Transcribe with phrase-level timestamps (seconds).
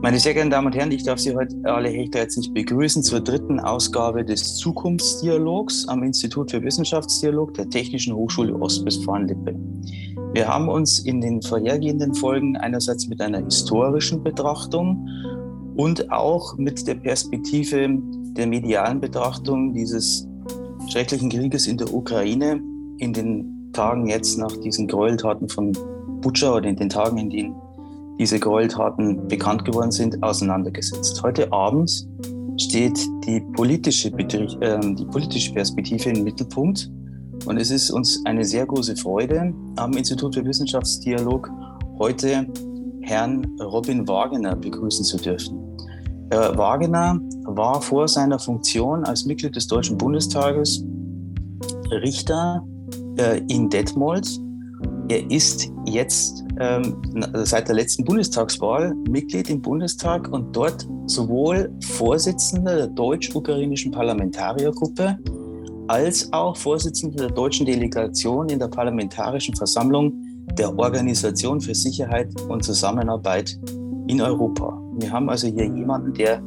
[0.00, 3.20] Meine sehr geehrten Damen und Herren, ich darf Sie heute alle recht herzlich begrüßen zur
[3.20, 9.56] dritten Ausgabe des Zukunftsdialogs am Institut für Wissenschaftsdialog der Technischen Hochschule Ostwestfalen-Lippe.
[10.34, 15.08] Wir haben uns in den vorhergehenden Folgen einerseits mit einer historischen Betrachtung
[15.74, 17.88] und auch mit der Perspektive
[18.36, 20.28] der medialen Betrachtung dieses
[20.90, 22.62] schrecklichen Krieges in der Ukraine
[22.98, 25.72] in den Tagen jetzt nach diesen Gräueltaten von
[26.20, 27.67] Butscha oder in den Tagen, in denen
[28.18, 31.22] diese Gräueltaten bekannt geworden sind, auseinandergesetzt.
[31.22, 32.08] Heute Abend
[32.60, 36.90] steht die politische, äh, die politische Perspektive im Mittelpunkt.
[37.46, 41.48] Und es ist uns eine sehr große Freude, am Institut für Wissenschaftsdialog
[41.98, 42.46] heute
[43.02, 45.58] Herrn Robin Wagener begrüßen zu dürfen.
[46.30, 50.84] Herr Wagener war vor seiner Funktion als Mitglied des Deutschen Bundestages
[51.90, 52.62] Richter
[53.16, 54.28] äh, in Detmold.
[55.10, 57.00] Er ist jetzt ähm,
[57.44, 65.18] seit der letzten Bundestagswahl Mitglied im Bundestag und dort sowohl Vorsitzender der deutsch-ukrainischen Parlamentariergruppe
[65.86, 70.12] als auch Vorsitzender der deutschen Delegation in der Parlamentarischen Versammlung
[70.58, 73.58] der Organisation für Sicherheit und Zusammenarbeit
[74.08, 74.78] in Europa.
[74.98, 76.42] Wir haben also hier jemanden, der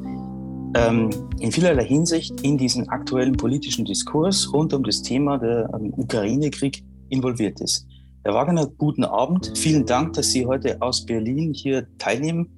[0.75, 5.93] ähm, in vielerlei Hinsicht in diesen aktuellen politischen Diskurs rund um das Thema der ähm,
[5.97, 7.87] Ukraine-Krieg involviert ist.
[8.23, 9.51] Herr Wagner, guten Abend.
[9.57, 12.55] Vielen Dank, dass Sie heute aus Berlin hier teilnehmen.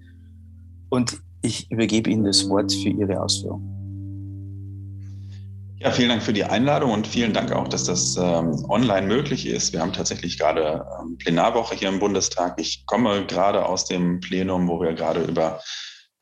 [0.89, 3.69] Und ich übergebe Ihnen das Wort für Ihre Ausführungen.
[5.77, 9.45] Ja, vielen Dank für die Einladung und vielen Dank auch, dass das ähm, online möglich
[9.45, 9.71] ist.
[9.71, 12.59] Wir haben tatsächlich gerade ähm, Plenarwoche hier im Bundestag.
[12.59, 15.61] Ich komme gerade aus dem Plenum, wo wir gerade über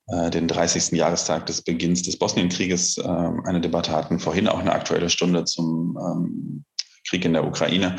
[0.07, 0.91] äh, den 30.
[0.91, 4.19] Jahrestag des Beginns des Bosnienkrieges äh, eine Debatte hatten.
[4.19, 6.63] Vorhin auch eine aktuelle Stunde zum ähm,
[7.07, 7.95] Krieg in der Ukraine.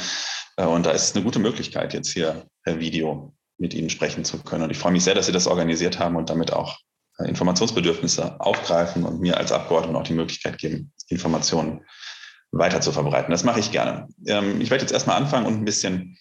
[0.56, 4.39] Äh, und da ist eine gute Möglichkeit, jetzt hier per Video mit Ihnen sprechen zu
[4.42, 4.64] können.
[4.64, 6.78] Und ich freue mich sehr, dass Sie das organisiert haben und damit auch
[7.19, 11.84] äh, Informationsbedürfnisse aufgreifen und mir als Abgeordneter auch die Möglichkeit geben, Informationen
[12.50, 13.31] weiter zu verbreiten.
[13.31, 14.09] Das mache ich gerne.
[14.26, 16.19] Ähm, ich werde jetzt erstmal anfangen und ein bisschen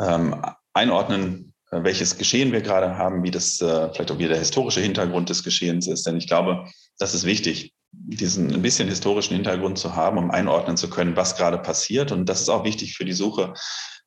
[0.00, 4.80] ähm, einordnen, äh, welches Geschehen wir gerade haben, wie das vielleicht auch wie der historische
[4.80, 6.06] Hintergrund des Geschehens ist.
[6.06, 6.66] Denn ich glaube,
[6.98, 7.73] das ist wichtig,
[8.06, 12.12] diesen ein bisschen historischen Hintergrund zu haben, um einordnen zu können, was gerade passiert.
[12.12, 13.54] Und das ist auch wichtig für die Suche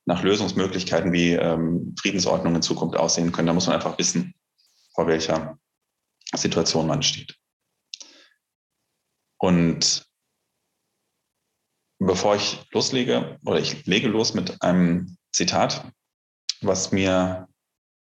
[0.05, 3.47] nach Lösungsmöglichkeiten, wie ähm, Friedensordnungen in Zukunft aussehen können.
[3.47, 4.33] Da muss man einfach wissen,
[4.93, 5.57] vor welcher
[6.33, 7.35] Situation man steht.
[9.39, 10.05] Und
[11.99, 15.91] bevor ich loslege, oder ich lege los mit einem Zitat,
[16.61, 17.47] was mir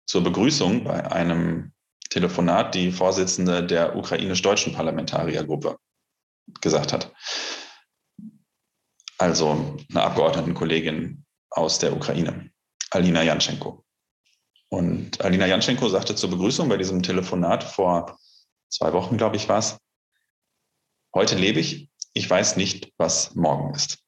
[0.06, 1.72] zur Begrüßung bei einem
[2.12, 5.78] Telefonat die Vorsitzende der ukrainisch-deutschen Parlamentariergruppe
[6.60, 7.14] gesagt hat.
[9.18, 12.52] Also eine Abgeordnetenkollegin aus der Ukraine,
[12.92, 13.86] Alina Janschenko.
[14.70, 18.20] Und Alina Janschenko sagte zur Begrüßung bei diesem Telefonat vor
[18.70, 19.78] zwei Wochen, glaube ich, war es,
[21.16, 24.00] heute lebe ich, ich weiß nicht, was morgen ist.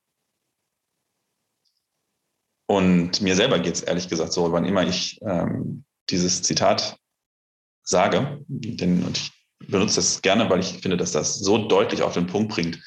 [2.66, 6.98] Und mir selber geht es ehrlich gesagt so, wann immer ich ähm, dieses Zitat
[7.84, 9.32] sage, denn, und ich
[9.68, 12.80] benutze das gerne, weil ich finde, dass das so deutlich auf den Punkt bringt,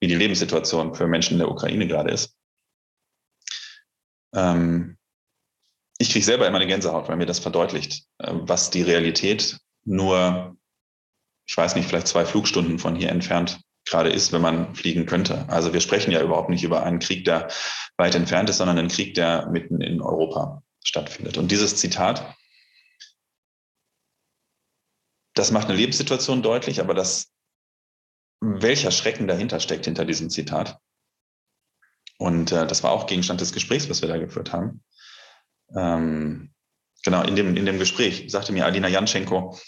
[0.00, 2.36] wie die Lebenssituation für Menschen in der Ukraine gerade ist.
[4.34, 4.96] Ähm,
[5.98, 10.56] ich kriege selber immer eine Gänsehaut, weil mir das verdeutlicht, äh, was die Realität nur,
[11.46, 15.44] ich weiß nicht, vielleicht zwei Flugstunden von hier entfernt gerade ist, wenn man fliegen könnte.
[15.48, 17.48] Also wir sprechen ja überhaupt nicht über einen Krieg, der
[17.96, 21.36] weit entfernt ist, sondern einen Krieg, der mitten in Europa stattfindet.
[21.36, 22.34] Und dieses Zitat
[25.34, 27.32] das macht eine Lebenssituation deutlich, aber das,
[28.40, 30.78] welcher Schrecken dahinter steckt, hinter diesem Zitat.
[32.18, 34.82] Und äh, das war auch Gegenstand des Gesprächs, was wir da geführt haben.
[35.76, 36.52] Ähm,
[37.04, 39.58] genau, in dem, in dem Gespräch sagte mir Alina Janschenko,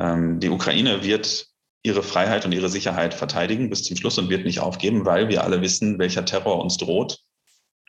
[0.00, 1.48] ähm, die Ukraine wird
[1.82, 5.44] ihre Freiheit und ihre Sicherheit verteidigen bis zum Schluss und wird nicht aufgeben, weil wir
[5.44, 7.20] alle wissen, welcher Terror uns droht,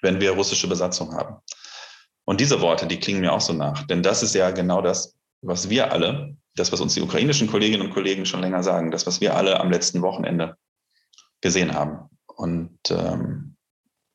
[0.02, 1.38] wenn wir russische Besatzung haben.
[2.26, 5.16] Und diese Worte, die klingen mir auch so nach, denn das ist ja genau das,
[5.42, 9.06] was wir alle das, was uns die ukrainischen Kolleginnen und Kollegen schon länger sagen, das,
[9.06, 10.58] was wir alle am letzten Wochenende
[11.42, 13.56] gesehen haben und ähm,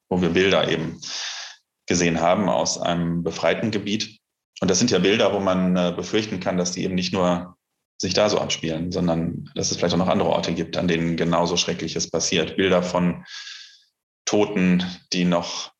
[0.08, 1.00] wo wir Bilder eben
[1.86, 4.18] gesehen haben aus einem befreiten Gebiet.
[4.60, 7.56] Und das sind ja Bilder, wo man äh, befürchten kann, dass die eben nicht nur
[7.98, 11.16] sich da so abspielen, sondern dass es vielleicht auch noch andere Orte gibt, an denen
[11.16, 12.56] genauso Schreckliches passiert.
[12.56, 13.24] Bilder von
[14.24, 15.72] Toten, die noch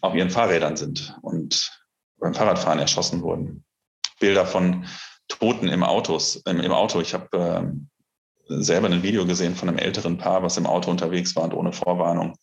[0.00, 1.72] auf ihren Fahrrädern sind und
[2.18, 3.64] beim Fahrradfahren erschossen wurden.
[4.20, 4.86] Bilder von
[5.28, 7.00] Toten im, Autos, im, im Auto.
[7.00, 7.36] Ich habe
[8.48, 11.54] äh, selber ein Video gesehen von einem älteren Paar, was im Auto unterwegs war und
[11.54, 12.36] ohne Vorwarnung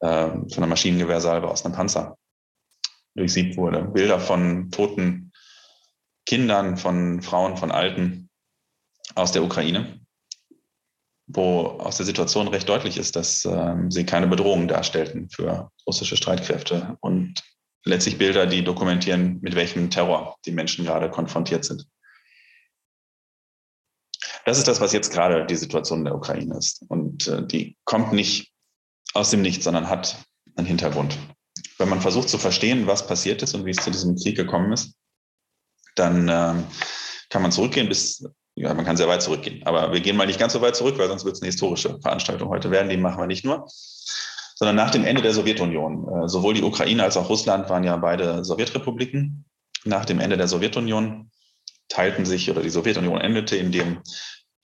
[0.00, 2.16] äh, von einer Maschinengewehrsalbe aus einem Panzer
[3.14, 3.82] durchsiebt wurde.
[3.82, 5.32] Bilder von toten
[6.26, 8.30] Kindern, von Frauen, von Alten
[9.14, 10.00] aus der Ukraine,
[11.26, 16.16] wo aus der Situation recht deutlich ist, dass äh, sie keine Bedrohung darstellten für russische
[16.16, 17.42] Streitkräfte und
[17.84, 21.86] letztlich Bilder, die dokumentieren, mit welchem Terror die Menschen gerade konfrontiert sind.
[24.44, 26.84] Das ist das, was jetzt gerade die Situation in der Ukraine ist.
[26.88, 28.52] Und äh, die kommt nicht
[29.14, 30.18] aus dem Nichts, sondern hat
[30.56, 31.16] einen Hintergrund.
[31.78, 34.72] Wenn man versucht zu verstehen, was passiert ist und wie es zu diesem Krieg gekommen
[34.72, 34.94] ist,
[35.94, 36.54] dann äh,
[37.30, 39.62] kann man zurückgehen bis, ja, man kann sehr weit zurückgehen.
[39.66, 41.98] Aber wir gehen mal nicht ganz so weit zurück, weil sonst wird es eine historische
[42.00, 42.90] Veranstaltung heute werden.
[42.90, 43.66] Die machen wir nicht nur,
[44.56, 46.24] sondern nach dem Ende der Sowjetunion.
[46.24, 49.46] Äh, sowohl die Ukraine als auch Russland waren ja beide Sowjetrepubliken.
[49.84, 51.30] Nach dem Ende der Sowjetunion
[51.88, 54.02] teilten sich oder die Sowjetunion endete, indem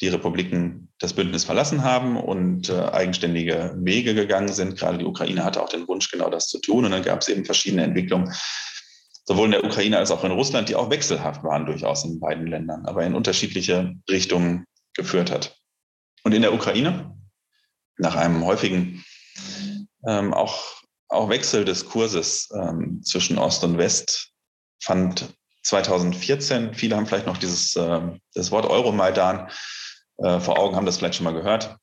[0.00, 4.78] die Republiken das Bündnis verlassen haben und äh, eigenständige Wege gegangen sind.
[4.78, 6.84] Gerade die Ukraine hatte auch den Wunsch, genau das zu tun.
[6.84, 8.32] Und dann gab es eben verschiedene Entwicklungen,
[9.26, 12.46] sowohl in der Ukraine als auch in Russland, die auch wechselhaft waren durchaus in beiden
[12.46, 14.64] Ländern, aber in unterschiedliche Richtungen
[14.94, 15.56] geführt hat.
[16.24, 17.16] Und in der Ukraine,
[17.98, 19.04] nach einem häufigen
[20.06, 24.30] ähm, auch, auch Wechsel des Kurses ähm, zwischen Ost und West,
[24.82, 28.00] fand 2014, viele haben vielleicht noch dieses äh,
[28.34, 29.48] das Wort Euromaidan
[30.18, 31.76] äh, vor Augen, haben das vielleicht schon mal gehört.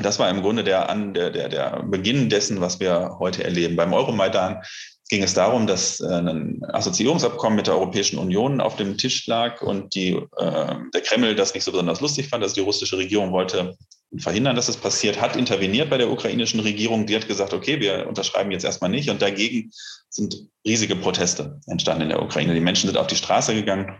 [0.00, 3.76] Das war im Grunde der, der, der, der Beginn dessen, was wir heute erleben.
[3.76, 4.62] Beim Euromaidan
[5.08, 9.60] ging es darum, dass äh, ein Assoziierungsabkommen mit der Europäischen Union auf dem Tisch lag
[9.60, 12.42] und die, äh, der Kreml das nicht so besonders lustig fand.
[12.42, 13.76] Also die russische Regierung wollte
[14.18, 17.06] verhindern, dass es passiert, hat interveniert bei der ukrainischen Regierung.
[17.06, 19.08] Die hat gesagt, okay, wir unterschreiben jetzt erstmal nicht.
[19.10, 19.70] Und dagegen
[20.10, 22.54] sind riesige Proteste entstanden in der Ukraine.
[22.54, 23.98] Die Menschen sind auf die Straße gegangen.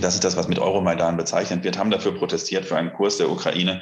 [0.00, 3.30] Das ist das, was mit Euromaidan bezeichnet wird, haben dafür protestiert für einen Kurs der
[3.30, 3.80] Ukraine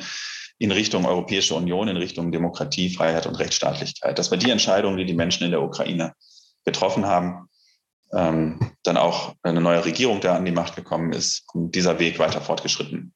[0.59, 4.19] in Richtung Europäische Union, in Richtung Demokratie, Freiheit und Rechtsstaatlichkeit.
[4.19, 6.12] Das war die Entscheidung, die die Menschen in der Ukraine
[6.65, 7.49] getroffen haben.
[8.15, 12.19] Ähm, dann auch eine neue Regierung da an die Macht gekommen ist und dieser Weg
[12.19, 13.15] weiter fortgeschritten,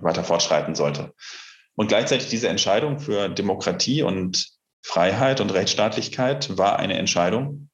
[0.00, 1.12] weiter fortschreiten sollte.
[1.76, 4.48] Und gleichzeitig diese Entscheidung für Demokratie und
[4.82, 7.68] Freiheit und Rechtsstaatlichkeit war eine Entscheidung,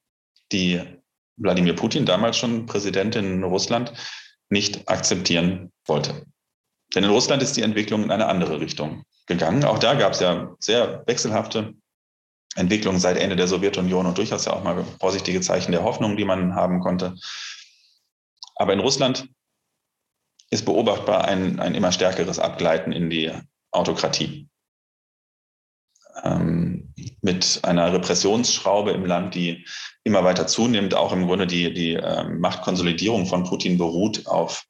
[0.51, 0.81] die
[1.37, 3.93] Wladimir Putin, damals schon Präsident in Russland,
[4.49, 6.25] nicht akzeptieren wollte.
[6.95, 9.65] Denn in Russland ist die Entwicklung in eine andere Richtung gegangen.
[9.65, 11.73] Auch da gab es ja sehr wechselhafte
[12.55, 16.25] Entwicklungen seit Ende der Sowjetunion und durchaus ja auch mal vorsichtige Zeichen der Hoffnung, die
[16.25, 17.13] man haben konnte.
[18.55, 19.29] Aber in Russland
[20.49, 23.31] ist beobachtbar ein, ein immer stärkeres Abgleiten in die
[23.71, 24.49] Autokratie.
[26.23, 29.65] Ähm, mit einer Repressionsschraube im Land, die
[30.03, 34.65] immer weiter zunimmt, auch im Grunde die, die ähm, Machtkonsolidierung von Putin beruht auf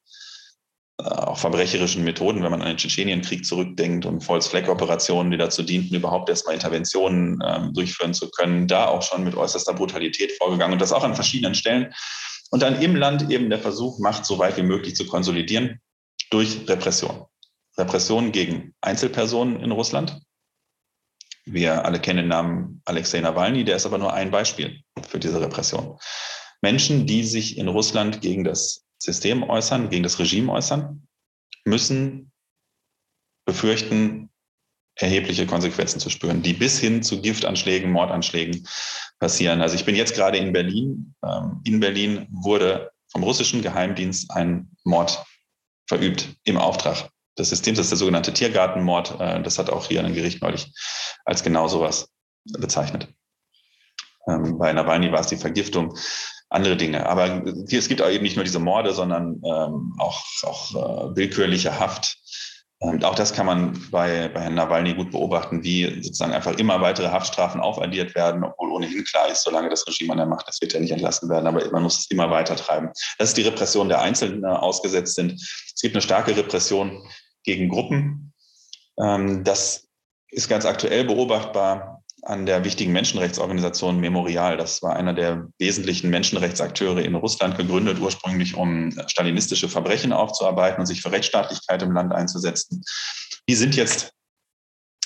[0.99, 5.95] äh, auch verbrecherischen Methoden, wenn man an den Tschetschenienkrieg zurückdenkt und False-Flag-Operationen, die dazu dienten,
[5.95, 10.81] überhaupt erstmal Interventionen ähm, durchführen zu können, da auch schon mit äußerster Brutalität vorgegangen und
[10.81, 11.93] das auch an verschiedenen Stellen.
[12.49, 15.81] Und dann im Land eben der Versuch, Macht so weit wie möglich zu konsolidieren
[16.29, 17.25] durch Repression.
[17.77, 20.21] Repression gegen Einzelpersonen in Russland.
[21.45, 25.39] Wir alle kennen den Namen Alexei Nawalny, der ist aber nur ein Beispiel für diese
[25.39, 25.97] Repression.
[26.61, 31.07] Menschen, die sich in Russland gegen das System äußern, gegen das Regime äußern,
[31.65, 32.31] müssen
[33.45, 34.29] befürchten,
[34.99, 38.67] erhebliche Konsequenzen zu spüren, die bis hin zu Giftanschlägen, Mordanschlägen
[39.19, 39.61] passieren.
[39.61, 41.13] Also ich bin jetzt gerade in Berlin.
[41.23, 45.23] Ähm, in Berlin wurde vom russischen Geheimdienst ein Mord
[45.87, 47.77] verübt im Auftrag des Systems.
[47.77, 49.19] Das ist der sogenannte Tiergartenmord.
[49.19, 50.71] Äh, das hat auch hier ein Gericht neulich
[51.25, 52.09] als genau sowas
[52.45, 53.07] bezeichnet.
[54.27, 55.97] Ähm, bei Nawalny war es die Vergiftung
[56.49, 57.07] andere Dinge.
[57.07, 61.79] Aber es gibt auch eben nicht nur diese Morde, sondern ähm, auch, auch äh, willkürliche
[61.79, 62.17] Haft.
[62.79, 66.79] Und auch das kann man bei, bei Herrn Nawalny gut beobachten, wie sozusagen einfach immer
[66.79, 70.61] weitere Haftstrafen aufaddiert werden, obwohl ohnehin klar ist, solange das Regime an der Macht ist,
[70.61, 72.89] wird er nicht entlassen werden, aber man muss es immer weiter treiben.
[73.17, 75.33] Das ist die Repression der Einzelnen ausgesetzt sind.
[75.33, 77.03] Es gibt eine starke Repression
[77.43, 78.33] gegen Gruppen.
[78.99, 79.87] Ähm, das
[80.29, 84.57] ist ganz aktuell beobachtbar an der wichtigen Menschenrechtsorganisation Memorial.
[84.57, 90.85] Das war einer der wesentlichen Menschenrechtsakteure in Russland, gegründet ursprünglich, um stalinistische Verbrechen aufzuarbeiten und
[90.87, 92.83] sich für Rechtsstaatlichkeit im Land einzusetzen.
[93.47, 94.11] Die sind jetzt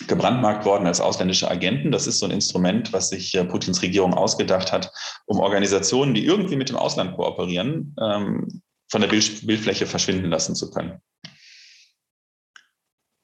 [0.08, 1.92] gebrandmarkt worden als ausländische Agenten.
[1.92, 4.92] Das ist so ein Instrument, was sich äh, Putins Regierung ausgedacht hat,
[5.26, 10.72] um Organisationen, die irgendwie mit dem Ausland kooperieren, ähm, von der Bildfläche verschwinden lassen zu
[10.72, 11.00] können.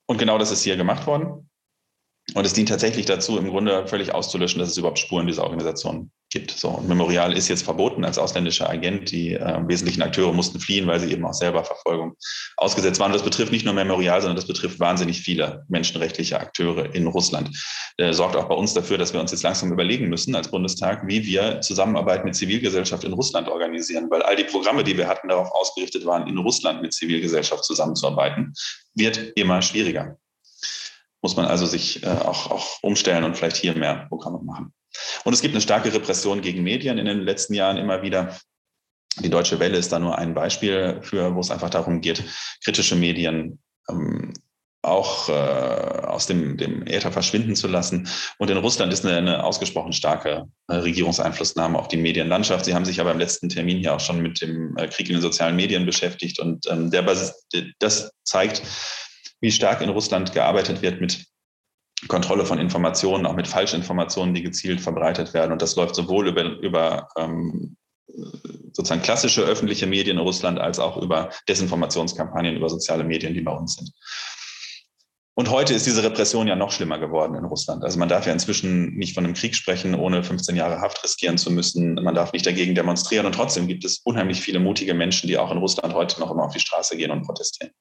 [0.07, 1.46] Und genau das ist hier gemacht worden.
[2.33, 6.11] Und es dient tatsächlich dazu, im Grunde völlig auszulöschen, dass es überhaupt Spuren dieser Organisation
[6.29, 6.51] gibt.
[6.51, 9.11] So, und Memorial ist jetzt verboten als ausländischer Agent.
[9.11, 12.17] Die äh, wesentlichen Akteure mussten fliehen, weil sie eben auch selber Verfolgung
[12.57, 13.11] ausgesetzt waren.
[13.11, 17.49] Und das betrifft nicht nur Memorial, sondern das betrifft wahnsinnig viele menschenrechtliche Akteure in Russland.
[17.95, 21.07] Äh, sorgt auch bei uns dafür, dass wir uns jetzt langsam überlegen müssen als Bundestag,
[21.07, 25.29] wie wir Zusammenarbeit mit Zivilgesellschaft in Russland organisieren, weil all die Programme, die wir hatten,
[25.29, 28.53] darauf ausgerichtet waren, in Russland mit Zivilgesellschaft zusammenzuarbeiten,
[28.95, 30.17] wird immer schwieriger
[31.21, 34.73] muss man also sich äh, auch, auch umstellen und vielleicht hier mehr Programme machen.
[35.23, 38.37] Und es gibt eine starke Repression gegen Medien in den letzten Jahren immer wieder.
[39.19, 42.23] Die Deutsche Welle ist da nur ein Beispiel für, wo es einfach darum geht,
[42.63, 43.59] kritische Medien
[43.89, 44.33] ähm,
[44.83, 48.07] auch äh, aus dem, dem Äther verschwinden zu lassen.
[48.37, 52.65] Und in Russland ist eine, eine ausgesprochen starke äh, Regierungseinflussnahme auf die Medienlandschaft.
[52.65, 55.15] Sie haben sich aber im letzten Termin hier auch schon mit dem äh, Krieg in
[55.15, 56.39] den sozialen Medien beschäftigt.
[56.39, 57.03] Und ähm, der,
[57.79, 58.61] das zeigt,
[59.41, 61.25] wie stark in Russland gearbeitet wird mit
[62.07, 65.51] Kontrolle von Informationen, auch mit Falschinformationen, die gezielt verbreitet werden.
[65.51, 67.75] Und das läuft sowohl über, über ähm,
[68.71, 73.51] sozusagen klassische öffentliche Medien in Russland als auch über Desinformationskampagnen über soziale Medien, die bei
[73.51, 73.91] uns sind.
[75.33, 77.83] Und heute ist diese Repression ja noch schlimmer geworden in Russland.
[77.83, 81.37] Also man darf ja inzwischen nicht von einem Krieg sprechen, ohne 15 Jahre Haft riskieren
[81.37, 81.93] zu müssen.
[81.93, 83.27] Man darf nicht dagegen demonstrieren.
[83.27, 86.45] Und trotzdem gibt es unheimlich viele mutige Menschen, die auch in Russland heute noch immer
[86.45, 87.71] auf die Straße gehen und protestieren.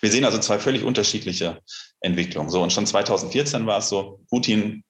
[0.00, 1.60] Wir sehen also zwei völlig unterschiedliche
[2.00, 2.50] Entwicklungen.
[2.50, 4.84] So, und schon 2014 war es so, Putin,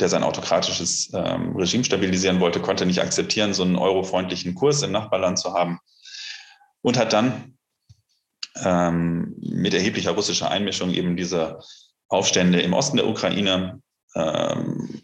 [0.00, 4.92] der sein autokratisches ähm, Regime stabilisieren wollte, konnte nicht akzeptieren, so einen eurofreundlichen Kurs im
[4.92, 5.78] Nachbarland zu haben
[6.82, 7.56] und hat dann
[8.56, 11.58] ähm, mit erheblicher russischer Einmischung eben diese
[12.08, 13.80] Aufstände im Osten der Ukraine
[14.14, 15.02] ähm,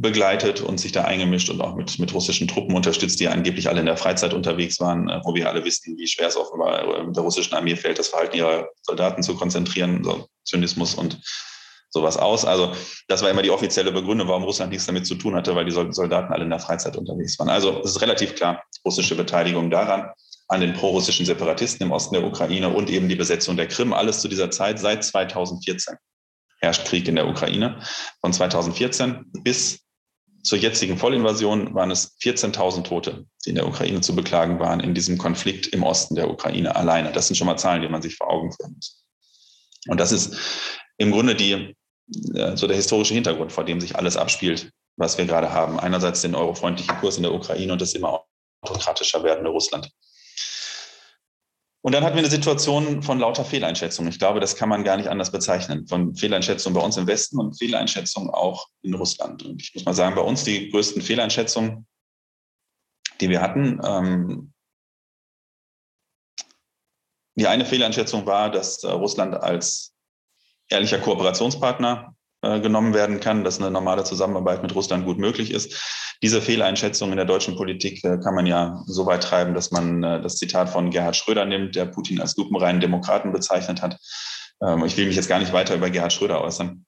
[0.00, 3.80] begleitet und sich da eingemischt und auch mit, mit russischen Truppen unterstützt, die angeblich alle
[3.80, 7.12] in der Freizeit unterwegs waren, äh, wo wir alle wissen, wie schwer es offenbar äh,
[7.12, 11.20] der russischen Armee fällt, das Verhalten ihrer Soldaten zu konzentrieren, so Zynismus und
[11.90, 12.44] sowas aus.
[12.44, 12.72] Also
[13.08, 15.70] das war immer die offizielle Begründung, warum Russland nichts damit zu tun hatte, weil die
[15.70, 17.48] Soldaten alle in der Freizeit unterwegs waren.
[17.48, 20.10] Also es ist relativ klar, russische Beteiligung daran,
[20.48, 24.20] an den prorussischen Separatisten im Osten der Ukraine und eben die Besetzung der Krim, alles
[24.20, 25.96] zu dieser Zeit seit 2014
[26.58, 27.80] herrscht Krieg in der Ukraine.
[28.20, 29.80] Von 2014 bis
[30.42, 34.94] zur jetzigen Vollinvasion waren es 14.000 Tote, die in der Ukraine zu beklagen waren, in
[34.94, 37.12] diesem Konflikt im Osten der Ukraine alleine.
[37.12, 39.04] Das sind schon mal Zahlen, die man sich vor Augen führen muss.
[39.88, 40.36] Und das ist
[40.96, 41.76] im Grunde die,
[42.34, 45.78] äh, so der historische Hintergrund, vor dem sich alles abspielt, was wir gerade haben.
[45.78, 48.24] Einerseits den eurofreundlichen Kurs in der Ukraine und das immer
[48.62, 49.90] autokratischer werdende Russland.
[51.88, 54.12] Und dann hatten wir eine Situation von lauter Fehleinschätzungen.
[54.12, 55.86] Ich glaube, das kann man gar nicht anders bezeichnen.
[55.86, 59.42] Von Fehleinschätzungen bei uns im Westen und Fehleinschätzungen auch in Russland.
[59.42, 61.86] Und ich muss mal sagen, bei uns die größten Fehleinschätzungen,
[63.22, 63.80] die wir hatten.
[63.82, 64.52] Ähm,
[67.36, 69.94] die eine Fehleinschätzung war, dass äh, Russland als
[70.68, 76.16] ehrlicher Kooperationspartner äh, genommen werden kann, dass eine normale Zusammenarbeit mit Russland gut möglich ist.
[76.22, 80.04] Diese Fehleinschätzung in der deutschen Politik äh, kann man ja so weit treiben, dass man
[80.04, 83.98] äh, das Zitat von Gerhard Schröder nimmt, der Putin als lupenreinen Demokraten bezeichnet hat.
[84.62, 86.84] Ähm, ich will mich jetzt gar nicht weiter über Gerhard Schröder äußern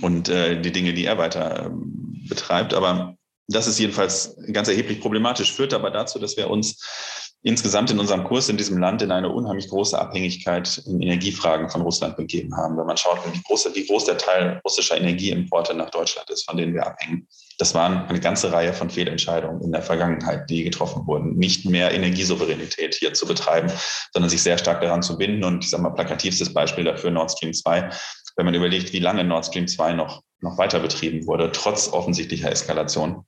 [0.00, 2.72] und die Dinge, die er weiter ähm, betreibt.
[2.72, 3.16] Aber
[3.48, 8.24] das ist jedenfalls ganz erheblich problematisch, führt aber dazu, dass wir uns insgesamt in unserem
[8.24, 12.76] Kurs in diesem Land in eine unheimlich große Abhängigkeit in Energiefragen von Russland begeben haben.
[12.78, 16.56] Wenn man schaut, wie groß, wie groß der Teil russischer Energieimporte nach Deutschland ist, von
[16.56, 17.26] denen wir abhängen.
[17.58, 21.36] Das waren eine ganze Reihe von Fehlentscheidungen in der Vergangenheit, die getroffen wurden.
[21.36, 23.70] Nicht mehr Energiesouveränität hier zu betreiben,
[24.12, 25.42] sondern sich sehr stark daran zu binden.
[25.42, 27.90] Und ich sage mal, plakativstes Beispiel dafür Nord Stream 2.
[28.36, 32.50] Wenn man überlegt, wie lange Nord Stream 2 noch, noch weiter betrieben wurde, trotz offensichtlicher
[32.50, 33.24] Eskalation,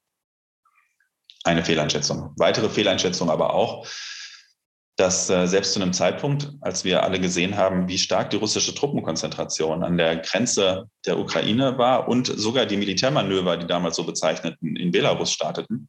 [1.45, 2.33] eine Fehleinschätzung.
[2.37, 3.87] Weitere Fehleinschätzung aber auch,
[4.97, 8.75] dass äh, selbst zu einem Zeitpunkt, als wir alle gesehen haben, wie stark die russische
[8.75, 14.77] Truppenkonzentration an der Grenze der Ukraine war und sogar die Militärmanöver, die damals so bezeichneten,
[14.77, 15.89] in Belarus starteten,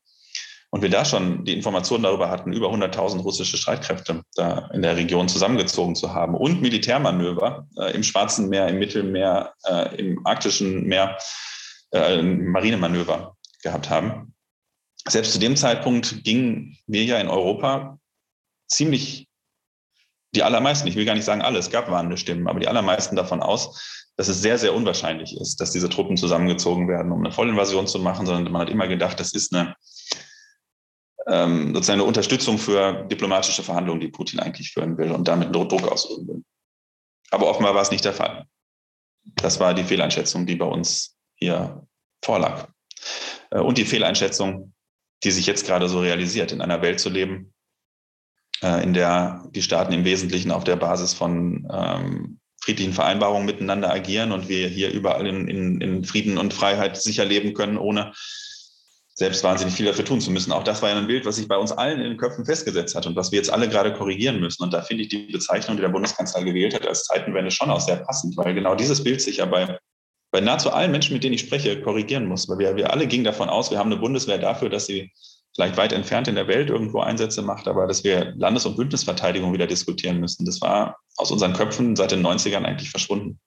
[0.76, 4.98] und wir da schon die Informationen darüber hatten, über 100.000 russische Streitkräfte da in der
[4.98, 10.84] Region zusammengezogen zu haben und Militärmanöver äh, im Schwarzen Meer, im Mittelmeer, äh, im Arktischen
[10.84, 11.18] Meer,
[11.92, 14.35] äh, Marinemanöver gehabt haben,
[15.08, 18.00] selbst zu dem Zeitpunkt gingen wir ja in Europa
[18.68, 19.28] ziemlich,
[20.34, 23.16] die allermeisten, ich will gar nicht sagen alle, es gab warnende Stimmen, aber die allermeisten
[23.16, 27.32] davon aus, dass es sehr, sehr unwahrscheinlich ist, dass diese Truppen zusammengezogen werden, um eine
[27.32, 29.76] Vollinvasion zu machen, sondern man hat immer gedacht, das ist eine
[31.28, 35.88] ähm, sozusagen eine Unterstützung für diplomatische Verhandlungen, die Putin eigentlich führen will und damit Druck
[35.92, 36.44] ausüben will.
[37.32, 38.46] Aber offenbar war es nicht der Fall.
[39.36, 41.86] Das war die Fehleinschätzung, die bei uns hier
[42.24, 42.68] vorlag.
[43.50, 44.75] Äh, und die Fehleinschätzung,
[45.26, 47.54] die sich jetzt gerade so realisiert, in einer Welt zu leben,
[48.62, 53.92] äh, in der die Staaten im Wesentlichen auf der Basis von ähm, friedlichen Vereinbarungen miteinander
[53.92, 58.14] agieren und wir hier überall in, in, in Frieden und Freiheit sicher leben können, ohne
[59.14, 60.52] selbst wahnsinnig viel dafür tun zu müssen.
[60.52, 62.96] Auch das war ja ein Bild, was sich bei uns allen in den Köpfen festgesetzt
[62.96, 64.62] hat und was wir jetzt alle gerade korrigieren müssen.
[64.64, 67.80] Und da finde ich die Bezeichnung, die der Bundeskanzler gewählt hat, als Zeitenwende schon auch
[67.80, 69.80] sehr passend, weil genau dieses Bild sich ja bei,
[70.36, 72.50] bei nahezu allen Menschen, mit denen ich spreche, korrigieren muss.
[72.50, 75.12] Weil wir, wir alle gingen davon aus, wir haben eine Bundeswehr dafür, dass sie
[75.56, 79.54] vielleicht weit entfernt in der Welt irgendwo Einsätze macht, aber dass wir Landes- und Bündnisverteidigung
[79.54, 80.46] wieder diskutieren müssen.
[80.46, 83.40] Das war aus unseren Köpfen seit den 90ern eigentlich verschwunden.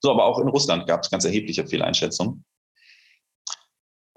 [0.00, 2.44] So, aber auch in Russland gab es ganz erhebliche Fehleinschätzungen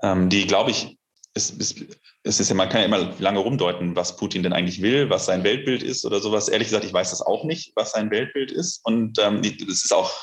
[0.04, 0.98] ähm, die, glaube ich,
[1.34, 1.76] es, es,
[2.24, 5.26] es ist ja, man kann ja immer lange rumdeuten, was Putin denn eigentlich will, was
[5.26, 6.48] sein Weltbild ist oder sowas.
[6.48, 8.82] Ehrlich gesagt, ich weiß das auch nicht, was sein Weltbild ist.
[8.84, 10.14] Und ähm, es ist auch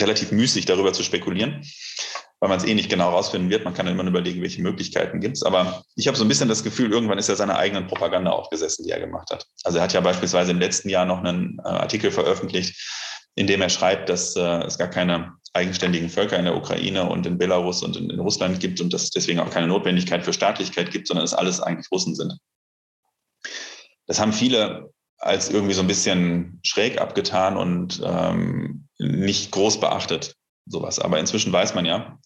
[0.00, 1.64] relativ müßig, darüber zu spekulieren,
[2.40, 3.64] weil man es eh nicht genau rausfinden wird.
[3.64, 5.42] Man kann immer überlegen, welche Möglichkeiten gibt es.
[5.42, 8.84] Aber ich habe so ein bisschen das Gefühl, irgendwann ist er seiner eigenen Propaganda aufgesessen,
[8.84, 9.46] die er gemacht hat.
[9.64, 12.76] Also er hat ja beispielsweise im letzten Jahr noch einen äh, Artikel veröffentlicht,
[13.34, 17.26] in dem er schreibt, dass äh, es gar keine eigenständigen Völker in der Ukraine und
[17.26, 20.32] in Belarus und in, in Russland gibt und dass es deswegen auch keine Notwendigkeit für
[20.32, 22.38] Staatlichkeit gibt, sondern dass alles eigentlich Russen sind.
[24.06, 30.34] Das haben viele als irgendwie so ein bisschen schräg abgetan und ähm, nicht groß beachtet,
[30.66, 30.98] sowas.
[30.98, 32.18] Aber inzwischen weiß man ja,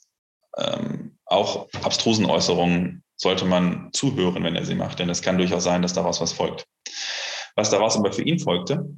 [0.57, 5.65] ähm, auch abstrusen Äußerungen sollte man zuhören, wenn er sie macht, denn es kann durchaus
[5.65, 6.67] sein, dass daraus was folgt.
[7.57, 8.89] Was daraus aber für ihn folgte,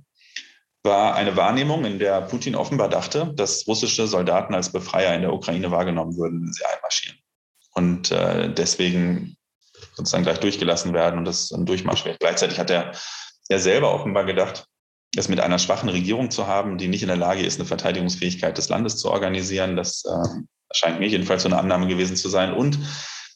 [0.83, 5.33] war eine Wahrnehmung, in der Putin offenbar dachte, dass russische Soldaten als Befreier in der
[5.33, 7.19] Ukraine wahrgenommen würden, wenn sie einmarschieren.
[7.73, 9.37] Und äh, deswegen
[9.95, 12.21] sozusagen gleich durchgelassen werden und das ein Durchmarsch wird.
[12.21, 12.93] Gleichzeitig hat er
[13.49, 14.67] ja selber offenbar gedacht,
[15.17, 18.57] es mit einer schwachen Regierung zu haben, die nicht in der Lage ist, eine Verteidigungsfähigkeit
[18.59, 19.77] des Landes zu organisieren.
[19.77, 20.29] Das äh,
[20.73, 22.53] scheint mir jedenfalls so eine Annahme gewesen zu sein.
[22.53, 22.79] Und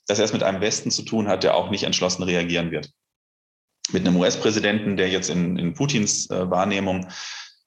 [0.07, 2.91] dass er es mit einem Westen zu tun hat, der auch nicht entschlossen reagieren wird.
[3.93, 7.09] Mit einem US-Präsidenten, der jetzt in, in Putins äh, Wahrnehmung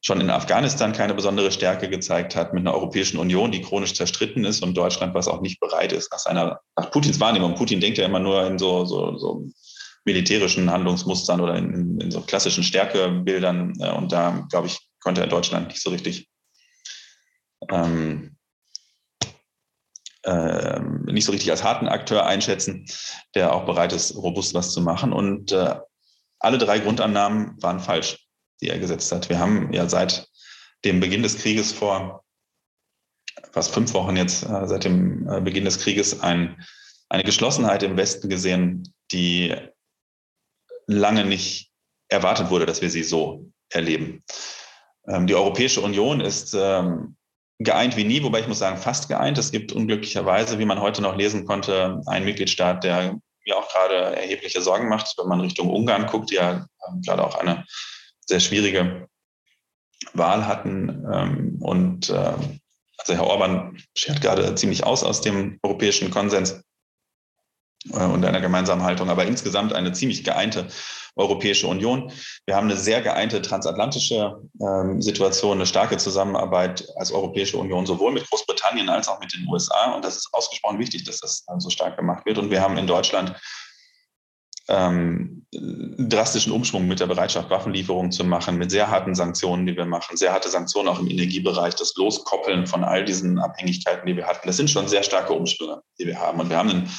[0.01, 4.43] schon in Afghanistan keine besondere Stärke gezeigt hat, mit einer Europäischen Union, die chronisch zerstritten
[4.43, 7.55] ist und Deutschland, was auch nicht bereit ist, nach seiner, nach Putins Wahrnehmung.
[7.55, 9.47] Putin denkt ja immer nur in so, so, so
[10.05, 13.73] militärischen Handlungsmustern oder in, in so klassischen Stärkebildern.
[13.79, 16.29] Äh, und da, glaube ich, konnte er Deutschland nicht so richtig
[17.69, 18.35] ähm,
[20.23, 20.79] äh,
[21.11, 22.85] nicht so richtig als harten Akteur einschätzen,
[23.35, 25.13] der auch bereit ist, robust was zu machen.
[25.13, 25.75] Und äh,
[26.39, 28.23] alle drei Grundannahmen waren falsch
[28.63, 29.29] die er gesetzt hat.
[29.29, 30.27] Wir haben ja seit
[30.85, 32.23] dem Beginn des Krieges vor
[33.51, 36.63] fast fünf Wochen jetzt, äh, seit dem äh, Beginn des Krieges, ein,
[37.09, 39.53] eine Geschlossenheit im Westen gesehen, die
[40.87, 41.71] lange nicht
[42.09, 44.23] erwartet wurde, dass wir sie so erleben.
[45.07, 47.15] Ähm, die Europäische Union ist ähm,
[47.59, 49.37] geeint wie nie, wobei ich muss sagen, fast geeint.
[49.37, 54.15] Es gibt unglücklicherweise, wie man heute noch lesen konnte, einen Mitgliedstaat, der mir auch gerade
[54.15, 57.65] erhebliche Sorgen macht, wenn man Richtung Ungarn guckt, die ja ähm, gerade auch eine
[58.25, 59.07] sehr schwierige
[60.13, 61.05] Wahl hatten.
[61.11, 62.33] Ähm, und äh,
[62.97, 66.61] also Herr Orban schert gerade ziemlich aus aus dem europäischen Konsens
[67.91, 70.67] und einer gemeinsamen Haltung, aber insgesamt eine ziemlich geeinte
[71.15, 72.11] Europäische Union.
[72.45, 78.13] Wir haben eine sehr geeinte transatlantische ähm, Situation, eine starke Zusammenarbeit als Europäische Union, sowohl
[78.13, 79.93] mit Großbritannien als auch mit den USA.
[79.93, 82.39] Und das ist ausgesprochen wichtig, dass das so stark gemacht wird.
[82.39, 83.35] Und wir haben in Deutschland
[84.69, 89.85] ähm, drastischen Umschwung mit der Bereitschaft, Waffenlieferungen zu machen, mit sehr harten Sanktionen, die wir
[89.85, 94.25] machen, sehr harte Sanktionen auch im Energiebereich, das Loskoppeln von all diesen Abhängigkeiten, die wir
[94.25, 94.47] hatten.
[94.47, 96.39] Das sind schon sehr starke Umschwünge, die wir haben.
[96.39, 96.89] Und wir haben ein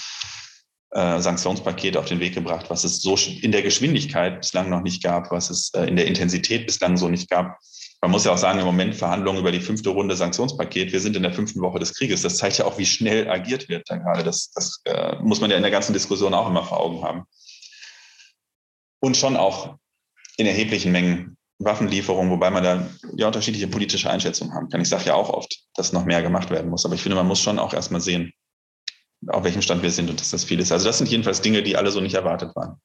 [0.95, 5.03] äh, Sanktionspaket auf den Weg gebracht, was es so in der Geschwindigkeit bislang noch nicht
[5.03, 7.59] gab, was es äh, in der Intensität bislang so nicht gab.
[8.01, 10.93] Man muss ja auch sagen, im Moment Verhandlungen über die fünfte Runde Sanktionspaket.
[10.93, 12.23] Wir sind in der fünften Woche des Krieges.
[12.23, 14.23] Das zeigt ja auch, wie schnell agiert wird da gerade.
[14.23, 17.25] Das, das äh, muss man ja in der ganzen Diskussion auch immer vor Augen haben
[19.01, 19.77] und schon auch
[20.37, 24.81] in erheblichen Mengen Waffenlieferungen, wobei man da ja unterschiedliche politische Einschätzungen haben kann.
[24.81, 27.27] Ich sage ja auch oft, dass noch mehr gemacht werden muss, aber ich finde, man
[27.27, 28.33] muss schon auch erstmal sehen,
[29.29, 30.73] auf welchem Stand wir sind und dass das viel ist.
[30.73, 32.81] Also das sind jedenfalls Dinge, die alle so nicht erwartet waren.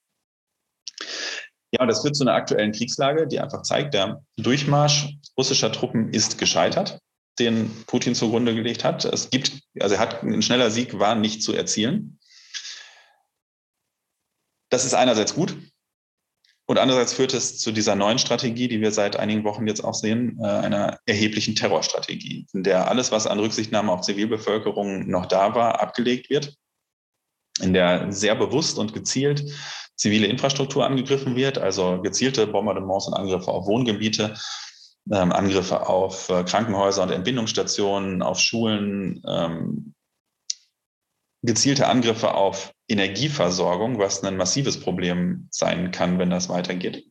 [1.71, 6.11] Ja, und das führt zu einer aktuellen Kriegslage, die einfach zeigt, der Durchmarsch russischer Truppen
[6.11, 6.99] ist gescheitert,
[7.37, 9.05] den Putin zugrunde gelegt hat.
[9.05, 12.19] Es gibt, also er hat ein schneller Sieg war nicht zu erzielen.
[14.69, 15.55] Das ist einerseits gut,
[16.69, 19.95] und andererseits führt es zu dieser neuen Strategie, die wir seit einigen Wochen jetzt auch
[19.95, 25.55] sehen, äh, einer erheblichen Terrorstrategie, in der alles, was an Rücksichtnahme auf Zivilbevölkerung noch da
[25.55, 26.53] war, abgelegt wird,
[27.59, 29.51] in der sehr bewusst und gezielt
[29.95, 34.35] zivile Infrastruktur angegriffen wird, also gezielte Bombardements und Angriffe auf Wohngebiete,
[35.11, 39.95] ähm, Angriffe auf äh, Krankenhäuser und Entbindungsstationen, auf Schulen, ähm,
[41.41, 47.05] gezielte Angriffe auf Energieversorgung, was ein massives Problem sein kann, wenn das weitergeht.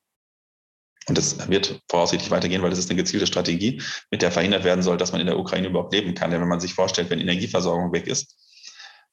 [1.06, 4.82] Und das wird voraussichtlich weitergehen, weil das ist eine gezielte Strategie, mit der verhindert werden
[4.82, 6.30] soll, dass man in der Ukraine überhaupt leben kann.
[6.30, 8.36] Denn wenn man sich vorstellt, wenn Energieversorgung weg ist,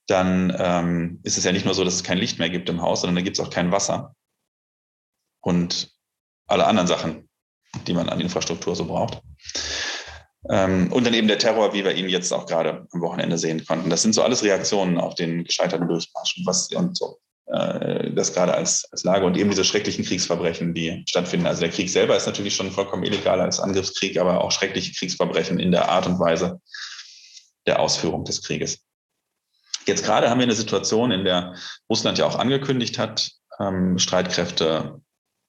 [0.07, 2.81] dann ähm, ist es ja nicht nur so, dass es kein Licht mehr gibt im
[2.81, 4.13] Haus, sondern da gibt es auch kein Wasser.
[5.41, 5.91] Und
[6.47, 7.29] alle anderen Sachen,
[7.87, 9.21] die man an Infrastruktur so braucht.
[10.49, 13.65] Ähm, und dann eben der Terror, wie wir ihn jetzt auch gerade am Wochenende sehen
[13.65, 13.89] konnten.
[13.89, 17.19] Das sind so alles Reaktionen auf den gescheiterten Durchmarsch und was und so.
[17.47, 21.45] Äh, das gerade als, als Lage und eben diese schrecklichen Kriegsverbrechen, die stattfinden.
[21.45, 25.59] Also der Krieg selber ist natürlich schon vollkommen illegal als Angriffskrieg, aber auch schreckliche Kriegsverbrechen
[25.59, 26.59] in der Art und Weise
[27.67, 28.79] der Ausführung des Krieges.
[29.85, 31.55] Jetzt gerade haben wir eine Situation, in der
[31.89, 34.99] Russland ja auch angekündigt hat, ähm, Streitkräfte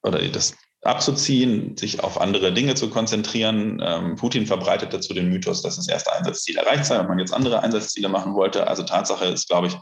[0.03, 0.55] oder das
[0.87, 3.81] abzuziehen, sich auf andere Dinge zu konzentrieren.
[3.85, 7.35] Ähm, Putin verbreitet dazu den Mythos, dass das erste Einsatzziel erreicht sei und man jetzt
[7.35, 8.67] andere Einsatzziele machen wollte.
[8.67, 9.77] Also Tatsache ist, glaube ich,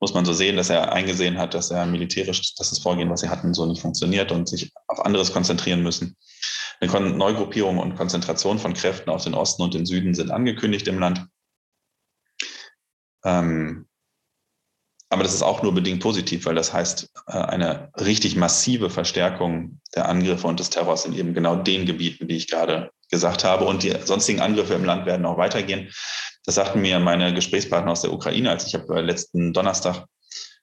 [0.00, 3.20] muss man so sehen, dass er eingesehen hat, dass er militärisch, dass das Vorgehen, was
[3.20, 6.16] sie hatten, so nicht funktioniert und sich auf anderes konzentrieren müssen.
[6.80, 11.00] Eine Neugruppierung und Konzentration von Kräften auf den Osten und den Süden sind angekündigt im
[11.00, 11.26] Land.
[13.24, 13.87] Ähm,
[15.10, 19.80] aber das ist auch nur bedingt positiv, weil das heißt, äh, eine richtig massive Verstärkung
[19.94, 23.64] der Angriffe und des Terrors in eben genau den Gebieten, die ich gerade gesagt habe.
[23.64, 25.90] Und die sonstigen Angriffe im Land werden auch weitergehen.
[26.44, 30.04] Das sagten mir meine Gesprächspartner aus der Ukraine, als ich habe letzten Donnerstag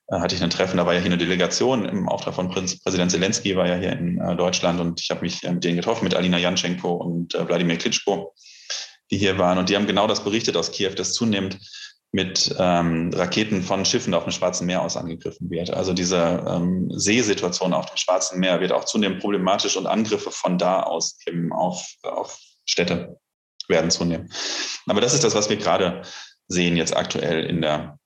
[0.09, 3.09] äh, hatte ich ein Treffen, da war ja hier eine Delegation im Auftrag von Präsident
[3.09, 6.13] Zelensky, war ja hier in äh, Deutschland und ich habe mich mit denen getroffen, mit
[6.13, 8.35] Alina Janschenko und Wladimir Klitschko,
[9.09, 9.57] die hier waren.
[9.57, 11.57] Und die haben genau das berichtet aus Kiew, dass zunehmend
[12.15, 15.69] mit ähm, Raketen von Schiffen auf dem Schwarzen Meer aus angegriffen wird.
[15.71, 20.57] Also diese ähm, Seesituation auf dem Schwarzen Meer wird auch zunehmend problematisch und Angriffe von
[20.57, 23.19] da aus eben auf, auf Städte
[23.67, 24.31] werden zunehmen.
[24.87, 26.03] Aber das ist das, was wir gerade
[26.47, 27.99] sehen jetzt aktuell in der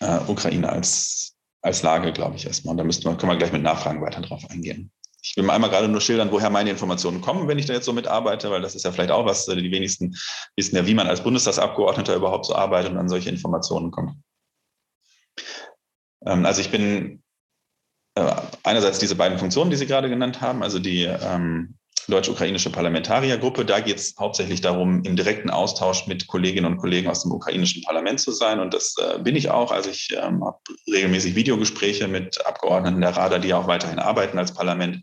[0.00, 2.72] äh, Ukraine als, als Lage, glaube ich erstmal.
[2.72, 4.92] Und da müssten wir, können wir gleich mit Nachfragen weiter drauf eingehen.
[5.22, 7.86] Ich will mal einmal gerade nur schildern, woher meine Informationen kommen, wenn ich da jetzt
[7.86, 10.16] so mitarbeite, weil das ist ja vielleicht auch was, äh, die wenigsten
[10.56, 14.14] wissen ja, wie man als Bundestagsabgeordneter überhaupt so arbeitet und an solche Informationen kommt.
[16.24, 17.22] Ähm, also ich bin
[18.14, 21.77] äh, einerseits diese beiden Funktionen, die Sie gerade genannt haben, also die ähm,
[22.12, 23.64] deutsch-ukrainische Parlamentariergruppe.
[23.64, 27.82] Da geht es hauptsächlich darum, im direkten Austausch mit Kolleginnen und Kollegen aus dem ukrainischen
[27.82, 28.60] Parlament zu sein.
[28.60, 29.72] Und das äh, bin ich auch.
[29.72, 30.58] Also ich ähm, habe
[30.90, 35.02] regelmäßig Videogespräche mit Abgeordneten der Rada, die auch weiterhin arbeiten als Parlament.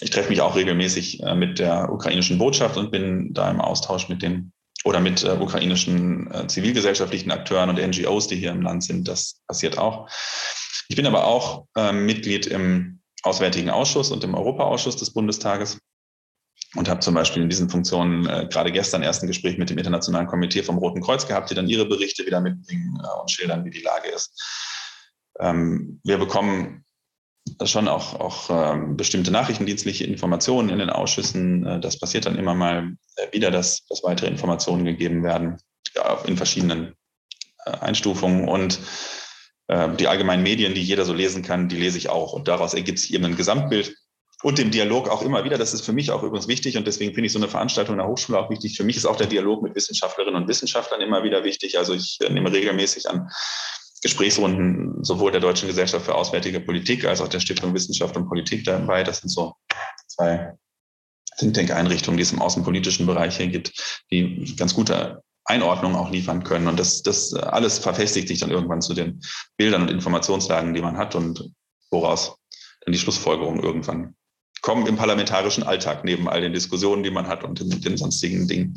[0.00, 4.08] Ich treffe mich auch regelmäßig äh, mit der ukrainischen Botschaft und bin da im Austausch
[4.08, 4.52] mit den
[4.84, 9.08] oder mit äh, ukrainischen äh, zivilgesellschaftlichen Akteuren und NGOs, die hier im Land sind.
[9.08, 10.08] Das passiert auch.
[10.88, 15.78] Ich bin aber auch äh, Mitglied im Auswärtigen Ausschuss und im Europaausschuss des Bundestages
[16.76, 19.78] und habe zum Beispiel in diesen Funktionen äh, gerade gestern erst ein Gespräch mit dem
[19.78, 23.64] Internationalen Komitee vom Roten Kreuz gehabt, die dann ihre Berichte wieder mitbringen äh, und schildern,
[23.64, 24.32] wie die Lage ist.
[25.40, 26.84] Ähm, wir bekommen
[27.64, 31.66] schon auch, auch ähm, bestimmte nachrichtendienstliche Informationen in den Ausschüssen.
[31.66, 32.96] Äh, das passiert dann immer mal
[33.32, 35.58] wieder, dass, dass weitere Informationen gegeben werden
[35.94, 36.94] ja, in verschiedenen
[37.64, 38.48] äh, Einstufungen.
[38.48, 38.80] Und
[39.68, 42.32] äh, die allgemeinen Medien, die jeder so lesen kann, die lese ich auch.
[42.32, 43.94] Und daraus ergibt sich eben ein Gesamtbild
[44.44, 45.56] und dem Dialog auch immer wieder.
[45.56, 47.98] Das ist für mich auch übrigens wichtig und deswegen finde ich so eine Veranstaltung in
[47.98, 48.76] der Hochschule auch wichtig.
[48.76, 51.78] Für mich ist auch der Dialog mit Wissenschaftlerinnen und Wissenschaftlern immer wieder wichtig.
[51.78, 53.30] Also ich äh, nehme regelmäßig an
[54.02, 58.64] Gesprächsrunden sowohl der Deutschen Gesellschaft für Auswärtige Politik als auch der Stiftung Wissenschaft und Politik
[58.64, 59.02] dabei.
[59.02, 59.54] Das sind so
[60.08, 60.52] zwei
[61.38, 66.44] Think Tank-Einrichtungen, die es im außenpolitischen Bereich hier gibt, die ganz gute Einordnung auch liefern
[66.44, 66.68] können.
[66.68, 69.22] Und das, das alles verfestigt sich dann irgendwann zu den
[69.56, 71.50] Bildern und Informationslagen, die man hat und
[71.90, 72.36] woraus
[72.84, 74.14] dann die Schlussfolgerung irgendwann
[74.64, 78.48] kommen im parlamentarischen Alltag neben all den Diskussionen, die man hat und den, den sonstigen
[78.48, 78.74] Dingen.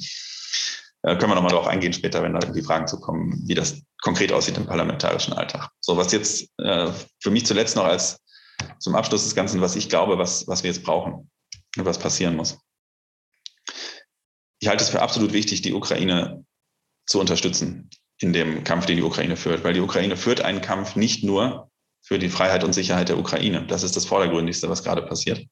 [1.03, 3.81] Äh, können wir nochmal darauf eingehen später, wenn da irgendwie Fragen zu kommen, wie das
[4.01, 5.69] konkret aussieht im parlamentarischen Alltag.
[5.79, 8.19] So, was jetzt äh, für mich zuletzt noch als
[8.79, 11.31] zum Abschluss des Ganzen, was ich glaube, was, was wir jetzt brauchen
[11.77, 12.57] und was passieren muss.
[14.59, 16.43] Ich halte es für absolut wichtig, die Ukraine
[17.05, 20.97] zu unterstützen in dem Kampf, den die Ukraine führt, weil die Ukraine führt einen Kampf
[20.97, 21.71] nicht nur
[22.01, 23.65] für die Freiheit und Sicherheit der Ukraine.
[23.67, 25.47] Das ist das Vordergründigste, was gerade passiert.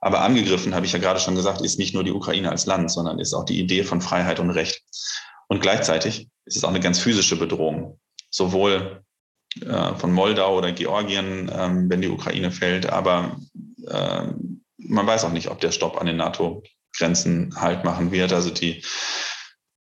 [0.00, 2.90] Aber angegriffen, habe ich ja gerade schon gesagt, ist nicht nur die Ukraine als Land,
[2.90, 4.82] sondern ist auch die Idee von Freiheit und Recht.
[5.48, 7.98] Und gleichzeitig ist es auch eine ganz physische Bedrohung,
[8.30, 9.02] sowohl
[9.60, 13.38] äh, von Moldau oder Georgien, ähm, wenn die Ukraine fällt, aber
[13.86, 14.26] äh,
[14.78, 18.32] man weiß auch nicht, ob der Stopp an den NATO-Grenzen halt machen wird.
[18.32, 18.82] Also die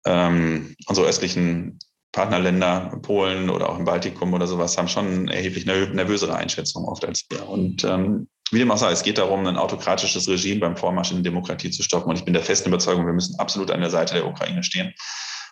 [0.04, 1.78] ähm, unsere östlichen
[2.12, 7.24] Partnerländer, Polen oder auch im Baltikum oder sowas, haben schon erheblich nervösere Einschätzungen oft als
[7.30, 7.48] wir.
[7.48, 11.16] Und ähm, wie dem auch sei, es geht darum, ein autokratisches Regime beim Vormarsch in
[11.16, 12.10] die Demokratie zu stoppen.
[12.10, 14.92] Und ich bin der festen Überzeugung, wir müssen absolut an der Seite der Ukraine stehen.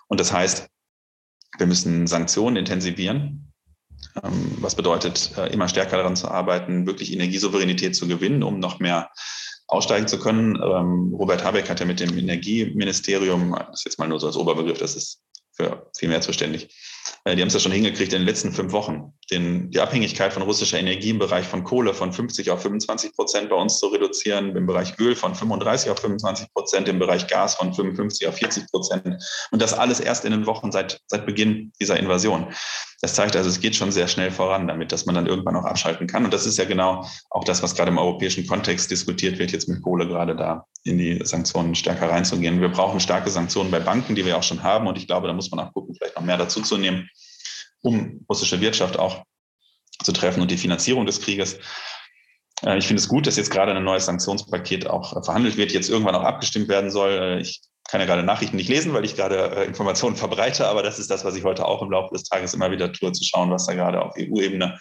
[0.08, 0.68] Und das heißt,
[1.56, 3.52] wir müssen Sanktionen intensivieren,
[4.22, 8.80] ähm, was bedeutet, äh, immer stärker daran zu arbeiten, wirklich Energiesouveränität zu gewinnen, um noch
[8.80, 9.10] mehr
[9.66, 10.56] aussteigen zu können.
[10.56, 14.36] Ähm, Robert Habeck hat ja mit dem Energieministerium, das ist jetzt mal nur so als
[14.36, 16.68] Oberbegriff, das ist für viel mehr zuständig,
[17.25, 20.33] äh, die haben es ja schon hingekriegt in den letzten fünf Wochen, den, die Abhängigkeit
[20.33, 23.88] von russischer Energie im Bereich von Kohle von 50 auf 25 Prozent bei uns zu
[23.88, 28.37] reduzieren, im Bereich Öl von 35 auf 25 Prozent, im Bereich Gas von 55 auf
[28.37, 29.23] 40 Prozent.
[29.51, 32.53] Und das alles erst in den Wochen seit, seit Beginn dieser Invasion.
[33.01, 35.64] Das zeigt also, es geht schon sehr schnell voran damit, dass man dann irgendwann auch
[35.64, 36.25] abschalten kann.
[36.25, 39.68] Und das ist ja genau auch das, was gerade im europäischen Kontext diskutiert wird, jetzt
[39.68, 42.60] mit Kohle gerade da in die Sanktionen stärker reinzugehen.
[42.60, 44.86] Wir brauchen starke Sanktionen bei Banken, die wir auch schon haben.
[44.86, 47.08] Und ich glaube, da muss man auch gucken, vielleicht noch mehr dazu zu nehmen,
[47.82, 49.24] um russische Wirtschaft auch
[50.02, 51.58] zu treffen und die Finanzierung des Krieges.
[52.64, 55.90] Äh, ich finde es gut, dass jetzt gerade ein neues Sanktionspaket auch verhandelt wird, jetzt
[55.90, 57.10] irgendwann auch abgestimmt werden soll.
[57.10, 60.82] Äh, ich kann ja gerade Nachrichten nicht lesen, weil ich gerade äh, Informationen verbreite, aber
[60.82, 63.24] das ist das, was ich heute auch im Laufe des Tages immer wieder tue, zu
[63.24, 64.78] schauen, was da gerade auf EU-Ebene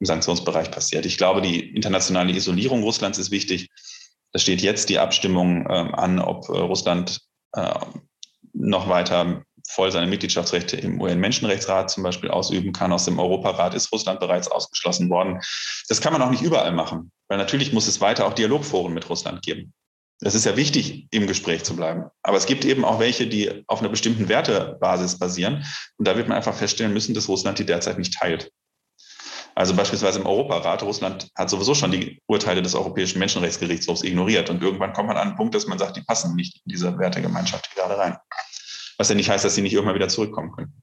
[0.00, 1.06] im Sanktionsbereich passiert.
[1.06, 3.68] Ich glaube, die internationale Isolierung Russlands ist wichtig.
[4.32, 7.20] Da steht jetzt die Abstimmung ähm, an, ob äh, Russland
[7.52, 7.74] äh,
[8.52, 12.92] noch weiter voll seine Mitgliedschaftsrechte im UN-Menschenrechtsrat zum Beispiel ausüben kann.
[12.92, 15.40] Aus dem Europarat ist Russland bereits ausgeschlossen worden.
[15.88, 19.08] Das kann man auch nicht überall machen, weil natürlich muss es weiter auch Dialogforen mit
[19.08, 19.74] Russland geben.
[20.20, 22.06] Es ist ja wichtig, im Gespräch zu bleiben.
[22.22, 25.64] Aber es gibt eben auch welche, die auf einer bestimmten Wertebasis basieren.
[25.96, 28.50] Und da wird man einfach feststellen müssen, dass Russland die derzeit nicht teilt.
[29.58, 34.50] Also beispielsweise im Europarat, Russland hat sowieso schon die Urteile des Europäischen Menschenrechtsgerichtshofs ignoriert.
[34.50, 36.96] Und irgendwann kommt man an einen Punkt, dass man sagt, die passen nicht in diese
[36.96, 38.16] Wertegemeinschaft gerade rein.
[38.98, 40.80] Was ja nicht heißt, dass sie nicht irgendwann wieder zurückkommen können.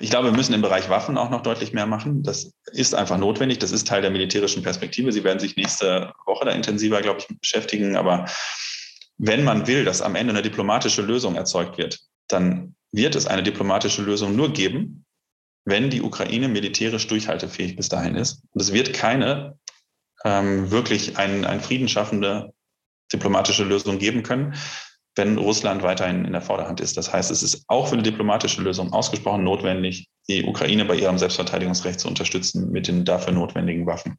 [0.00, 2.24] Ich glaube, wir müssen im Bereich Waffen auch noch deutlich mehr machen.
[2.24, 3.60] Das ist einfach notwendig.
[3.60, 5.12] Das ist Teil der militärischen Perspektive.
[5.12, 7.94] Sie werden sich nächste Woche da intensiver, glaube ich, beschäftigen.
[7.94, 8.24] Aber
[9.16, 13.44] wenn man will, dass am Ende eine diplomatische Lösung erzeugt wird, dann wird es eine
[13.44, 15.03] diplomatische Lösung nur geben,
[15.64, 18.42] wenn die Ukraine militärisch durchhaltefähig bis dahin ist.
[18.52, 19.58] Und es wird keine
[20.24, 22.52] ähm, wirklich ein, ein Frieden schaffende
[23.12, 24.54] diplomatische Lösung geben können,
[25.16, 26.96] wenn Russland weiterhin in der Vorderhand ist.
[26.96, 31.18] Das heißt, es ist auch für eine diplomatische Lösung ausgesprochen notwendig, die Ukraine bei ihrem
[31.18, 34.18] Selbstverteidigungsrecht zu unterstützen mit den dafür notwendigen Waffen.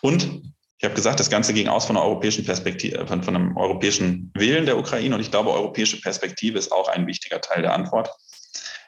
[0.00, 0.42] Und
[0.80, 4.30] ich habe gesagt, das Ganze ging aus von einer europäischen Perspektive, von, von einem europäischen
[4.34, 5.16] Willen der Ukraine.
[5.16, 8.10] Und ich glaube, europäische Perspektive ist auch ein wichtiger Teil der Antwort.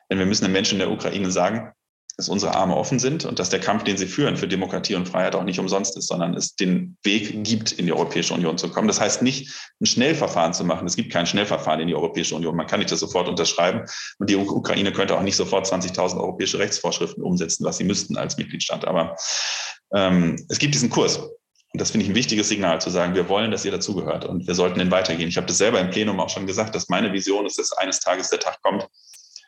[0.09, 1.73] Denn wir müssen den Menschen der Ukraine sagen,
[2.21, 5.09] dass unsere Arme offen sind und dass der Kampf, den sie führen für Demokratie und
[5.09, 8.69] Freiheit auch nicht umsonst ist, sondern es den Weg gibt, in die Europäische Union zu
[8.69, 8.89] kommen.
[8.89, 10.87] Das heißt nicht, ein Schnellverfahren zu machen.
[10.87, 12.55] Es gibt kein Schnellverfahren in die Europäische Union.
[12.55, 13.87] Man kann nicht das sofort unterschreiben.
[14.19, 18.37] Und die Ukraine könnte auch nicht sofort 20.000 europäische Rechtsvorschriften umsetzen, was sie müssten als
[18.37, 18.85] Mitgliedstaat.
[18.85, 19.17] Aber
[19.95, 21.17] ähm, es gibt diesen Kurs.
[21.73, 24.47] Und das finde ich ein wichtiges Signal, zu sagen, wir wollen, dass ihr dazugehört und
[24.47, 25.29] wir sollten den weitergehen.
[25.31, 28.01] Ich habe das selber im Plenum auch schon gesagt, dass meine Vision ist, dass eines
[28.01, 28.87] Tages der Tag kommt,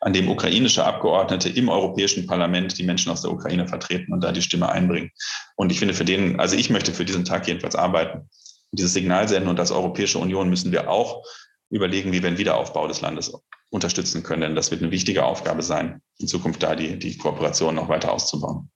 [0.03, 4.33] an dem ukrainische Abgeordnete im Europäischen Parlament die Menschen aus der Ukraine vertreten und da
[4.33, 5.13] die Stimme einbringen.
[5.55, 8.29] Und ich finde für den, also ich möchte für diesen Tag jedenfalls arbeiten,
[8.73, 11.25] dieses Signal senden und als Europäische Union müssen wir auch
[11.71, 13.33] überlegen, wie wir den Wiederaufbau des Landes
[13.71, 14.43] unterstützen können.
[14.43, 18.13] Denn das wird eine wichtige Aufgabe sein, in Zukunft da die, die Kooperation noch weiter
[18.13, 18.71] auszubauen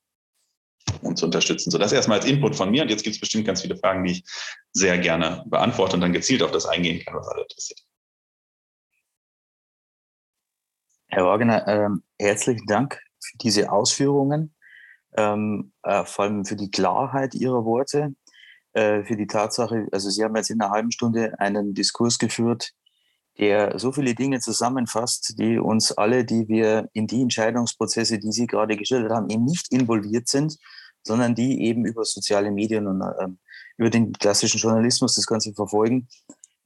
[1.02, 1.72] und zu unterstützen.
[1.72, 2.82] So, das erstmal als Input von mir.
[2.82, 4.24] Und jetzt gibt es bestimmt ganz viele Fragen, die ich
[4.72, 7.80] sehr gerne beantworte und dann gezielt auf das eingehen kann, was alle interessiert.
[11.08, 14.54] Herr Wagner, ähm, herzlichen Dank für diese Ausführungen,
[15.16, 18.14] ähm, äh, vor allem für die Klarheit Ihrer Worte,
[18.72, 22.72] äh, für die Tatsache, also Sie haben jetzt in einer halben Stunde einen Diskurs geführt,
[23.38, 28.46] der so viele Dinge zusammenfasst, die uns alle, die wir in die Entscheidungsprozesse, die Sie
[28.46, 30.58] gerade geschildert haben, eben nicht involviert sind,
[31.04, 33.28] sondern die eben über soziale Medien und äh,
[33.76, 36.08] über den klassischen Journalismus das Ganze verfolgen,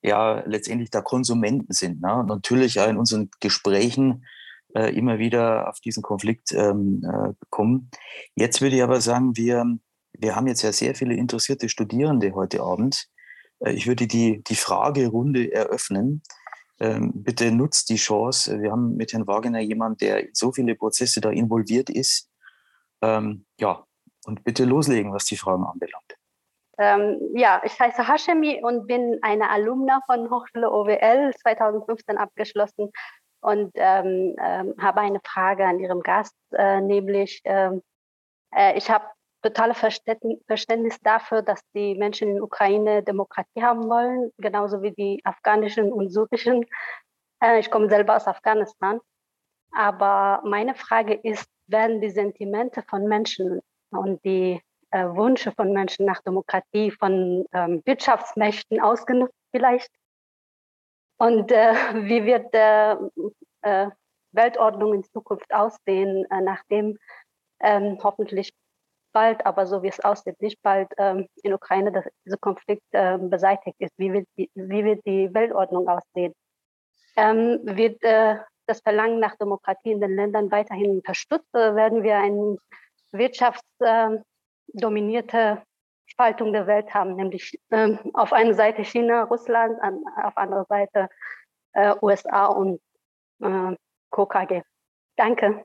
[0.03, 2.01] ja letztendlich da Konsumenten sind.
[2.01, 2.15] Ne?
[2.15, 4.25] Und natürlich auch in unseren Gesprächen
[4.75, 7.91] äh, immer wieder auf diesen Konflikt ähm, äh, kommen.
[8.35, 9.65] Jetzt würde ich aber sagen, wir,
[10.13, 13.09] wir haben jetzt ja sehr viele interessierte Studierende heute Abend.
[13.61, 16.23] Äh, ich würde die, die Fragerunde eröffnen.
[16.79, 18.61] Ähm, bitte nutzt die Chance.
[18.61, 22.31] Wir haben mit Herrn Wagner jemanden, der in so viele Prozesse da involviert ist.
[23.03, 23.85] Ähm, ja,
[24.25, 26.20] und bitte loslegen, was die Fragen anbelangt.
[26.81, 32.91] Ähm, ja, ich heiße Hashemi und bin eine Alumna von Hochschule OWL 2015 abgeschlossen
[33.43, 37.83] und ähm, ähm, habe eine Frage an Ihrem Gast, äh, nämlich ähm,
[38.55, 39.05] äh, ich habe
[39.43, 45.93] totale Verständnis dafür, dass die Menschen in Ukraine Demokratie haben wollen, genauso wie die afghanischen
[45.93, 46.65] und syrischen.
[47.43, 49.01] Äh, ich komme selber aus Afghanistan.
[49.73, 54.61] Aber meine Frage ist, werden die Sentimente von Menschen und die
[54.91, 59.91] äh, Wünsche von Menschen nach Demokratie von ähm, Wirtschaftsmächten ausgenutzt vielleicht?
[61.19, 61.75] Und äh,
[62.09, 63.91] wie wird äh,
[64.33, 66.99] Weltordnung in Zukunft aussehen, äh, nachdem
[67.61, 68.53] ähm, hoffentlich
[69.13, 73.19] bald, aber so wie es aussieht, nicht bald ähm, in Ukraine dass dieser Konflikt äh,
[73.19, 73.93] beseitigt ist.
[73.97, 76.33] Wie wird, die, wie wird die Weltordnung aussehen?
[77.17, 82.19] Ähm, wird äh, das Verlangen nach Demokratie in den Ländern weiterhin unterstützt oder werden wir
[82.19, 82.57] eine
[83.13, 84.25] wirtschaftsdominierte
[84.75, 85.59] ähm,
[86.07, 91.09] Spaltung der Welt haben, nämlich ähm, auf einer Seite China, Russland, an, auf anderer Seite
[91.73, 92.81] äh, USA und
[93.41, 93.77] äh,
[94.11, 94.63] KKG.
[95.17, 95.63] Danke.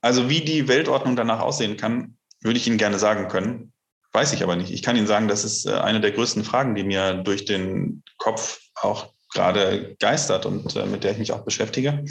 [0.00, 3.72] Also wie die Weltordnung danach aussehen kann, würde ich Ihnen gerne sagen können.
[4.12, 4.72] Weiß ich aber nicht.
[4.72, 8.02] Ich kann Ihnen sagen, das ist äh, eine der größten Fragen, die mir durch den
[8.16, 12.04] Kopf auch gerade geistert und äh, mit der ich mich auch beschäftige.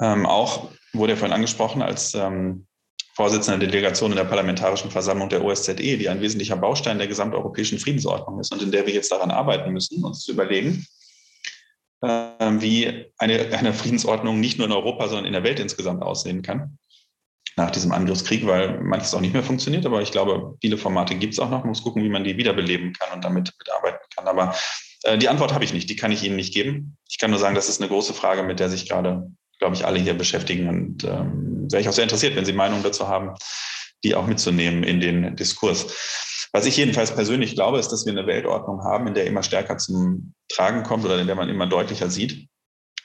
[0.00, 2.66] Ähm, auch wurde ja vorhin angesprochen als ähm,
[3.14, 7.78] Vorsitzender der Delegation in der Parlamentarischen Versammlung der OSZE, die ein wesentlicher Baustein der gesamteuropäischen
[7.78, 10.86] Friedensordnung ist und in der wir jetzt daran arbeiten müssen, uns zu überlegen,
[12.02, 16.42] ähm, wie eine, eine Friedensordnung nicht nur in Europa, sondern in der Welt insgesamt aussehen
[16.42, 16.78] kann
[17.56, 19.86] nach diesem Angriffskrieg, weil manches auch nicht mehr funktioniert.
[19.86, 21.60] Aber ich glaube, viele Formate gibt es auch noch.
[21.60, 24.26] Man muss gucken, wie man die wiederbeleben kann und damit mitarbeiten kann.
[24.26, 24.54] Aber
[25.04, 26.96] äh, die Antwort habe ich nicht, die kann ich Ihnen nicht geben.
[27.08, 29.30] Ich kann nur sagen, das ist eine große Frage, mit der sich gerade,
[29.64, 30.68] glaube ich, alle hier beschäftigen.
[30.68, 33.34] Und ähm, wäre ich auch sehr interessiert, wenn Sie Meinungen dazu haben,
[34.04, 35.86] die auch mitzunehmen in den Diskurs.
[36.52, 39.78] Was ich jedenfalls persönlich glaube, ist, dass wir eine Weltordnung haben, in der immer stärker
[39.78, 42.46] zum Tragen kommt oder in der man immer deutlicher sieht,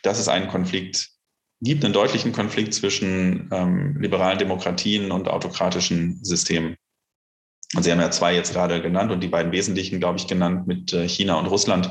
[0.04, 1.08] dass es einen Konflikt
[1.62, 6.76] gibt, einen deutlichen Konflikt zwischen ähm, liberalen Demokratien und autokratischen Systemen.
[7.74, 10.68] Und Sie haben ja zwei jetzt gerade genannt und die beiden wesentlichen, glaube ich, genannt
[10.68, 11.90] mit äh, China und Russland,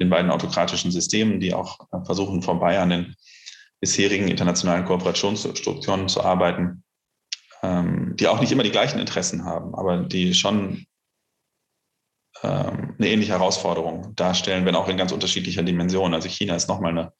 [0.00, 3.14] den beiden autokratischen Systemen, die auch äh, versuchen, vorbei an den
[3.80, 6.82] bisherigen internationalen Kooperationsstrukturen zu arbeiten
[7.62, 10.86] ähm, die auch nicht immer die gleichen Interessen haben, aber die schon
[12.42, 16.14] ähm, eine ähnliche Herausforderung darstellen, wenn auch in ganz unterschiedlicher Dimension.
[16.14, 17.12] Also China ist nochmal eine,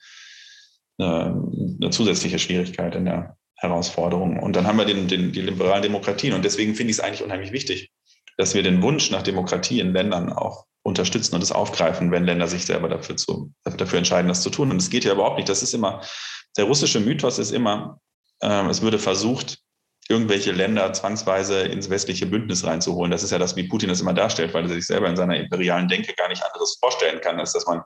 [0.98, 4.38] eine, eine zusätzliche Schwierigkeit in der Herausforderung.
[4.38, 6.34] Und dann haben wir den, den, die liberalen Demokratien.
[6.34, 7.90] Und deswegen finde ich es eigentlich unheimlich wichtig,
[8.36, 12.46] dass wir den Wunsch nach Demokratie in Ländern auch unterstützen und es aufgreifen, wenn Länder
[12.46, 14.70] sich selber dafür, zu, dafür entscheiden, das zu tun.
[14.70, 15.48] Und es geht ja überhaupt nicht.
[15.48, 16.00] Das ist immer,
[16.58, 18.00] der russische Mythos ist immer,
[18.40, 19.58] äh, es würde versucht,
[20.08, 23.10] irgendwelche Länder zwangsweise ins westliche Bündnis reinzuholen.
[23.10, 25.36] Das ist ja das, wie Putin es immer darstellt, weil er sich selber in seiner
[25.36, 27.82] imperialen Denke gar nicht anderes vorstellen kann, als dass man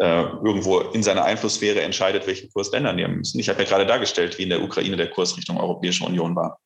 [0.00, 3.38] äh, irgendwo in seiner Einflusssphäre entscheidet, welchen Kurs Länder nehmen müssen.
[3.38, 6.58] Ich habe ja gerade dargestellt, wie in der Ukraine der Kurs Richtung Europäische Union war.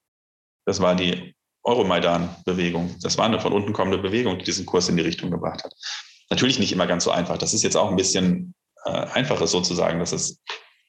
[0.64, 2.96] Das war die Euromaidan-Bewegung.
[3.02, 5.74] Das war eine von unten kommende Bewegung, die diesen Kurs in die Richtung gebracht hat.
[6.30, 7.36] Natürlich nicht immer ganz so einfach.
[7.36, 10.40] Das ist jetzt auch ein bisschen äh, einfaches sozusagen, dass es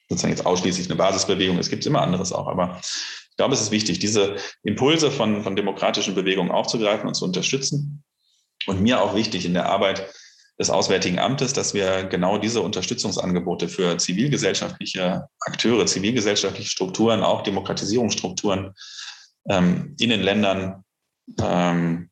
[0.09, 1.57] sozusagen jetzt ausschließlich eine Basisbewegung.
[1.59, 2.81] Es gibt immer anderes auch, aber
[3.39, 8.03] glaube, es ist wichtig, diese Impulse von, von demokratischen Bewegungen aufzugreifen und zu unterstützen.
[8.67, 10.13] Und mir auch wichtig in der Arbeit
[10.59, 18.73] des Auswärtigen Amtes, dass wir genau diese Unterstützungsangebote für zivilgesellschaftliche Akteure, zivilgesellschaftliche Strukturen, auch Demokratisierungsstrukturen
[19.47, 20.83] ähm, in den Ländern
[21.41, 22.08] ähm,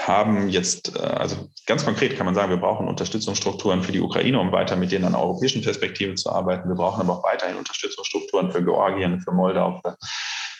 [0.00, 4.40] haben jetzt, äh, also ganz konkret kann man sagen, wir brauchen Unterstützungsstrukturen für die Ukraine,
[4.40, 6.68] um weiter mit denen an europäischen Perspektiven zu arbeiten.
[6.68, 9.96] Wir brauchen aber auch weiterhin Unterstützungsstrukturen für Georgien, für Moldau, für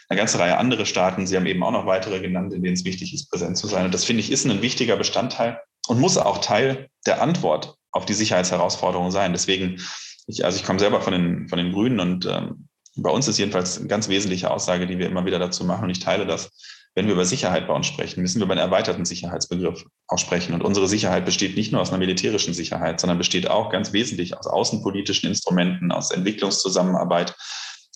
[0.09, 1.27] eine ganze Reihe andere Staaten.
[1.27, 3.87] Sie haben eben auch noch weitere genannt, in denen es wichtig ist, präsent zu sein.
[3.87, 8.05] Und das finde ich ist ein wichtiger Bestandteil und muss auch Teil der Antwort auf
[8.05, 9.33] die Sicherheitsherausforderungen sein.
[9.33, 9.81] Deswegen,
[10.27, 13.39] ich, also ich komme selber von den, von den Grünen und ähm, bei uns ist
[13.39, 16.51] jedenfalls eine ganz wesentliche Aussage, die wir immer wieder dazu machen und ich teile das.
[16.95, 20.53] Wenn wir über Sicherheit bei uns sprechen, müssen wir über einen erweiterten Sicherheitsbegriff auch sprechen.
[20.53, 24.37] Und unsere Sicherheit besteht nicht nur aus einer militärischen Sicherheit, sondern besteht auch ganz wesentlich
[24.37, 27.35] aus außenpolitischen Instrumenten, aus Entwicklungszusammenarbeit,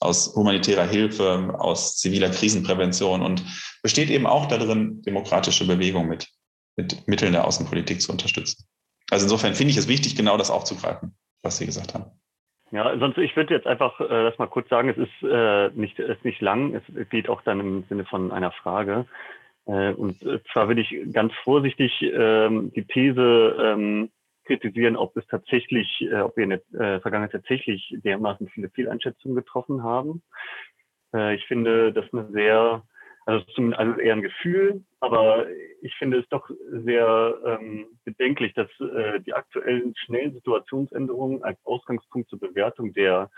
[0.01, 3.45] aus humanitärer Hilfe, aus ziviler Krisenprävention und
[3.83, 6.29] besteht eben auch darin, demokratische Bewegung mit,
[6.77, 8.65] mit Mitteln der Außenpolitik zu unterstützen.
[9.11, 12.11] Also insofern finde ich es wichtig, genau das aufzugreifen, was Sie gesagt haben.
[12.73, 15.99] Ja, sonst ich würde jetzt einfach äh, das mal kurz sagen, es ist äh, nicht,
[15.99, 19.07] ist nicht lang, es geht auch dann im Sinne von einer Frage.
[19.67, 20.19] Äh, und
[20.53, 24.11] zwar würde ich ganz vorsichtig ähm, die These ähm,
[24.47, 29.37] kritisieren, ob es tatsächlich, äh, ob wir in der äh, Vergangenheit tatsächlich dermaßen viele Fehleinschätzungen
[29.37, 30.23] getroffen haben.
[31.15, 32.83] Äh, ich finde das eine sehr,
[33.27, 35.47] also, zum, also eher ein Gefühl, aber
[35.83, 42.31] ich finde es doch sehr ähm, bedenklich, dass äh, die aktuellen schnellen Situationsänderungen als Ausgangspunkt
[42.31, 43.31] zur Bewertung der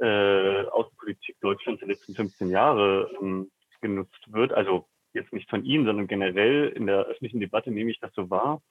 [0.00, 4.52] äh, Außenpolitik Deutschlands der letzten 15 Jahre ähm, genutzt wird.
[4.52, 8.30] Also jetzt nicht von Ihnen, sondern generell in der öffentlichen Debatte nehme ich das so
[8.30, 8.62] wahr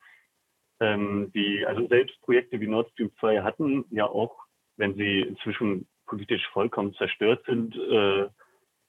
[0.79, 4.35] ähm, die, also selbst Projekte wie Nord Stream 2 hatten ja auch,
[4.77, 8.23] wenn sie inzwischen politisch vollkommen zerstört sind, äh,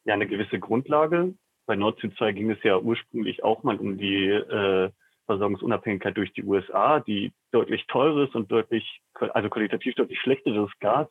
[0.04, 1.34] ja eine gewisse Grundlage.
[1.66, 4.90] Bei Nord Stream 2 ging es ja ursprünglich auch mal um die äh,
[5.26, 11.08] Versorgungsunabhängigkeit durch die USA, die deutlich teures und deutlich, also qualitativ deutlich schlechteres Gas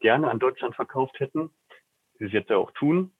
[0.00, 1.50] gerne an Deutschland verkauft hätten,
[2.18, 3.12] wie sie es jetzt ja auch tun.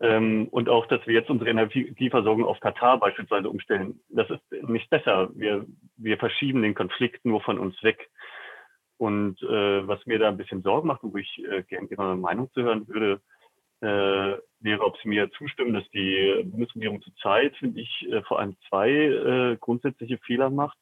[0.00, 4.00] Ähm, und auch, dass wir jetzt unsere Energieversorgung auf Katar beispielsweise umstellen.
[4.10, 5.30] Das ist nicht besser.
[5.34, 8.08] Wir, wir verschieben den Konflikt nur von uns weg.
[8.96, 12.50] Und äh, was mir da ein bisschen Sorgen macht wo ich äh, gerne Ihre Meinung
[12.52, 13.20] zu hören würde,
[13.80, 18.90] wäre, ob Sie mir zustimmen, dass die Bundesregierung zurzeit, finde ich, äh, vor allem zwei
[18.90, 20.76] äh, grundsätzliche Fehler macht.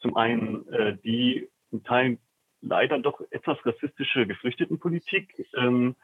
[0.00, 2.18] Zum einen äh, die in Teilen
[2.62, 5.46] leider doch etwas rassistische Geflüchtetenpolitik.
[5.56, 5.96] Ähm,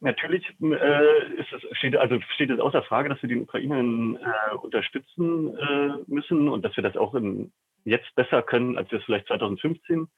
[0.00, 4.54] natürlich äh, ist es, steht, also steht es außer Frage, dass wir die Ukrainerinnen äh,
[4.56, 7.52] unterstützen äh, müssen und dass wir das auch in,
[7.84, 10.08] jetzt besser können, als wir es vielleicht 2015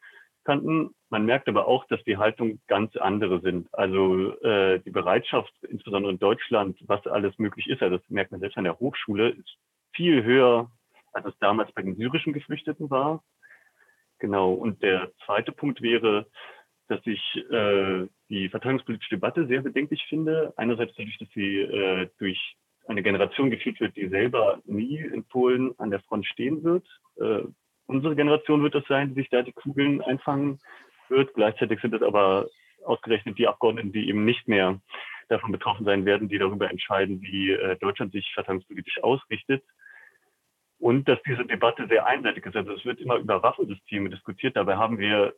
[0.45, 0.95] kannten.
[1.11, 3.69] Man merkt aber auch, dass die Haltung ganz andere sind.
[3.73, 8.41] Also äh, die Bereitschaft, insbesondere in Deutschland, was alles möglich ist, also das merkt man
[8.41, 9.57] selbst an der Hochschule, ist
[9.95, 10.71] viel höher,
[11.13, 13.23] als es damals bei den syrischen Geflüchteten war.
[14.19, 14.53] Genau.
[14.53, 16.27] Und der zweite Punkt wäre,
[16.89, 17.21] dass ich
[17.51, 20.53] äh, die verteidigungspolitische Debatte sehr bedenklich finde.
[20.57, 25.79] Einerseits dadurch, dass sie äh, durch eine Generation geführt wird, die selber nie in Polen
[25.79, 26.87] an der Front stehen wird.
[27.17, 27.45] Äh,
[27.87, 30.59] unsere Generation wird es sein, die sich da die Kugeln einfangen
[31.09, 31.35] wird.
[31.35, 32.49] Gleichzeitig sind es aber
[32.85, 34.80] ausgerechnet die Abgeordneten, die eben nicht mehr
[35.28, 39.64] davon betroffen sein werden, die darüber entscheiden, wie äh, Deutschland sich verteidigungspolitisch ausrichtet.
[40.78, 42.57] Und dass diese Debatte sehr einseitig ist.
[42.57, 44.57] Also es wird immer über Waffensysteme diskutiert.
[44.57, 45.35] Dabei haben wir,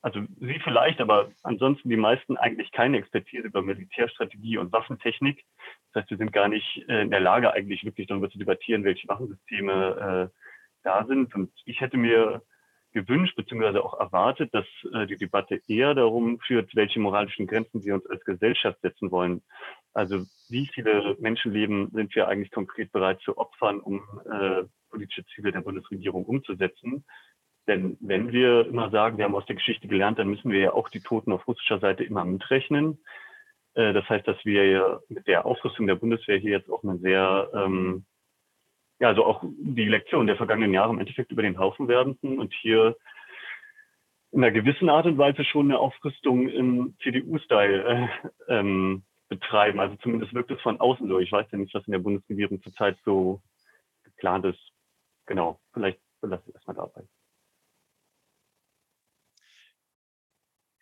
[0.00, 5.44] also Sie vielleicht, aber ansonsten die meisten eigentlich keine Expertise über Militärstrategie und Waffentechnik.
[5.92, 8.84] Das heißt, wir sind gar nicht äh, in der Lage, eigentlich wirklich darüber zu debattieren,
[8.84, 10.49] welche Waffensysteme äh,
[10.82, 11.34] da sind.
[11.34, 12.42] Und ich hätte mir
[12.92, 17.94] gewünscht beziehungsweise auch erwartet, dass äh, die Debatte eher darum führt, welche moralischen Grenzen wir
[17.94, 19.42] uns als Gesellschaft setzen wollen.
[19.92, 25.52] Also wie viele Menschenleben sind wir eigentlich konkret bereit zu opfern, um äh, politische Ziele
[25.52, 27.04] der Bundesregierung umzusetzen?
[27.68, 30.72] Denn wenn wir immer sagen, wir haben aus der Geschichte gelernt, dann müssen wir ja
[30.72, 32.98] auch die Toten auf russischer Seite immer mitrechnen.
[33.74, 36.98] Äh, das heißt, dass wir ja mit der Aufrüstung der Bundeswehr hier jetzt auch eine
[36.98, 38.04] sehr ähm,
[39.00, 42.52] ja, also auch die Lektion der vergangenen Jahre im Endeffekt über den Haufen werden und
[42.60, 42.96] hier
[44.30, 48.10] in einer gewissen Art und Weise schon eine Aufrüstung im CDU-Style
[48.48, 49.80] äh, ähm, betreiben.
[49.80, 51.18] Also zumindest wirkt es von außen so.
[51.18, 53.40] Ich weiß ja nicht, was in der Bundesregierung zurzeit so
[54.04, 54.60] geplant ist.
[55.26, 57.02] Genau, vielleicht belasse ich erstmal dabei.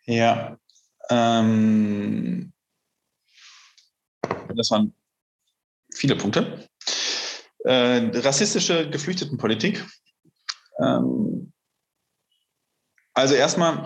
[0.05, 0.57] Ja,
[1.09, 2.51] ähm,
[4.55, 4.93] das waren
[5.93, 6.67] viele Punkte.
[7.65, 9.85] Äh, rassistische Geflüchtetenpolitik.
[10.81, 11.51] Ähm,
[13.13, 13.83] also erstmal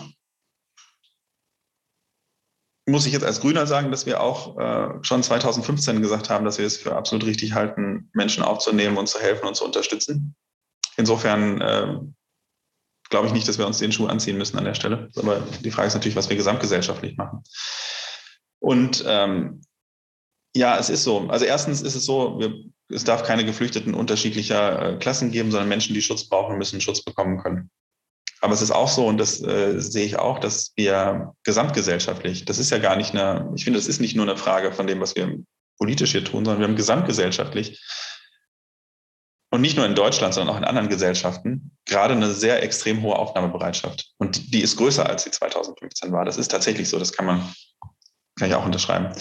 [2.86, 6.58] muss ich jetzt als Grüner sagen, dass wir auch äh, schon 2015 gesagt haben, dass
[6.58, 10.36] wir es für absolut richtig halten, Menschen aufzunehmen und zu helfen und zu unterstützen.
[10.98, 11.98] Insofern äh,
[13.10, 15.10] glaube ich nicht, dass wir uns den Schuh anziehen müssen an der Stelle.
[15.16, 17.44] Aber die Frage ist natürlich, was wir gesamtgesellschaftlich machen.
[18.60, 19.62] Und ähm,
[20.56, 21.28] ja, es ist so.
[21.30, 22.54] Also erstens ist es so, wir
[22.94, 27.02] es darf keine Geflüchteten unterschiedlicher äh, Klassen geben, sondern Menschen, die Schutz brauchen, müssen Schutz
[27.02, 27.70] bekommen können.
[28.42, 32.60] Aber es ist auch so, und das äh, sehe ich auch, dass wir gesamtgesellschaftlich, das
[32.60, 35.00] ist ja gar nicht eine, ich finde, das ist nicht nur eine Frage von dem,
[35.00, 35.40] was wir
[35.78, 37.82] politisch hier tun, sondern wir haben gesamtgesellschaftlich
[39.54, 43.16] und nicht nur in Deutschland, sondern auch in anderen Gesellschaften gerade eine sehr extrem hohe
[43.16, 44.12] Aufnahmebereitschaft.
[44.18, 46.26] Und die ist größer, als sie 2015 war.
[46.26, 47.54] Das ist tatsächlich so, das kann man,
[48.38, 49.14] kann ich auch unterschreiben.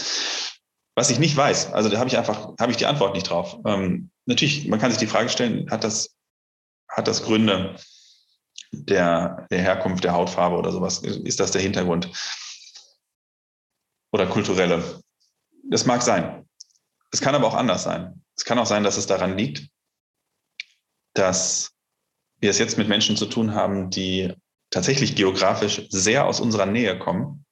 [0.94, 3.58] Was ich nicht weiß, also da habe ich einfach, habe ich die Antwort nicht drauf.
[3.64, 6.14] Ähm, natürlich, man kann sich die Frage stellen, hat das,
[6.88, 7.76] hat das Gründe
[8.72, 10.98] der, der Herkunft, der Hautfarbe oder sowas?
[10.98, 12.10] Ist das der Hintergrund?
[14.12, 15.00] Oder kulturelle?
[15.70, 16.46] Das mag sein.
[17.10, 18.22] Es kann aber auch anders sein.
[18.36, 19.68] Es kann auch sein, dass es daran liegt,
[21.14, 21.72] dass
[22.40, 24.34] wir es jetzt mit Menschen zu tun haben, die
[24.70, 27.44] tatsächlich geografisch sehr aus unserer Nähe kommen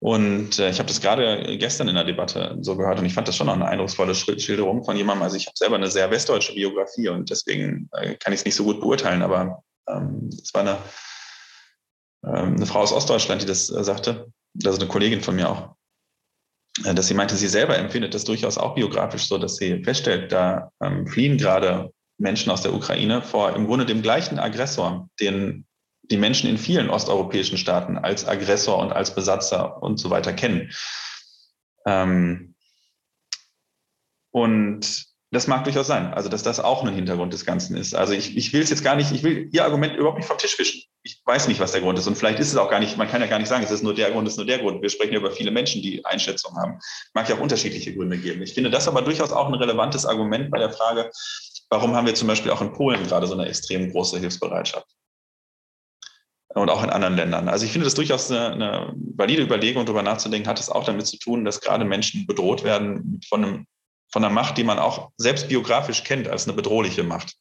[0.00, 3.26] und äh, ich habe das gerade gestern in der Debatte so gehört und ich fand
[3.26, 5.24] das schon noch eine eindrucksvolle Schilderung von jemandem.
[5.24, 8.54] Also ich habe selber eine sehr westdeutsche Biografie und deswegen äh, kann ich es nicht
[8.54, 10.78] so gut beurteilen, aber ähm, es war eine,
[12.24, 14.32] ähm, eine Frau aus Ostdeutschland, die das äh, sagte,
[14.64, 15.74] also eine Kollegin von mir auch,
[16.84, 20.30] äh, dass sie meinte, sie selber empfindet das durchaus auch biografisch so, dass sie feststellt,
[20.30, 25.66] da ähm, fliehen gerade Menschen aus der Ukraine vor im Grunde dem gleichen Aggressor, den
[26.10, 30.72] die Menschen in vielen osteuropäischen Staaten als Aggressor und als Besatzer und so weiter kennen.
[31.86, 32.54] Ähm,
[34.30, 37.94] und das mag durchaus sein, also dass das auch ein Hintergrund des Ganzen ist.
[37.94, 40.38] Also ich, ich will es jetzt gar nicht, ich will Ihr Argument überhaupt nicht vom
[40.38, 40.82] Tisch wischen.
[41.02, 42.06] Ich weiß nicht, was der Grund ist.
[42.06, 43.82] Und vielleicht ist es auch gar nicht, man kann ja gar nicht sagen, es ist
[43.82, 44.80] nur der Grund, es ist nur der Grund.
[44.80, 46.78] Wir sprechen ja über viele Menschen, die Einschätzungen haben.
[47.12, 48.40] Mag ja auch unterschiedliche Gründe geben.
[48.40, 51.10] Ich finde das aber durchaus auch ein relevantes Argument bei der Frage,
[51.68, 54.86] warum haben wir zum Beispiel auch in Polen gerade so eine extrem große Hilfsbereitschaft?
[56.54, 57.48] Und auch in anderen Ländern.
[57.48, 61.06] Also ich finde das durchaus eine, eine valide Überlegung, darüber nachzudenken, hat es auch damit
[61.06, 63.66] zu tun, dass gerade Menschen bedroht werden von, einem,
[64.10, 67.34] von einer Macht, die man auch selbst biografisch kennt als eine bedrohliche Macht.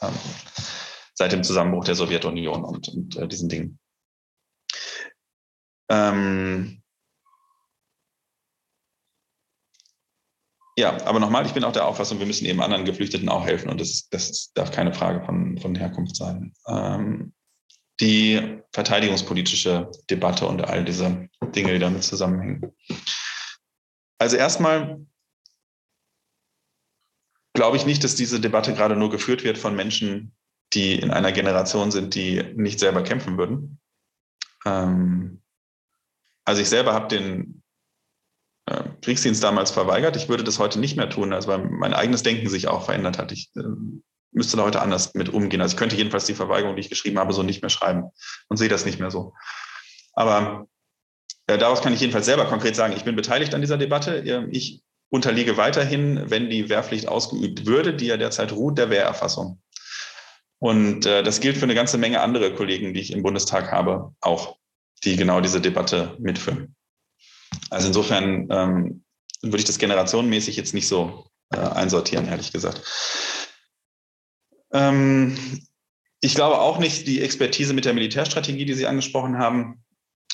[0.00, 0.12] Ähm,
[1.14, 3.78] seit dem Zusammenbruch der Sowjetunion und, und äh, diesen Dingen.
[5.90, 6.80] Ähm,
[10.78, 13.68] ja, aber nochmal, ich bin auch der Auffassung, wir müssen eben anderen Geflüchteten auch helfen
[13.68, 16.54] und das, das darf keine Frage von, von Herkunft sein.
[16.68, 17.32] Ähm,
[18.00, 22.72] die verteidigungspolitische Debatte und all diese Dinge, die damit zusammenhängen.
[24.18, 25.04] Also erstmal
[27.54, 30.32] glaube ich nicht, dass diese Debatte gerade nur geführt wird von Menschen,
[30.74, 33.80] die in einer Generation sind, die nicht selber kämpfen würden.
[34.64, 35.42] Ähm,
[36.44, 37.62] also ich selber habe den
[38.66, 40.16] äh, Kriegsdienst damals verweigert.
[40.16, 43.18] Ich würde das heute nicht mehr tun, also weil mein eigenes Denken sich auch verändert
[43.18, 43.32] hat.
[43.32, 43.62] Ich äh,
[44.32, 45.60] müsste da heute anders mit umgehen.
[45.60, 48.10] Also ich könnte jedenfalls die Verweigerung, die ich geschrieben habe, so nicht mehr schreiben
[48.48, 49.34] und sehe das nicht mehr so.
[50.12, 50.66] Aber
[51.46, 54.48] äh, daraus kann ich jedenfalls selber konkret sagen, ich bin beteiligt an dieser Debatte.
[54.50, 59.60] Ich unterliege weiterhin, wenn die Wehrpflicht ausgeübt würde, die ja derzeit ruht, der Wehrerfassung.
[60.60, 64.14] Und äh, das gilt für eine ganze Menge andere Kollegen, die ich im Bundestag habe,
[64.20, 64.56] auch
[65.04, 66.74] die genau diese Debatte mitführen.
[67.70, 69.04] Also insofern ähm,
[69.42, 72.82] würde ich das generationenmäßig jetzt nicht so äh, einsortieren, ehrlich gesagt.
[74.72, 75.36] Ähm,
[76.20, 79.84] ich glaube auch nicht, die Expertise mit der Militärstrategie, die Sie angesprochen haben,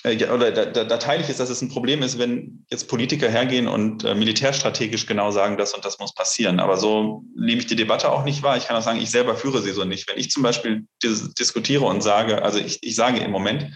[0.05, 2.89] äh, oder da, da, da, teile ich es, dass es ein Problem ist, wenn jetzt
[2.89, 6.61] Politiker hergehen und äh, militärstrategisch genau sagen, das und das muss passieren.
[6.61, 8.57] Aber so nehme ich die Debatte auch nicht wahr.
[8.57, 10.09] Ich kann auch sagen, ich selber führe sie so nicht.
[10.09, 13.74] Wenn ich zum Beispiel dis diskutiere und sage, also ich, ich sage im Moment,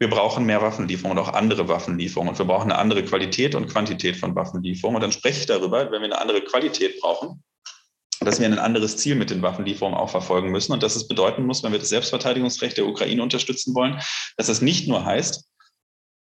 [0.00, 2.30] wir brauchen mehr Waffenlieferungen und auch andere Waffenlieferungen.
[2.30, 4.96] Und wir brauchen eine andere Qualität und Quantität von Waffenlieferungen.
[4.96, 7.42] Und dann spreche ich darüber, wenn wir eine andere Qualität brauchen,
[8.28, 10.72] dass wir ein anderes Ziel mit den Waffenlieferungen auch verfolgen müssen.
[10.72, 13.98] Und dass es bedeuten muss, wenn wir das Selbstverteidigungsrecht der Ukraine unterstützen wollen,
[14.36, 15.48] dass es nicht nur heißt,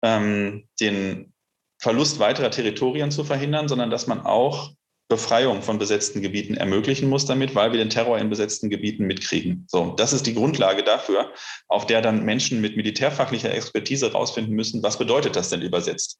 [0.04, 1.32] ähm, den
[1.80, 4.72] Verlust weiterer Territorien zu verhindern, sondern dass man auch
[5.08, 9.66] Befreiung von besetzten Gebieten ermöglichen muss damit, weil wir den Terror in besetzten Gebieten mitkriegen.
[9.70, 11.32] So, das ist die Grundlage dafür,
[11.68, 16.18] auf der dann Menschen mit militärfachlicher Expertise herausfinden müssen, was bedeutet das denn übersetzt?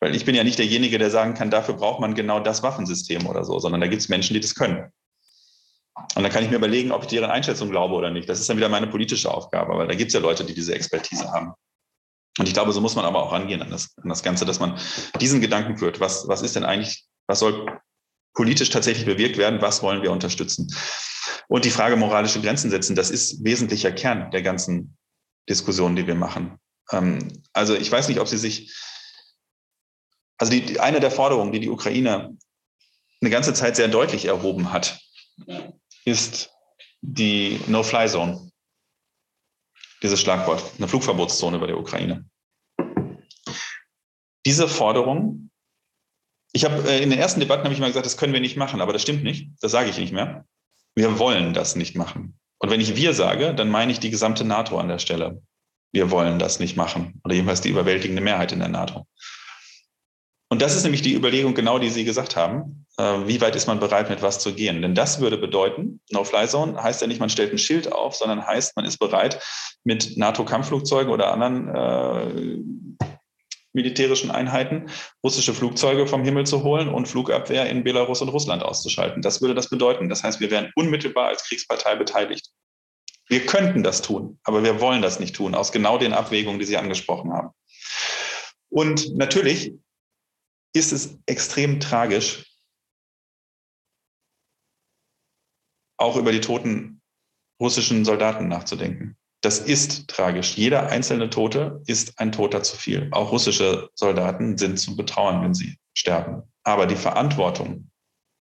[0.00, 3.26] Weil ich bin ja nicht derjenige, der sagen kann, dafür braucht man genau das Waffensystem
[3.26, 4.92] oder so, sondern da gibt es Menschen, die das können.
[6.14, 8.28] Und dann kann ich mir überlegen, ob ich deren Einschätzung glaube oder nicht.
[8.28, 10.74] Das ist dann wieder meine politische Aufgabe, weil da gibt es ja Leute, die diese
[10.74, 11.52] Expertise haben.
[12.38, 14.60] Und ich glaube, so muss man aber auch rangehen an das, an das Ganze, dass
[14.60, 14.78] man
[15.20, 15.98] diesen Gedanken führt.
[15.98, 17.66] Was, was ist denn eigentlich, was soll
[18.34, 20.72] politisch tatsächlich bewirkt werden, was wollen wir unterstützen.
[21.48, 24.96] Und die Frage moralische Grenzen setzen, das ist wesentlicher Kern der ganzen
[25.48, 26.58] Diskussion, die wir machen.
[26.92, 28.72] Ähm, also ich weiß nicht, ob Sie sich,
[30.38, 32.36] also die, eine der Forderungen, die die Ukraine
[33.20, 35.00] eine ganze Zeit sehr deutlich erhoben hat,
[36.04, 36.50] ist
[37.00, 38.50] die No-Fly-Zone.
[40.02, 42.24] Dieses Schlagwort, eine Flugverbotszone über der Ukraine.
[44.46, 45.48] Diese Forderung
[46.52, 48.56] ich habe äh, in den ersten Debatten habe ich mal gesagt, das können wir nicht
[48.56, 49.50] machen, aber das stimmt nicht.
[49.60, 50.46] Das sage ich nicht mehr.
[50.94, 52.38] Wir wollen das nicht machen.
[52.58, 55.42] Und wenn ich wir sage, dann meine ich die gesamte NATO an der Stelle.
[55.92, 57.20] Wir wollen das nicht machen.
[57.24, 59.06] Oder jedenfalls die überwältigende Mehrheit in der NATO.
[60.50, 62.86] Und das ist nämlich die Überlegung, genau die Sie gesagt haben.
[62.96, 64.80] Äh, wie weit ist man bereit, mit was zu gehen?
[64.80, 68.74] Denn das würde bedeuten, No-Fly-Zone heißt ja nicht, man stellt ein Schild auf, sondern heißt,
[68.76, 69.42] man ist bereit,
[69.84, 73.08] mit NATO-Kampfflugzeugen oder anderen äh,
[73.74, 74.86] militärischen Einheiten
[75.22, 79.20] russische Flugzeuge vom Himmel zu holen und Flugabwehr in Belarus und Russland auszuschalten.
[79.20, 80.08] Das würde das bedeuten.
[80.08, 82.48] Das heißt, wir wären unmittelbar als Kriegspartei beteiligt.
[83.28, 86.64] Wir könnten das tun, aber wir wollen das nicht tun, aus genau den Abwägungen, die
[86.64, 87.50] Sie angesprochen haben.
[88.70, 89.74] Und natürlich
[90.74, 92.44] ist es extrem tragisch,
[95.96, 97.02] auch über die toten
[97.60, 99.16] russischen Soldaten nachzudenken.
[99.40, 100.56] Das ist tragisch.
[100.56, 103.08] Jeder einzelne Tote ist ein Toter zu viel.
[103.12, 106.42] Auch russische Soldaten sind zu betrauern, wenn sie sterben.
[106.64, 107.90] Aber die Verantwortung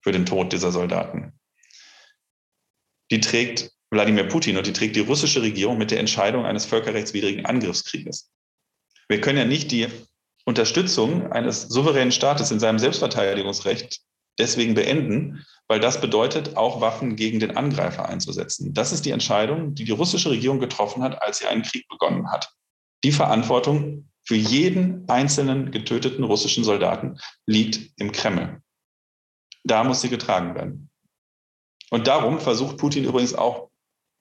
[0.02, 1.34] für den Tod dieser Soldaten,
[3.10, 7.46] die trägt Wladimir Putin und die trägt die russische Regierung mit der Entscheidung eines völkerrechtswidrigen
[7.46, 8.32] Angriffskrieges.
[9.10, 9.88] Wir können ja nicht die
[10.52, 14.02] Unterstützung eines souveränen Staates in seinem Selbstverteidigungsrecht
[14.38, 18.74] deswegen beenden, weil das bedeutet, auch Waffen gegen den Angreifer einzusetzen.
[18.74, 22.30] Das ist die Entscheidung, die die russische Regierung getroffen hat, als sie einen Krieg begonnen
[22.30, 22.52] hat.
[23.06, 28.62] Die Verantwortung für jeden einzelnen getöteten russischen Soldaten liegt im Kreml.
[29.64, 30.90] Da muss sie getragen werden.
[31.92, 33.71] Und darum versucht Putin übrigens auch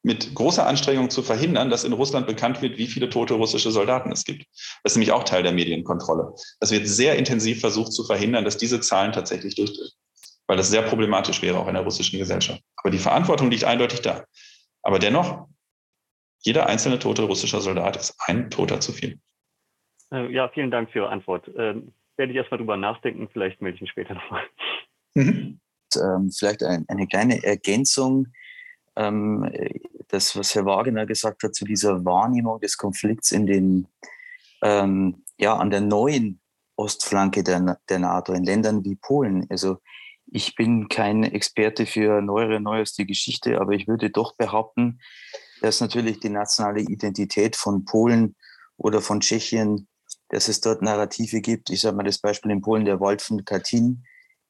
[0.03, 4.11] mit großer Anstrengung zu verhindern, dass in Russland bekannt wird, wie viele tote russische Soldaten
[4.13, 4.47] es gibt.
[4.83, 6.33] Das ist nämlich auch Teil der Medienkontrolle.
[6.59, 9.91] Das wird sehr intensiv versucht zu verhindern, dass diese Zahlen tatsächlich durchdrehen
[10.51, 12.61] weil das sehr problematisch wäre, auch in der russischen Gesellschaft.
[12.75, 14.25] Aber die Verantwortung liegt eindeutig da.
[14.83, 15.47] Aber dennoch
[16.41, 19.21] jeder einzelne tote russische Soldat ist ein Toter zu viel.
[20.11, 21.49] Äh, ja, vielen Dank für Ihre Antwort.
[21.57, 24.43] Ähm, werde ich erstmal drüber nachdenken, vielleicht melde ich mich später nochmal.
[25.15, 25.61] Mhm.
[25.95, 28.27] Ähm, vielleicht ein, eine kleine Ergänzung.
[28.97, 29.49] Ähm,
[30.11, 33.89] das, was Herr Wagner gesagt hat zu dieser Wahrnehmung des Konflikts in den,
[34.63, 36.41] ähm, ja, an der neuen
[36.77, 39.47] Ostflanke der, der NATO, in Ländern wie Polen.
[39.51, 39.79] Also
[40.27, 45.01] ich bin kein Experte für neuere, neueste Geschichte, aber ich würde doch behaupten,
[45.61, 48.37] dass natürlich die nationale Identität von Polen
[48.77, 49.89] oder von Tschechien,
[50.29, 51.71] dass es dort Narrative gibt.
[51.71, 54.05] Ich sage mal das Beispiel in Polen, der Wald von Katyn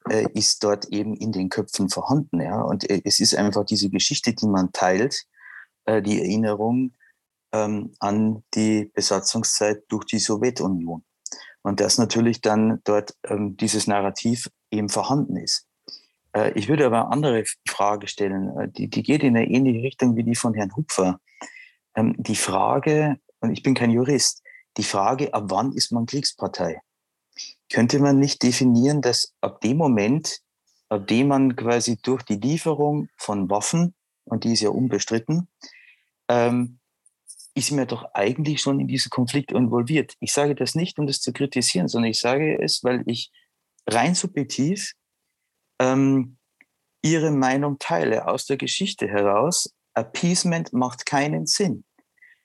[0.09, 2.41] äh, ist dort eben in den Köpfen vorhanden.
[2.41, 2.61] Ja?
[2.61, 5.25] Und äh, es ist einfach diese Geschichte, die man teilt,
[5.85, 6.93] äh, die Erinnerung
[7.51, 11.03] ähm, an die Besatzungszeit durch die Sowjetunion.
[11.63, 15.67] Und dass natürlich dann dort ähm, dieses Narrativ eben vorhanden ist.
[16.33, 19.83] Äh, ich würde aber eine andere Frage stellen, äh, die, die geht in eine ähnliche
[19.83, 21.19] Richtung wie die von Herrn Hupfer.
[21.95, 24.41] Ähm, die Frage, und ich bin kein Jurist,
[24.77, 26.81] die Frage, ab wann ist man Kriegspartei?
[27.71, 30.39] Könnte man nicht definieren, dass ab dem Moment,
[30.89, 33.93] ab dem man quasi durch die Lieferung von Waffen,
[34.25, 35.47] und die ist ja unbestritten,
[36.29, 36.79] ähm,
[37.53, 40.15] ist mir doch eigentlich schon in diesen Konflikt involviert.
[40.19, 43.31] Ich sage das nicht, um das zu kritisieren, sondern ich sage es, weil ich
[43.87, 44.93] rein subjektiv
[45.79, 46.37] ähm,
[47.01, 49.73] ihre Meinung teile aus der Geschichte heraus.
[49.93, 51.83] Appeasement macht keinen Sinn.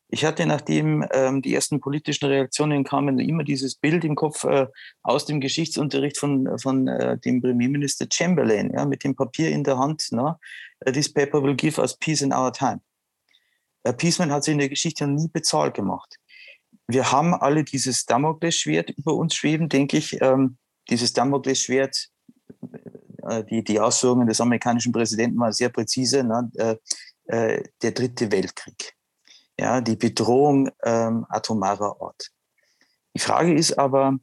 [0.09, 4.69] Ich hatte, nachdem ähm, die ersten politischen Reaktionen kamen, immer dieses Bild im Kopf äh,
[5.03, 9.79] aus dem Geschichtsunterricht von, von äh, dem Premierminister Chamberlain, ja, mit dem Papier in der
[9.79, 10.07] Hand.
[10.13, 10.39] Na,
[10.87, 12.81] uh, This paper will give us peace in our time.
[13.83, 16.17] Appeasement hat sich in der Geschichte nie bezahlt gemacht.
[16.87, 20.21] Wir haben alle dieses Damoklesschwert über uns schweben, denke ich.
[20.21, 20.57] Ähm,
[20.89, 22.11] dieses Damoklesschwert
[23.29, 26.51] äh, die, die Ausführungen des amerikanischen Präsidenten waren sehr präzise, ne?
[26.55, 26.77] Äh,
[27.29, 28.96] äh, der dritte Weltkrieg.
[29.59, 32.31] Ja, die Bedrohung ähm, atomarer Art.
[33.15, 34.19] Die Frage ist aber,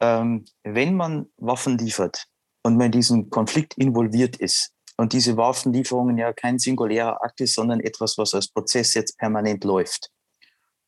[0.00, 2.26] ähm, wenn man Waffen liefert
[2.62, 7.54] und man in diesen Konflikt involviert ist und diese Waffenlieferungen ja kein singulärer Akt ist,
[7.54, 10.10] sondern etwas, was als Prozess jetzt permanent läuft,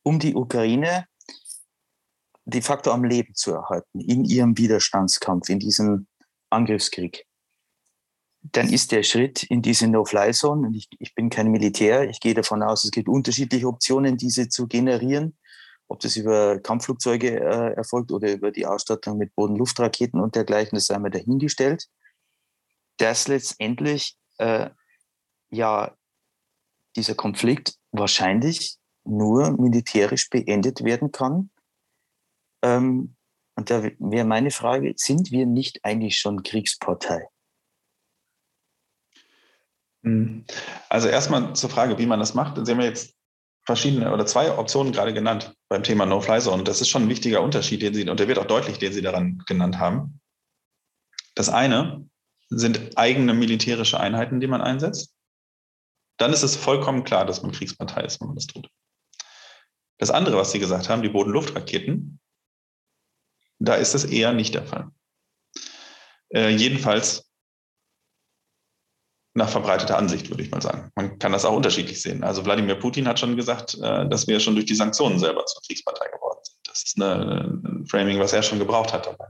[0.03, 1.05] um die Ukraine
[2.45, 6.07] de facto am Leben zu erhalten, in ihrem Widerstandskampf, in diesem
[6.49, 7.25] Angriffskrieg,
[8.41, 12.33] dann ist der Schritt in diese No-Fly-Zone, und ich, ich, bin kein Militär, ich gehe
[12.33, 15.37] davon aus, es gibt unterschiedliche Optionen, diese zu generieren,
[15.87, 20.85] ob das über Kampfflugzeuge äh, erfolgt oder über die Ausstattung mit Boden-Luftraketen und dergleichen, das
[20.85, 21.87] sei mal dahingestellt,
[22.97, 24.69] dass letztendlich äh,
[25.49, 25.95] ja
[26.95, 31.49] dieser Konflikt wahrscheinlich nur militärisch beendet werden kann.
[32.61, 33.15] Ähm,
[33.55, 37.27] und da wäre meine Frage, sind wir nicht eigentlich schon Kriegspartei?
[40.03, 40.45] Hm.
[40.87, 42.57] Also erstmal zur Frage, wie man das macht.
[42.57, 43.15] Dann sehen wir jetzt
[43.65, 46.63] verschiedene oder zwei Optionen gerade genannt beim Thema No-Fly-Zone.
[46.63, 49.01] Das ist schon ein wichtiger Unterschied, den Sie, und der wird auch deutlich, den Sie
[49.01, 50.21] daran genannt haben.
[51.35, 52.09] Das eine
[52.49, 55.13] sind eigene militärische Einheiten, die man einsetzt.
[56.17, 58.69] Dann ist es vollkommen klar, dass man Kriegspartei ist, wenn man das tut.
[59.99, 62.19] Das andere, was Sie gesagt haben, die Boden-Luft-Raketen,
[63.59, 64.89] da ist das eher nicht der Fall.
[66.33, 67.28] Äh, jedenfalls
[69.39, 70.91] nach verbreiteter Ansicht, würde ich mal sagen.
[70.95, 72.23] Man kann das auch unterschiedlich sehen.
[72.23, 75.61] Also Wladimir Putin hat schon gesagt, äh, dass wir schon durch die Sanktionen selber zur
[75.63, 76.57] Kriegspartei geworden sind.
[76.65, 79.25] Das ist ein Framing, was er schon gebraucht hat dabei.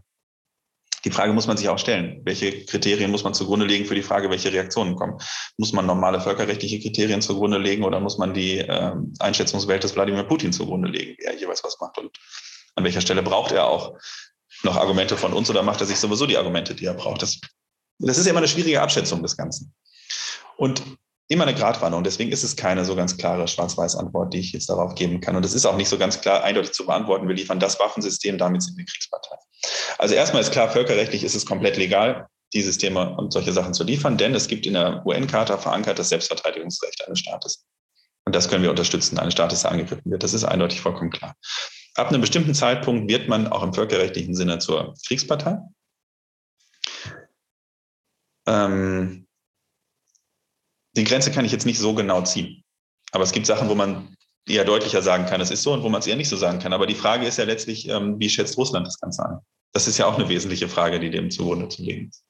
[1.06, 2.22] Die Frage muss man sich auch stellen.
[2.26, 5.18] Welche Kriterien muss man zugrunde legen für die Frage, welche Reaktionen kommen?
[5.58, 10.24] Muss man normale völkerrechtliche Kriterien zugrunde legen oder muss man die äh, Einschätzungswelt des Wladimir
[10.24, 12.18] Putin zugrunde legen, wer jeweils was macht und
[12.76, 13.98] an welcher Stelle braucht er auch
[14.64, 17.22] noch Argumente von uns oder macht er sich sowieso die Argumente, die er braucht?
[17.22, 17.40] Das,
[18.00, 19.74] das ist immer eine schwierige Abschätzung des Ganzen.
[20.58, 20.84] Und
[21.30, 22.04] immer eine Gratwanderung.
[22.04, 25.36] Deswegen ist es keine so ganz klare Schwarz-Weiß-Antwort, die ich jetzt darauf geben kann.
[25.36, 27.28] Und es ist auch nicht so ganz klar eindeutig zu beantworten.
[27.28, 29.36] Wir liefern das Waffensystem, damit sind wir Kriegspartei.
[30.00, 33.84] Also erstmal ist klar, völkerrechtlich ist es komplett legal, die Systeme und solche Sachen zu
[33.84, 37.66] liefern, denn es gibt in der UN-Charta verankert das Selbstverteidigungsrecht eines Staates.
[38.26, 40.24] Und das können wir unterstützen, eines Staates, der angegriffen wird.
[40.24, 41.36] Das ist eindeutig vollkommen klar.
[41.96, 45.60] Ab einem bestimmten Zeitpunkt wird man auch im völkerrechtlichen Sinne zur Kriegspartei.
[48.48, 49.28] Ähm,
[51.00, 52.64] die Grenze kann ich jetzt nicht so genau ziehen.
[53.12, 54.16] Aber es gibt Sachen, wo man
[54.48, 56.60] eher deutlicher sagen kann, es ist so und wo man es eher nicht so sagen
[56.60, 56.74] kann.
[56.74, 59.40] Aber die Frage ist ja letztlich, ähm, wie schätzt Russland das Ganze an?
[59.72, 62.24] Das ist ja auch eine wesentliche Frage, die dem zugrunde zu legen ist.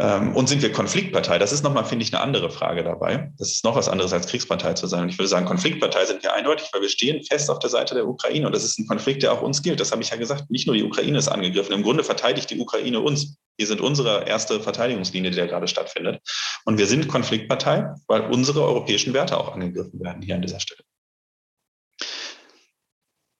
[0.00, 1.38] Ähm, und sind wir Konfliktpartei?
[1.38, 3.30] Das ist nochmal, finde ich, eine andere Frage dabei.
[3.38, 5.02] Das ist noch was anderes als Kriegspartei zu sein.
[5.02, 7.94] Und ich würde sagen, Konfliktpartei sind wir eindeutig, weil wir stehen fest auf der Seite
[7.94, 8.46] der Ukraine.
[8.46, 9.78] Und das ist ein Konflikt, der auch uns gilt.
[9.78, 10.50] Das habe ich ja gesagt.
[10.50, 11.74] Nicht nur die Ukraine ist angegriffen.
[11.74, 13.36] Im Grunde verteidigt die Ukraine uns.
[13.58, 16.22] Wir sind unsere erste Verteidigungslinie, die da gerade stattfindet.
[16.64, 20.80] Und wir sind Konfliktpartei, weil unsere europäischen Werte auch angegriffen werden hier an dieser Stelle.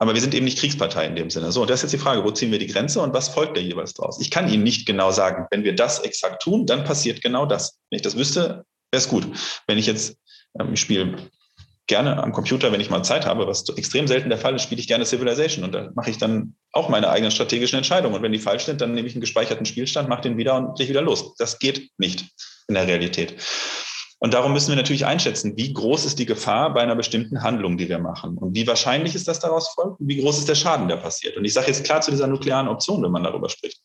[0.03, 1.53] Aber wir sind eben nicht Kriegspartei in dem Sinne.
[1.53, 3.57] So, und das ist jetzt die Frage, wo ziehen wir die Grenze und was folgt
[3.57, 4.19] da jeweils draus?
[4.19, 7.79] Ich kann Ihnen nicht genau sagen, wenn wir das exakt tun, dann passiert genau das.
[7.91, 9.27] Wenn ich das wüsste, wäre es gut.
[9.67, 10.17] Wenn ich jetzt,
[10.59, 11.29] ähm, ich spiele
[11.87, 14.81] gerne am Computer, wenn ich mal Zeit habe, was extrem selten der Fall ist, spiele
[14.81, 18.15] ich gerne Civilization und da mache ich dann auch meine eigenen strategischen Entscheidungen.
[18.15, 20.79] Und wenn die falsch sind, dann nehme ich einen gespeicherten Spielstand, mache den wieder und
[20.79, 21.35] lege wieder los.
[21.37, 22.25] Das geht nicht
[22.69, 23.35] in der Realität.
[24.23, 27.79] Und darum müssen wir natürlich einschätzen, wie groß ist die Gefahr bei einer bestimmten Handlung,
[27.79, 30.55] die wir machen und wie wahrscheinlich ist das daraus folgt und wie groß ist der
[30.55, 31.39] Schaden, der passiert.
[31.39, 33.81] Und ich sage jetzt klar zu dieser nuklearen Option, wenn man darüber spricht.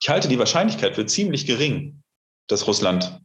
[0.00, 2.02] Ich halte die Wahrscheinlichkeit für ziemlich gering,
[2.46, 3.20] dass Russland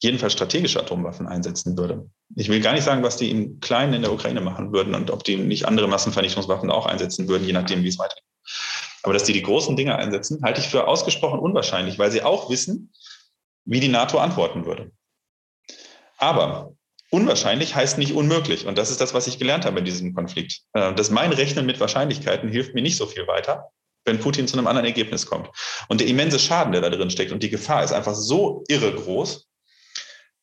[0.00, 2.08] jedenfalls strategische Atomwaffen einsetzen würde.
[2.36, 5.10] Ich will gar nicht sagen, was die im Kleinen in der Ukraine machen würden und
[5.10, 8.24] ob die nicht andere Massenvernichtungswaffen auch einsetzen würden, je nachdem, wie es weitergeht.
[9.02, 12.50] Aber dass die die großen Dinge einsetzen, halte ich für ausgesprochen unwahrscheinlich, weil sie auch
[12.50, 12.92] wissen,
[13.64, 14.92] wie die NATO antworten würde.
[16.20, 16.74] Aber
[17.10, 18.66] unwahrscheinlich heißt nicht unmöglich.
[18.66, 20.60] Und das ist das, was ich gelernt habe in diesem Konflikt.
[20.74, 23.70] Äh, dass mein Rechnen mit Wahrscheinlichkeiten hilft mir nicht so viel weiter,
[24.04, 25.48] wenn Putin zu einem anderen Ergebnis kommt.
[25.88, 28.94] Und der immense Schaden, der da drin steckt und die Gefahr ist einfach so irre
[28.94, 29.46] groß,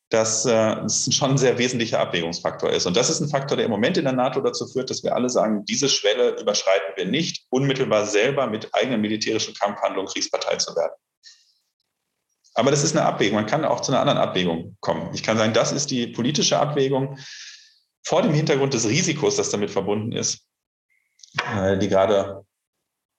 [0.10, 2.86] dass äh, es schon ein sehr wesentlicher Abwägungsfaktor ist.
[2.86, 5.14] Und das ist ein Faktor, der im Moment in der NATO dazu führt, dass wir
[5.14, 10.74] alle sagen, diese Schwelle überschreiten wir nicht, unmittelbar selber mit eigenen militärischen Kampfhandlungen Kriegspartei zu
[10.76, 10.94] werden.
[12.58, 13.36] Aber das ist eine Abwägung.
[13.36, 15.14] Man kann auch zu einer anderen Abwägung kommen.
[15.14, 17.20] Ich kann sagen, das ist die politische Abwägung
[18.04, 20.48] vor dem Hintergrund des Risikos, das damit verbunden ist,
[21.56, 22.44] äh, die gerade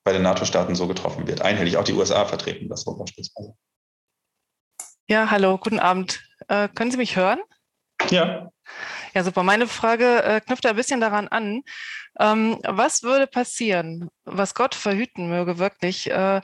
[0.03, 1.41] bei den NATO-Staaten so getroffen wird.
[1.41, 3.55] Einhellig auch die USA vertreten das so beispielsweise.
[5.07, 6.20] Ja, hallo, guten Abend.
[6.49, 7.39] Äh, können Sie mich hören?
[8.11, 8.51] Ja.
[9.14, 9.45] Ja, super.
[9.45, 11.62] Meine Frage äh, knüpft ein bisschen daran an.
[12.18, 16.41] Ähm, was würde passieren, was Gott verhüten möge wirklich, äh,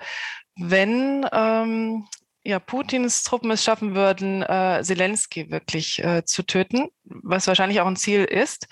[0.57, 2.07] wenn ähm,
[2.45, 7.87] ja, Putins Truppen es schaffen würden, äh, Zelensky wirklich äh, zu töten, was wahrscheinlich auch
[7.87, 8.69] ein Ziel ist.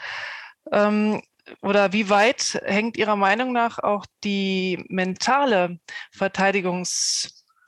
[0.70, 1.22] Ähm,
[1.60, 5.78] oder wie weit hängt Ihrer Meinung nach auch die mentale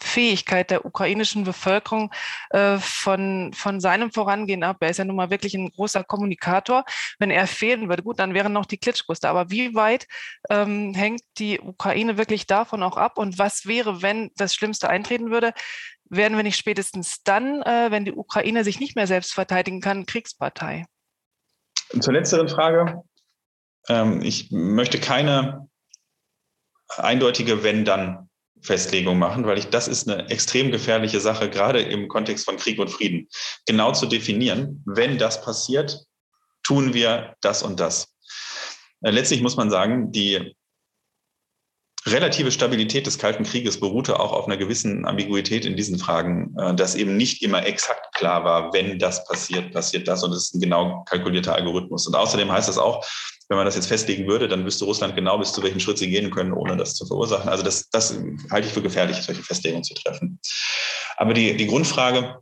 [0.04, 2.12] Verteidigungsfähigkeit der ukrainischen Bevölkerung
[2.50, 4.76] äh, von, von seinem Vorangehen ab?
[4.80, 6.84] Er ist ja nun mal wirklich ein großer Kommunikator.
[7.18, 9.30] Wenn er fehlen würde, gut, dann wären noch die Klitschkos da.
[9.30, 10.06] Aber wie weit
[10.50, 13.18] ähm, hängt die Ukraine wirklich davon auch ab?
[13.18, 15.52] Und was wäre, wenn das Schlimmste eintreten würde?
[16.10, 20.04] werden wir nicht spätestens dann, äh, wenn die Ukraine sich nicht mehr selbst verteidigen kann,
[20.04, 20.84] Kriegspartei?
[21.98, 23.02] Zur letzteren Frage.
[23.88, 25.66] Ähm, ich möchte keine
[26.88, 27.64] eindeutige
[28.64, 32.78] Wenn-Dann-Festlegung machen, weil ich, das ist eine extrem gefährliche Sache, gerade im Kontext von Krieg
[32.78, 33.28] und Frieden.
[33.66, 36.04] Genau zu definieren, wenn das passiert,
[36.62, 38.14] tun wir das und das.
[39.02, 40.54] Äh, letztlich muss man sagen, die
[42.06, 46.74] relative Stabilität des Kalten Krieges beruhte auch auf einer gewissen Ambiguität in diesen Fragen, äh,
[46.74, 50.54] dass eben nicht immer exakt klar war, wenn das passiert, passiert das und es ist
[50.54, 52.06] ein genau kalkulierter Algorithmus.
[52.06, 53.04] Und außerdem heißt das auch,
[53.48, 56.08] wenn man das jetzt festlegen würde, dann wüsste Russland genau, bis zu welchem Schritt sie
[56.08, 57.48] gehen können, ohne das zu verursachen.
[57.48, 58.18] Also das, das
[58.50, 60.40] halte ich für gefährlich, solche Festlegungen zu treffen.
[61.16, 62.38] Aber die, die Grundfrage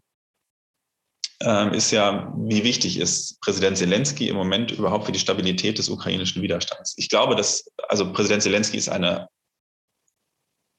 [1.41, 5.89] ähm, ist ja, wie wichtig ist Präsident Zelensky im Moment überhaupt für die Stabilität des
[5.89, 6.95] ukrainischen Widerstands?
[6.97, 9.29] Ich glaube, dass, also Präsident Zelensky ist eine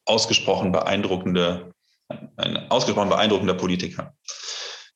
[0.06, 1.74] ausgesprochen beeindruckende,
[2.38, 4.16] ein ausgesprochen beeindruckender Politiker.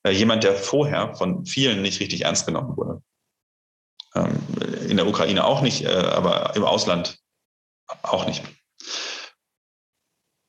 [0.03, 3.01] Äh, jemand, der vorher von vielen nicht richtig ernst genommen wurde.
[4.97, 7.19] In der Ukraine auch nicht, äh, aber im Ausland
[8.01, 8.43] auch nicht.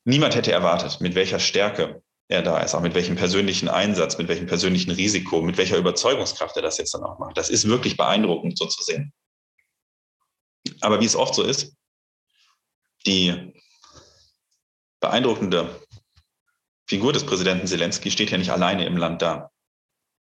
[0.07, 4.29] Niemand hätte erwartet, mit welcher Stärke er da ist, auch mit welchem persönlichen Einsatz, mit
[4.29, 7.37] welchem persönlichen Risiko, mit welcher Überzeugungskraft er das jetzt dann auch macht.
[7.37, 9.13] Das ist wirklich beeindruckend so zu sehen.
[10.81, 11.77] Aber wie es oft so ist,
[13.05, 13.53] die
[15.01, 15.79] beeindruckende
[16.89, 19.51] Figur des Präsidenten Zelensky steht ja nicht alleine im Land da,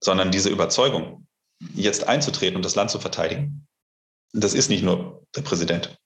[0.04, 1.28] sondern diese Überzeugung,
[1.76, 3.67] jetzt einzutreten und das Land zu verteidigen,
[4.34, 5.98] das ist nicht nur der Präsident.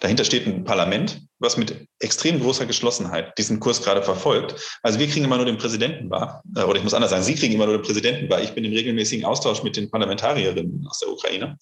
[0.00, 4.54] Dahinter steht ein Parlament, was mit extrem großer Geschlossenheit diesen Kurs gerade verfolgt.
[4.82, 7.34] Also wir kriegen immer nur den Präsidenten wahr, äh, oder ich muss anders sagen, Sie
[7.34, 8.42] kriegen immer nur den Präsidenten wahr.
[8.42, 11.58] Ich bin im regelmäßigen Austausch mit den Parlamentarierinnen aus der Ukraine.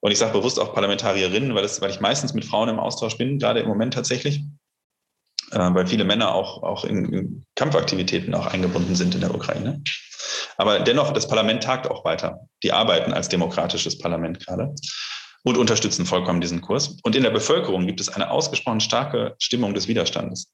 [0.00, 3.18] Und ich sage bewusst auch Parlamentarierinnen, weil, das, weil ich meistens mit Frauen im Austausch
[3.18, 4.42] bin, gerade im Moment tatsächlich
[5.52, 9.82] äh, weil viele Männer auch, auch in, in Kampfaktivitäten auch eingebunden sind in der Ukraine.
[10.56, 12.40] Aber dennoch, das Parlament tagt auch weiter.
[12.62, 14.74] Die arbeiten als demokratisches Parlament gerade
[15.44, 16.96] und unterstützen vollkommen diesen Kurs.
[17.02, 20.48] Und in der Bevölkerung gibt es eine ausgesprochen starke Stimmung des Widerstandes.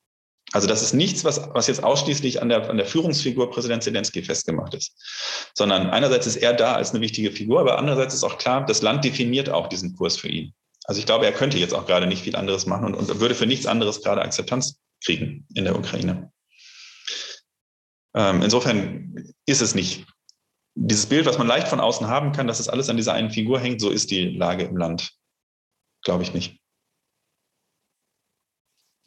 [0.53, 4.23] Also das ist nichts, was, was jetzt ausschließlich an der, an der Führungsfigur Präsident Zelensky
[4.23, 4.93] festgemacht ist,
[5.55, 8.83] sondern einerseits ist er da als eine wichtige Figur, aber andererseits ist auch klar, das
[8.83, 10.53] Land definiert auch diesen Kurs für ihn.
[10.85, 13.35] Also ich glaube, er könnte jetzt auch gerade nicht viel anderes machen und, und würde
[13.35, 16.31] für nichts anderes gerade Akzeptanz kriegen in der Ukraine.
[18.15, 20.07] Ähm, insofern ist es nicht
[20.75, 23.31] dieses Bild, was man leicht von außen haben kann, dass es alles an dieser einen
[23.31, 25.13] Figur hängt, so ist die Lage im Land.
[26.03, 26.62] Glaube ich nicht.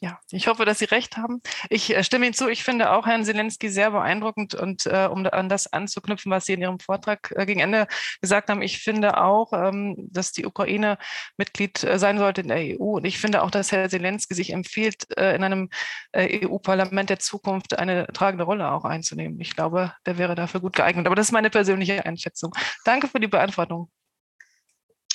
[0.00, 1.40] Ja, ich hoffe, dass Sie recht haben.
[1.70, 2.48] Ich äh, stimme Ihnen zu.
[2.48, 6.52] Ich finde auch Herrn Zelensky sehr beeindruckend und äh, um an das anzuknüpfen, was Sie
[6.52, 7.86] in Ihrem Vortrag äh, gegen Ende
[8.20, 10.98] gesagt haben, ich finde auch, ähm, dass die Ukraine
[11.38, 12.96] Mitglied äh, sein sollte in der EU.
[12.96, 15.70] Und ich finde auch, dass Herr Zelensky sich empfiehlt, äh, in einem
[16.12, 19.40] äh, EU-Parlament der Zukunft eine tragende Rolle auch einzunehmen.
[19.40, 21.06] Ich glaube, der wäre dafür gut geeignet.
[21.06, 22.54] Aber das ist meine persönliche Einschätzung.
[22.84, 23.90] Danke für die Beantwortung.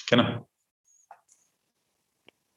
[0.09, 0.50] Genau.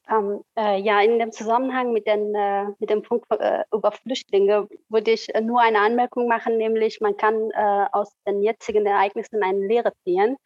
[0.09, 4.67] Ähm, äh, ja, in dem Zusammenhang mit, den, äh, mit dem Punkt äh, über Flüchtlinge
[4.89, 9.41] würde ich äh, nur eine Anmerkung machen, nämlich man kann äh, aus den jetzigen Ereignissen
[9.41, 10.37] eine Lehre ziehen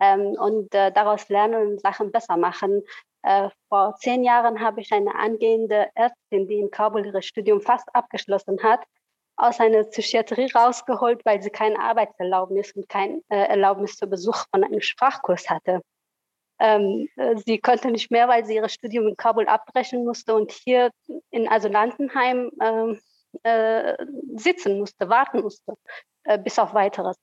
[0.00, 2.82] ähm, und äh, daraus lernen und Sachen besser machen.
[3.68, 8.62] vor zehn Jahren habe ich eine angehende Ärztin, die in Kabul ihr Studium fast abgeschlossen
[8.62, 8.80] hat,
[9.36, 14.82] aus einer Psychiatrie rausgeholt, weil sie keine Arbeitserlaubnis und kein Erlaubnis zur Besuch von einem
[14.82, 15.80] Sprachkurs hatte.
[16.60, 20.52] Ähm, äh, sie konnte nicht mehr, weil sie ihr Studium in Kabul abbrechen musste und
[20.52, 20.90] hier
[21.30, 23.00] in Asylantenheim ähm,
[23.42, 23.96] äh,
[24.36, 25.74] sitzen musste, warten musste,
[26.24, 27.16] äh, bis auf weiteres.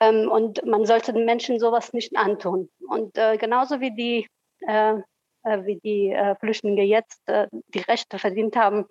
[0.00, 2.70] Ähm, und man sollte den Menschen sowas nicht antun.
[2.88, 4.28] Und äh, genauso wie die,
[4.66, 4.94] äh,
[5.42, 8.86] äh, wie die Flüchtlinge jetzt die Rechte verdient haben,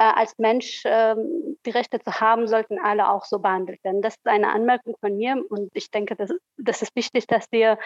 [0.00, 4.02] als Mensch ähm, die Rechte zu haben, sollten alle auch so behandelt werden.
[4.02, 7.78] Das ist eine Anmerkung von mir und ich denke, das, das ist wichtig, dass wir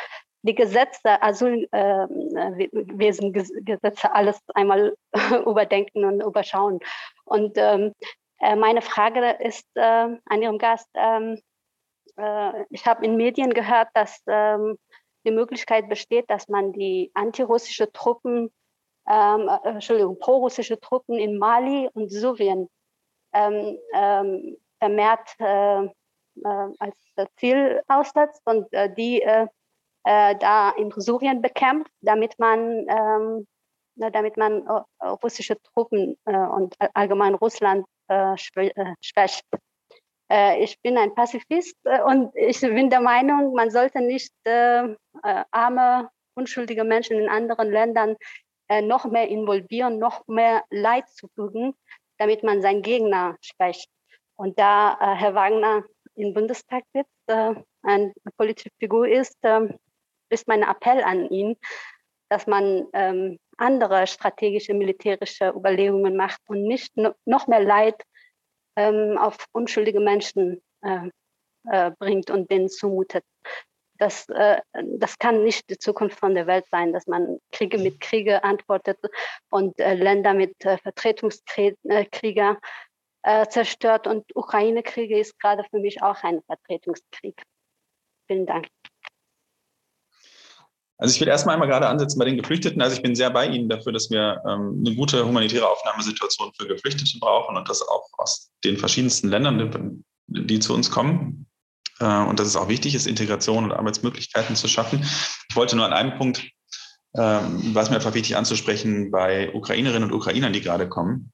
[0.42, 4.96] die Gesetze, Asylwesengesetze, äh, alles einmal
[5.46, 6.80] überdenken und überschauen.
[7.24, 7.92] Und ähm,
[8.40, 11.38] äh, meine Frage ist äh, an Ihrem Gast, ähm,
[12.16, 14.76] äh, ich habe in Medien gehört, dass ähm,
[15.24, 18.50] die Möglichkeit besteht, dass man die antirussische Truppen,
[19.12, 22.68] ähm, äh, Entschuldigung, prorussische Truppen in Mali und Syrien
[23.34, 25.88] ähm, ähm, vermehrt äh,
[26.78, 26.96] als
[27.36, 29.46] Ziel aussetzt und die äh,
[30.04, 33.46] da in Syrien bekämpft, damit man, ähm,
[33.96, 39.44] damit man äh, russische Truppen äh, und allgemein Russland äh, äh, schwächt.
[40.30, 44.32] Äh, ich bin ein Pazifist und ich bin der Meinung, man sollte nicht
[45.50, 48.16] arme, unschuldige Menschen in anderen Ländern
[48.80, 51.74] noch mehr involvieren, noch mehr Leid zufügen,
[52.18, 53.90] damit man seinen Gegner schwächt.
[54.36, 57.10] Und da Herr Wagner im Bundestag sitzt,
[57.82, 59.78] eine politische Figur ist, ähm,
[60.30, 61.56] ist mein Appell an ihn,
[62.28, 68.02] dass man ähm, andere strategische militärische Überlegungen macht und nicht noch mehr Leid
[68.76, 71.10] ähm, auf unschuldige Menschen äh,
[71.68, 73.24] äh, bringt und denen zumutet.
[74.02, 74.60] Das, äh,
[74.98, 78.98] das kann nicht die Zukunft von der Welt sein, dass man Kriege mit Kriege antwortet
[79.48, 82.58] und äh, Länder mit äh, Vertretungskrieger
[83.22, 84.08] äh, zerstört.
[84.08, 87.44] Und Ukraine-Kriege ist gerade für mich auch ein Vertretungskrieg.
[88.26, 88.66] Vielen Dank.
[90.98, 92.82] Also ich will erstmal einmal gerade ansetzen bei den Geflüchteten.
[92.82, 96.66] Also ich bin sehr bei Ihnen dafür, dass wir ähm, eine gute humanitäre Aufnahmesituation für
[96.66, 101.46] Geflüchtete brauchen und das auch aus den verschiedensten Ländern, die zu uns kommen.
[102.02, 105.00] Äh, und dass es auch wichtig ist, Integration und Arbeitsmöglichkeiten zu schaffen.
[105.48, 106.42] Ich wollte nur an einem Punkt,
[107.16, 111.32] ähm, was mir einfach wichtig anzusprechen, bei Ukrainerinnen und Ukrainern, die gerade kommen,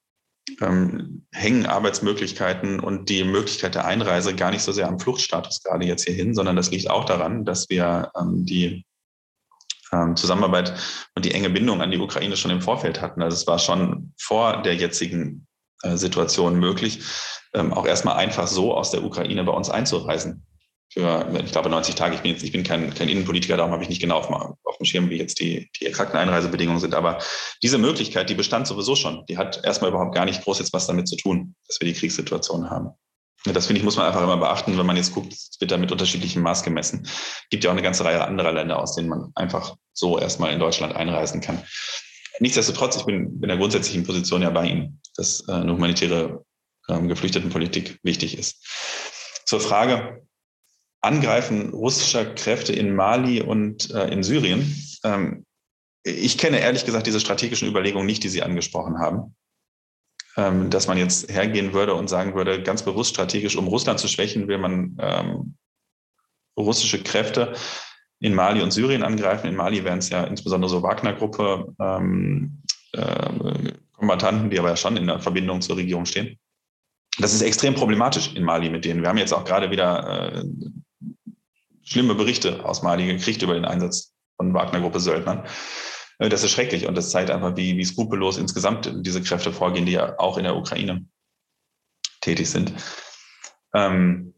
[0.61, 5.87] ähm, hängen Arbeitsmöglichkeiten und die Möglichkeit der Einreise gar nicht so sehr am Fluchtstatus gerade
[5.87, 8.85] jetzt hierhin, sondern das liegt auch daran, dass wir ähm, die
[9.93, 10.75] ähm, Zusammenarbeit
[11.15, 13.23] und die enge Bindung an die Ukraine schon im Vorfeld hatten.
[13.23, 15.47] Also es war schon vor der jetzigen
[15.83, 17.01] äh, Situation möglich,
[17.55, 20.45] ähm, auch erstmal einfach so aus der Ukraine bei uns einzureisen.
[20.91, 22.15] Für, ich glaube, 90 Tage.
[22.15, 24.79] Ich bin jetzt, ich bin kein, kein Innenpolitiker, darum habe ich nicht genau auf, auf
[24.79, 26.95] dem Schirm, wie jetzt die, die exakten Einreisebedingungen sind.
[26.95, 27.19] Aber
[27.63, 29.27] diese Möglichkeit, die bestand sowieso schon.
[29.27, 31.99] Die hat erstmal überhaupt gar nicht groß jetzt was damit zu tun, dass wir die
[31.99, 32.91] Kriegssituation haben.
[33.45, 35.93] Das finde ich, muss man einfach immer beachten, wenn man jetzt guckt, wird da mit
[35.93, 37.03] unterschiedlichem Maß gemessen.
[37.05, 40.53] Es gibt ja auch eine ganze Reihe anderer Länder, aus denen man einfach so erstmal
[40.53, 41.63] in Deutschland einreisen kann.
[42.41, 46.45] Nichtsdestotrotz, ich bin in der grundsätzlichen Position ja bei Ihnen, dass äh, eine humanitäre
[46.89, 48.65] ähm, Geflüchtetenpolitik wichtig ist.
[49.45, 50.27] Zur Frage
[51.01, 54.75] Angreifen russischer Kräfte in Mali und äh, in Syrien.
[55.05, 55.45] Ähm,
[56.03, 59.35] ich kenne ehrlich gesagt diese strategischen Überlegungen nicht, die Sie angesprochen haben.
[60.37, 64.09] Ähm, dass man jetzt hergehen würde und sagen würde, ganz bewusst strategisch, um Russland zu
[64.09, 65.57] schwächen, will man ähm,
[66.57, 67.55] russische Kräfte
[68.21, 69.49] in Mali und Syrien angreifen.
[69.49, 74.97] In Mali wären es ja insbesondere so Wagner-Gruppe, ähm, äh, Kombattanten, die aber ja schon
[74.97, 76.39] in der Verbindung zur Regierung stehen.
[77.19, 79.03] Das ist extrem problematisch in Mali mit denen.
[79.03, 80.45] Wir haben jetzt auch gerade wieder äh,
[81.89, 85.47] schlimme Berichte aus Mali gekriegt über den Einsatz von Wagner-Gruppe Söldnern.
[86.19, 89.87] Äh, das ist schrecklich und das zeigt einfach, wie, wie skrupellos insgesamt diese Kräfte vorgehen,
[89.87, 91.07] die ja auch in der Ukraine
[92.21, 92.73] tätig sind.
[93.75, 94.35] Ähm,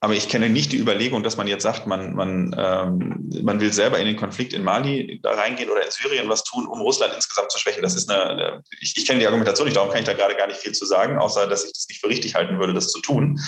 [0.00, 3.72] aber ich kenne nicht die Überlegung, dass man jetzt sagt, man, man, ähm, man will
[3.72, 7.14] selber in den Konflikt in Mali da reingehen oder in Syrien was tun, um Russland
[7.14, 7.82] insgesamt zu schwächen.
[7.82, 10.34] Das ist eine, eine ich, ich kenne die Argumentation nicht, darum kann ich da gerade
[10.34, 12.88] gar nicht viel zu sagen, außer dass ich das nicht für richtig halten würde, das
[12.88, 13.40] zu tun.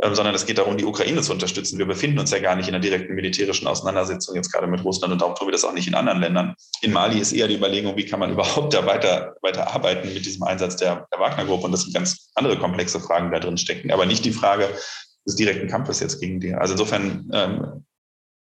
[0.00, 1.78] Ähm, sondern es geht darum, die Ukraine zu unterstützen.
[1.78, 5.12] Wir befinden uns ja gar nicht in einer direkten militärischen Auseinandersetzung jetzt gerade mit Russland
[5.12, 6.54] und darum tun wir das auch nicht in anderen Ländern.
[6.80, 10.24] In Mali ist eher die Überlegung, wie kann man überhaupt da weiter, weiter arbeiten mit
[10.24, 13.92] diesem Einsatz der, der Wagner-Gruppe und das sind ganz andere komplexe Fragen da drin stecken,
[13.92, 14.68] aber nicht die Frage
[15.26, 16.54] des direkten Kampfes jetzt gegen die.
[16.54, 17.84] Also insofern ähm,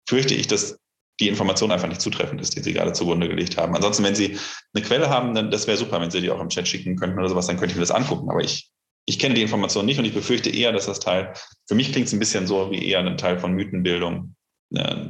[0.10, 0.78] fürchte ich, dass
[1.22, 3.76] die Information einfach nicht zutreffend ist, die Sie gerade zugrunde gelegt haben.
[3.76, 4.38] Ansonsten, wenn Sie
[4.74, 7.18] eine Quelle haben, dann das wäre super, wenn Sie die auch im Chat schicken könnten
[7.18, 8.30] oder sowas, dann könnte ich mir das angucken.
[8.30, 8.70] Aber ich
[9.06, 11.34] ich kenne die Information nicht und ich befürchte eher, dass das Teil,
[11.68, 14.36] für mich klingt es ein bisschen so wie eher ein Teil von Mythenbildung,
[14.74, 15.10] äh,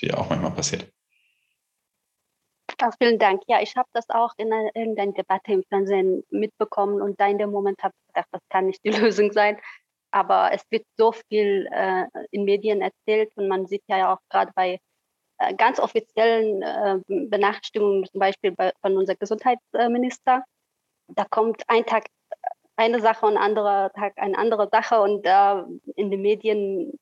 [0.00, 0.90] die auch manchmal passiert.
[2.80, 3.42] Ach, vielen Dank.
[3.46, 7.50] Ja, ich habe das auch in irgendeiner Debatte im Fernsehen mitbekommen und da in dem
[7.50, 9.58] Moment habe ich gedacht, das kann nicht die Lösung sein.
[10.10, 14.52] Aber es wird so viel äh, in Medien erzählt und man sieht ja auch gerade
[14.54, 14.78] bei
[15.38, 20.44] äh, ganz offiziellen äh, Benachrichtigungen, zum Beispiel bei, von unserem Gesundheitsminister,
[21.08, 22.06] da kommt ein Tag
[22.76, 25.62] eine Sache und anderer Tag eine andere Sache und äh,
[25.96, 26.92] in den Medien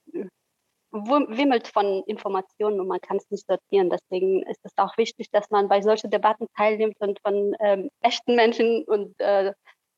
[0.93, 3.89] wimmelt von Informationen und man kann es nicht sortieren.
[3.89, 8.37] Deswegen ist es auch wichtig, dass man bei solchen Debatten teilnimmt und von ähm, echten
[8.37, 9.53] Menschen und äh,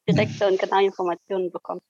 [0.09, 1.83] direkte und genaue Informationen bekommt.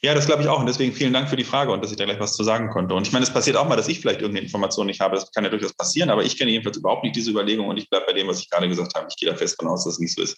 [0.00, 0.60] Ja, das glaube ich auch.
[0.60, 2.70] Und deswegen vielen Dank für die Frage und dass ich da gleich was zu sagen
[2.70, 2.94] konnte.
[2.94, 5.16] Und ich meine, es passiert auch mal, dass ich vielleicht irgendeine Information nicht habe.
[5.16, 7.90] Das kann ja durchaus passieren, aber ich kenne jedenfalls überhaupt nicht diese Überlegung und ich
[7.90, 9.08] bleibe bei dem, was ich gerade gesagt habe.
[9.10, 10.36] Ich gehe da fest von aus, dass es nicht so ist.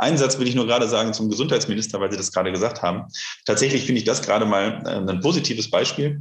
[0.00, 3.04] Einen Satz will ich nur gerade sagen zum Gesundheitsminister, weil Sie das gerade gesagt haben.
[3.44, 6.20] Tatsächlich finde ich das gerade mal äh, ein positives Beispiel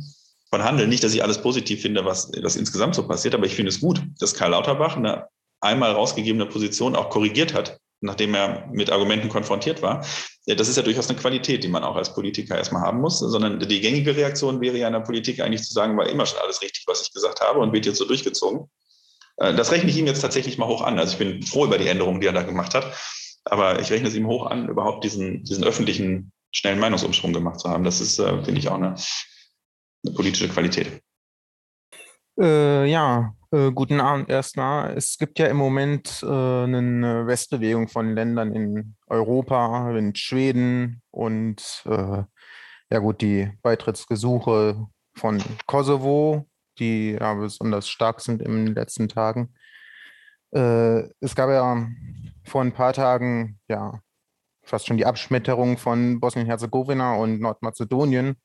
[0.50, 0.90] von Handeln.
[0.90, 3.80] Nicht, dass ich alles positiv finde, was, was insgesamt so passiert, aber ich finde es
[3.80, 5.28] gut, dass Karl Lauterbach eine
[5.62, 10.06] einmal rausgegebene Position auch korrigiert hat nachdem er mit Argumenten konfrontiert war.
[10.46, 13.60] Das ist ja durchaus eine Qualität, die man auch als Politiker erstmal haben muss, sondern
[13.60, 16.62] die gängige Reaktion wäre ja in der Politik eigentlich zu sagen, war immer schon alles
[16.62, 18.70] richtig, was ich gesagt habe und wird jetzt so durchgezogen.
[19.38, 20.98] Äh, das rechne ich ihm jetzt tatsächlich mal hoch an.
[20.98, 22.94] Also ich bin froh über die Änderungen, die er da gemacht hat.
[23.46, 27.70] Aber ich rechne es ihm hoch an, überhaupt diesen, diesen öffentlichen, schnellen Meinungsumschwung gemacht zu
[27.70, 27.84] haben.
[27.84, 28.96] Das ist, äh, finde ich, auch eine,
[30.06, 31.02] eine politische Qualität.
[32.40, 34.96] Äh, ja, äh, guten Abend erstmal.
[34.96, 41.84] Es gibt ja im Moment äh, eine Westbewegung von Ländern in Europa, in Schweden und
[41.86, 42.24] äh,
[42.92, 46.48] ja gut, die Beitrittsgesuche von Kosovo,
[46.80, 49.54] die ja besonders stark sind in den letzten Tagen.
[50.52, 51.88] Äh, es gab ja
[52.45, 54.02] vor ein paar Tagen ja
[54.64, 58.36] fast schon die Abschmetterung von Bosnien-Herzegowina und Nordmazedonien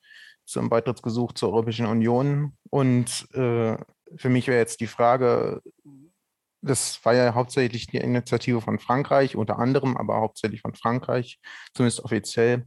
[0.45, 2.57] zum Beitrittsgesuch zur Europäischen Union.
[2.69, 3.77] Und äh,
[4.15, 5.61] für mich wäre jetzt die Frage,
[6.61, 11.39] das war ja hauptsächlich die Initiative von Frankreich, unter anderem, aber hauptsächlich von Frankreich,
[11.73, 12.65] zumindest offiziell.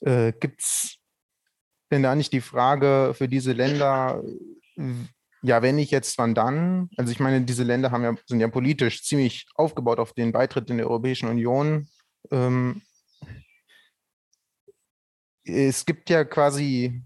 [0.00, 0.98] Äh, Gibt es
[1.90, 4.22] denn da nicht die Frage für diese Länder,
[5.44, 6.88] ja, wenn nicht jetzt, wann dann?
[6.96, 10.70] Also ich meine, diese Länder haben ja, sind ja politisch ziemlich aufgebaut auf den Beitritt
[10.70, 11.86] in der Europäischen Union.
[12.30, 12.80] Ähm,
[15.44, 17.02] es gibt ja quasi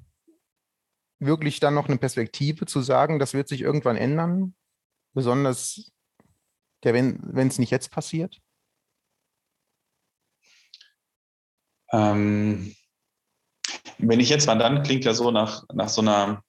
[1.18, 4.54] wirklich dann noch eine Perspektive zu sagen, das wird sich irgendwann ändern,
[5.14, 5.90] besonders
[6.80, 8.40] wenn es nicht jetzt passiert?
[11.90, 12.72] Ähm,
[13.98, 16.44] wenn ich jetzt mal dann klingt ja so nach, nach so einer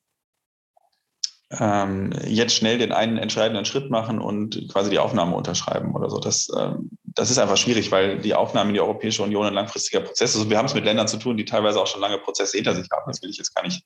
[1.51, 6.19] ähm, jetzt schnell den einen entscheidenden Schritt machen und quasi die Aufnahme unterschreiben oder so.
[6.19, 10.01] Das, ähm, das ist einfach schwierig, weil die Aufnahme in die Europäische Union ein langfristiger
[10.01, 10.41] Prozess ist.
[10.41, 12.75] Und wir haben es mit Ländern zu tun, die teilweise auch schon lange Prozesse hinter
[12.75, 13.11] sich haben.
[13.11, 13.83] Das will ich jetzt gar nicht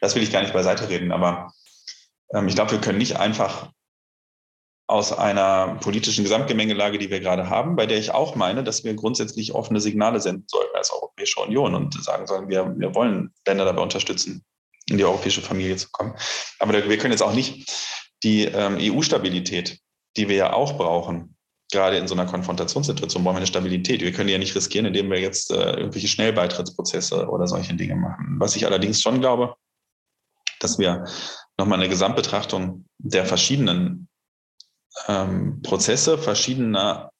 [0.00, 1.52] das will ich gar nicht beiseite reden, aber
[2.32, 3.70] ähm, ich glaube, wir können nicht einfach
[4.88, 8.94] aus einer politischen Gesamtgemengelage, die wir gerade haben, bei der ich auch meine, dass wir
[8.94, 13.64] grundsätzlich offene Signale senden sollten als Europäische Union und sagen sollen, wir, wir wollen Länder
[13.64, 14.44] dabei unterstützen,
[14.88, 16.14] in die europäische Familie zu kommen.
[16.58, 17.70] Aber wir können jetzt auch nicht
[18.22, 19.78] die ähm, EU-Stabilität,
[20.16, 21.36] die wir ja auch brauchen,
[21.70, 24.00] gerade in so einer Konfrontationssituation brauchen wir eine Stabilität.
[24.00, 27.96] Wir können die ja nicht riskieren, indem wir jetzt äh, irgendwelche Schnellbeitrittsprozesse oder solche Dinge
[27.96, 28.36] machen.
[28.38, 29.56] Was ich allerdings schon glaube,
[30.60, 31.04] dass wir
[31.58, 34.08] nochmal eine Gesamtbetrachtung der verschiedenen
[35.08, 37.10] ähm, Prozesse, verschiedener,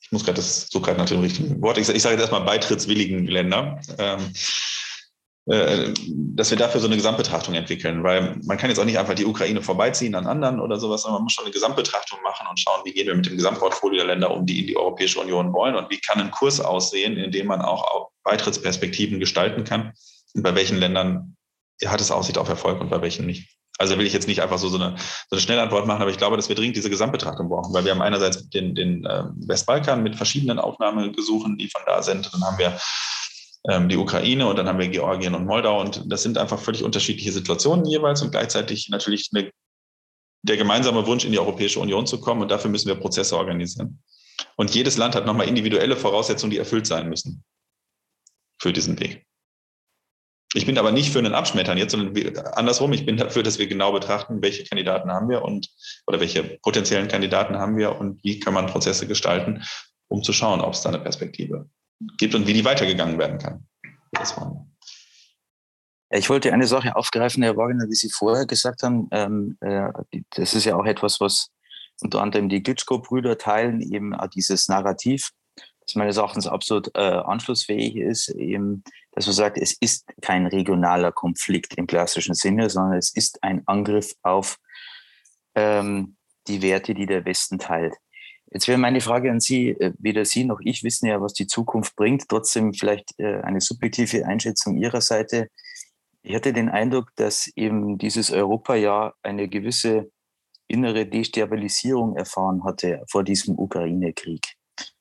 [0.00, 2.44] ich muss gerade das so gerade nach dem richtigen Wort, ich, ich sage jetzt erstmal
[2.44, 4.38] beitrittswilligen Länder, ähm, äh,
[5.46, 9.24] dass wir dafür so eine Gesamtbetrachtung entwickeln, weil man kann jetzt auch nicht einfach die
[9.24, 12.80] Ukraine vorbeiziehen an anderen oder sowas, sondern man muss schon eine Gesamtbetrachtung machen und schauen,
[12.84, 15.76] wie gehen wir mit dem Gesamtportfolio der Länder um, die in die Europäische Union wollen
[15.76, 19.92] und wie kann ein Kurs aussehen, in dem man auch Beitrittsperspektiven gestalten kann
[20.34, 21.36] und bei welchen Ländern
[21.84, 23.48] hat es Aussicht auf Erfolg und bei welchen nicht.
[23.78, 26.16] Also will ich jetzt nicht einfach so, so, eine, so eine Schnellantwort machen, aber ich
[26.16, 30.02] glaube, dass wir dringend diese Gesamtbetrachtung brauchen, weil wir haben einerseits den, den äh, Westbalkan
[30.02, 32.32] mit verschiedenen Aufnahmegesuchen, die von da sind.
[32.32, 32.76] Dann haben wir
[33.68, 35.80] ähm, die Ukraine und dann haben wir Georgien und Moldau.
[35.80, 39.50] Und das sind einfach völlig unterschiedliche Situationen jeweils und gleichzeitig natürlich eine,
[40.42, 42.42] der gemeinsame Wunsch, in die Europäische Union zu kommen.
[42.42, 44.02] Und dafür müssen wir Prozesse organisieren.
[44.56, 47.44] Und jedes Land hat nochmal individuelle Voraussetzungen, die erfüllt sein müssen
[48.60, 49.26] für diesen Weg.
[50.54, 52.16] Ich bin aber nicht für einen Abschmettern jetzt, sondern
[52.54, 52.92] andersrum.
[52.92, 55.68] Ich bin dafür, dass wir genau betrachten, welche Kandidaten haben wir und
[56.06, 59.64] oder welche potenziellen Kandidaten haben wir und wie kann man Prozesse gestalten,
[60.08, 61.68] um zu schauen, ob es da eine Perspektive
[62.18, 63.66] gibt und wie die weitergegangen werden kann.
[66.10, 69.08] Ich wollte eine Sache aufgreifen, Herr Wagner, wie Sie vorher gesagt haben.
[69.10, 69.90] Ähm, äh,
[70.30, 71.50] das ist ja auch etwas, was
[72.00, 75.30] unter anderem die Glitschko-Brüder teilen, eben dieses Narrativ,
[75.80, 81.12] das meines Erachtens absolut äh, anschlussfähig ist, eben, dass man sagt, es ist kein regionaler
[81.12, 84.58] Konflikt im klassischen Sinne, sondern es ist ein Angriff auf
[85.54, 86.16] ähm,
[86.48, 87.94] die Werte, die der Westen teilt.
[88.52, 91.46] Jetzt wäre meine Frage an Sie, äh, weder Sie noch ich wissen ja, was die
[91.46, 95.48] Zukunft bringt, trotzdem vielleicht äh, eine subjektive Einschätzung Ihrer Seite.
[96.22, 100.10] Ich hatte den Eindruck, dass eben dieses Europajahr eine gewisse
[100.68, 104.44] innere Destabilisierung erfahren hatte vor diesem Ukraine-Krieg.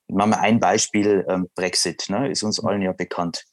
[0.08, 3.46] Ich mache mal ein Beispiel, ähm, Brexit, ne, ist uns allen ja bekannt.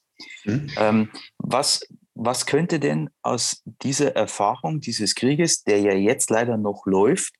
[0.44, 0.70] Mhm.
[0.76, 6.84] Ähm, was, was könnte denn aus dieser Erfahrung dieses Krieges, der ja jetzt leider noch
[6.84, 7.34] läuft,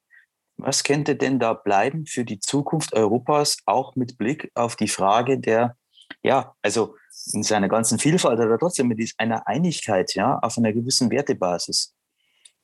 [0.57, 5.39] was könnte denn da bleiben für die Zukunft Europas, auch mit Blick auf die Frage
[5.39, 5.77] der,
[6.23, 6.97] ja, also
[7.33, 11.95] in seiner ganzen Vielfalt, aber trotzdem mit einer Einigkeit, ja, auf einer gewissen Wertebasis?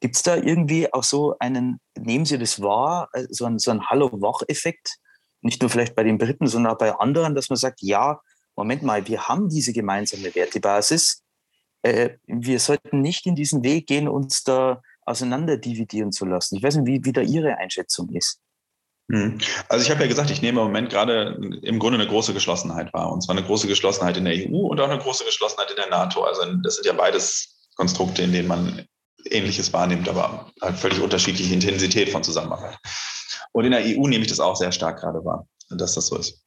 [0.01, 3.71] Gibt es da irgendwie auch so einen, nehmen Sie das wahr, äh, so einen, so
[3.71, 4.97] einen Hallo-Wach-Effekt?
[5.41, 8.21] Nicht nur vielleicht bei den Briten, sondern auch bei anderen, dass man sagt, ja,
[8.55, 11.23] Moment mal, wir haben diese gemeinsame Wertebasis.
[11.83, 16.57] Äh, wir sollten nicht in diesen Weg gehen, uns da auseinanderdividieren zu lassen.
[16.57, 18.41] Ich weiß nicht, wie, wie da Ihre Einschätzung ist.
[19.11, 19.39] Hm.
[19.69, 22.93] Also ich habe ja gesagt, ich nehme im Moment gerade im Grunde eine große Geschlossenheit
[22.93, 23.11] wahr.
[23.11, 25.89] Und zwar eine große Geschlossenheit in der EU und auch eine große Geschlossenheit in der
[25.89, 26.23] NATO.
[26.25, 28.87] Also das sind ja beides Konstrukte, in denen man
[29.25, 32.77] Ähnliches wahrnimmt, aber halt völlig unterschiedliche Intensität von Zusammenarbeit.
[33.53, 36.17] Und in der EU nehme ich das auch sehr stark gerade wahr, dass das so
[36.17, 36.43] ist.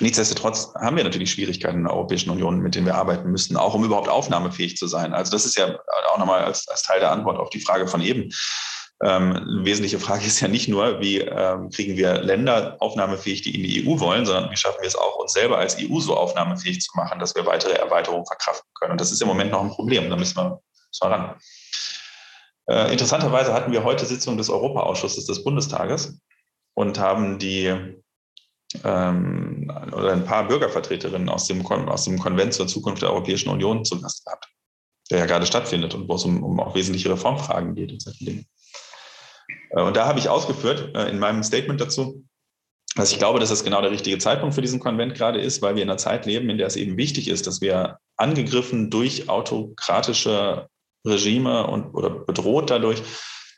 [0.00, 3.74] Nichtsdestotrotz haben wir natürlich Schwierigkeiten in der Europäischen Union, mit denen wir arbeiten müssten, auch
[3.74, 5.12] um überhaupt aufnahmefähig zu sein.
[5.12, 5.78] Also das ist ja
[6.12, 8.30] auch nochmal als, als Teil der Antwort auf die Frage von eben.
[9.00, 13.54] Ähm, eine wesentliche Frage ist ja nicht nur, wie ähm, kriegen wir Länder aufnahmefähig, die
[13.54, 16.16] in die EU wollen, sondern wie schaffen wir es auch, uns selber als EU so
[16.16, 18.92] aufnahmefähig zu machen, dass wir weitere Erweiterungen verkraften können.
[18.92, 20.10] Und das ist im Moment noch ein Problem.
[20.10, 21.34] Da müssen wir, müssen wir ran.
[22.68, 26.20] Äh, interessanterweise hatten wir heute Sitzung des Europaausschusses des Bundestages
[26.74, 27.98] und haben die
[28.84, 33.84] ähm, oder ein paar Bürgervertreterinnen aus dem, aus dem Konvent zur Zukunft der Europäischen Union
[33.84, 34.48] zu Gast gehabt,
[35.10, 38.24] der ja gerade stattfindet und wo es um, um auch wesentliche Reformfragen geht und solche
[38.24, 38.44] Dinge.
[39.70, 42.24] Äh, und da habe ich ausgeführt äh, in meinem Statement dazu,
[42.94, 45.76] dass ich glaube, dass es genau der richtige Zeitpunkt für diesen Konvent gerade ist, weil
[45.76, 49.28] wir in einer Zeit leben, in der es eben wichtig ist, dass wir angegriffen durch
[49.28, 50.68] autokratische
[51.06, 53.02] Regime und oder bedroht dadurch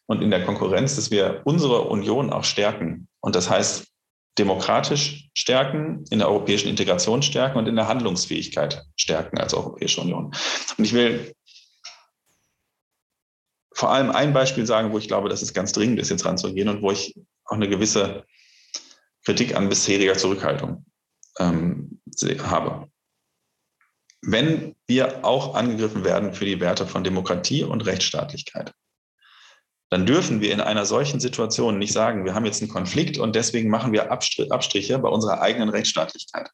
[0.07, 3.09] und in der Konkurrenz, dass wir unsere Union auch stärken.
[3.21, 3.90] Und das heißt,
[4.39, 10.35] demokratisch stärken, in der europäischen Integration stärken und in der Handlungsfähigkeit stärken als Europäische Union.
[10.77, 11.35] Und ich will
[13.75, 16.69] vor allem ein Beispiel sagen, wo ich glaube, dass es ganz dringend ist, jetzt ranzugehen
[16.69, 17.15] und wo ich
[17.47, 18.25] auch eine gewisse
[19.25, 20.85] Kritik an bisheriger Zurückhaltung
[21.39, 22.01] ähm,
[22.43, 22.89] habe.
[24.23, 28.75] Wenn wir auch angegriffen werden für die Werte von Demokratie und Rechtsstaatlichkeit,
[29.91, 33.35] dann dürfen wir in einer solchen Situation nicht sagen, wir haben jetzt einen Konflikt und
[33.35, 36.49] deswegen machen wir Abstriche bei unserer eigenen Rechtsstaatlichkeit.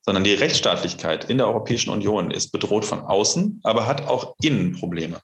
[0.00, 4.72] Sondern die Rechtsstaatlichkeit in der Europäischen Union ist bedroht von außen, aber hat auch innen
[4.72, 5.20] Probleme.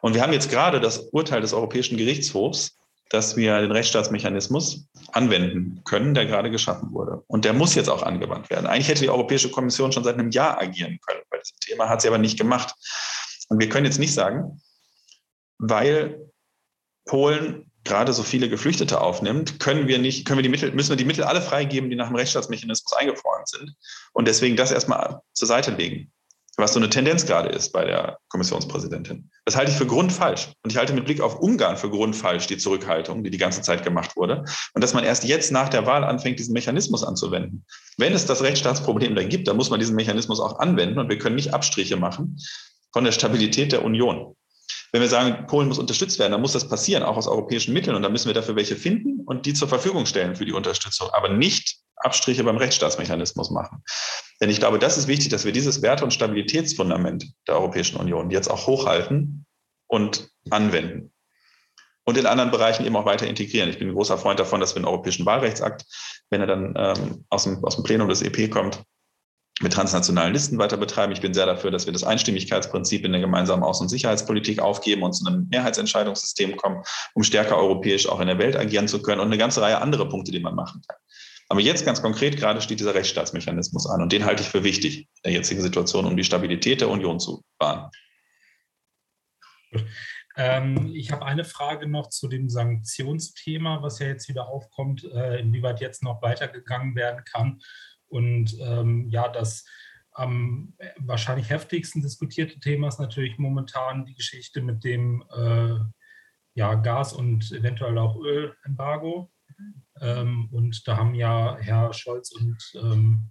[0.00, 2.78] Und wir haben jetzt gerade das Urteil des Europäischen Gerichtshofs,
[3.10, 7.22] dass wir den Rechtsstaatsmechanismus anwenden können, der gerade geschaffen wurde.
[7.26, 8.66] Und der muss jetzt auch angewandt werden.
[8.66, 12.02] Eigentlich hätte die Europäische Kommission schon seit einem Jahr agieren können bei diesem Thema, hat
[12.02, 12.72] sie aber nicht gemacht.
[13.48, 14.60] Und wir können jetzt nicht sagen,
[15.58, 16.30] weil
[17.06, 20.96] Polen gerade so viele Geflüchtete aufnimmt, können wir nicht, können wir die Mittel, müssen wir
[20.96, 23.74] die Mittel alle freigeben, die nach dem Rechtsstaatsmechanismus eingefroren sind
[24.12, 26.10] und deswegen das erstmal zur Seite legen.
[26.56, 29.28] Was so eine Tendenz gerade ist bei der Kommissionspräsidentin.
[29.44, 30.52] Das halte ich für grundfalsch.
[30.62, 33.82] Und ich halte mit Blick auf Ungarn für grundfalsch die Zurückhaltung, die die ganze Zeit
[33.82, 34.44] gemacht wurde.
[34.72, 37.66] Und dass man erst jetzt nach der Wahl anfängt, diesen Mechanismus anzuwenden.
[37.98, 41.18] Wenn es das Rechtsstaatsproblem da gibt, dann muss man diesen Mechanismus auch anwenden und wir
[41.18, 42.38] können nicht Abstriche machen
[42.92, 44.36] von der Stabilität der Union
[44.94, 47.96] wenn wir sagen, Polen muss unterstützt werden, dann muss das passieren, auch aus europäischen Mitteln.
[47.96, 51.10] Und dann müssen wir dafür welche finden und die zur Verfügung stellen für die Unterstützung,
[51.10, 53.82] aber nicht Abstriche beim Rechtsstaatsmechanismus machen.
[54.40, 58.30] Denn ich glaube, das ist wichtig, dass wir dieses Werte- und Stabilitätsfundament der Europäischen Union
[58.30, 59.46] jetzt auch hochhalten
[59.88, 61.12] und anwenden.
[62.04, 63.70] Und in anderen Bereichen eben auch weiter integrieren.
[63.70, 65.86] Ich bin ein großer Freund davon, dass wir einen europäischen Wahlrechtsakt,
[66.30, 68.80] wenn er dann ähm, aus, dem, aus dem Plenum des EP kommt,
[69.60, 71.12] mit transnationalen Listen weiter betreiben.
[71.12, 75.02] Ich bin sehr dafür, dass wir das Einstimmigkeitsprinzip in der gemeinsamen Außen- und Sicherheitspolitik aufgeben
[75.02, 76.82] und zu einem Mehrheitsentscheidungssystem kommen,
[77.14, 80.08] um stärker europäisch auch in der Welt agieren zu können und eine ganze Reihe andere
[80.08, 80.98] Punkte, die man machen kann.
[81.48, 84.98] Aber jetzt ganz konkret gerade steht dieser Rechtsstaatsmechanismus an und den halte ich für wichtig
[84.98, 87.90] in der jetzigen Situation, um die Stabilität der Union zu wahren.
[90.36, 95.38] Ähm, ich habe eine Frage noch zu dem Sanktionsthema, was ja jetzt wieder aufkommt, äh,
[95.38, 97.60] inwieweit jetzt noch weitergegangen werden kann.
[98.08, 99.64] Und ähm, ja, das
[100.12, 105.78] am wahrscheinlich heftigsten diskutierte Thema ist natürlich momentan die Geschichte mit dem äh,
[106.54, 109.32] ja, Gas- und eventuell auch Ölembargo.
[110.00, 113.30] Ähm, und da haben ja Herr Scholz und ähm,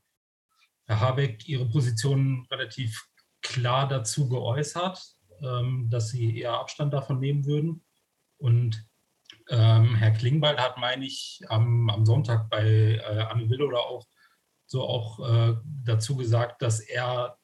[0.85, 3.07] Herr Habeck ihre Positionen relativ
[3.41, 5.01] klar dazu geäußert,
[5.41, 7.83] ähm, dass sie eher Abstand davon nehmen würden.
[8.37, 8.85] Und
[9.49, 14.05] ähm, Herr Klingbeil hat, meine ich, am, am Sonntag bei äh, Anne Will oder auch
[14.73, 17.37] so auch äh, dazu gesagt, dass er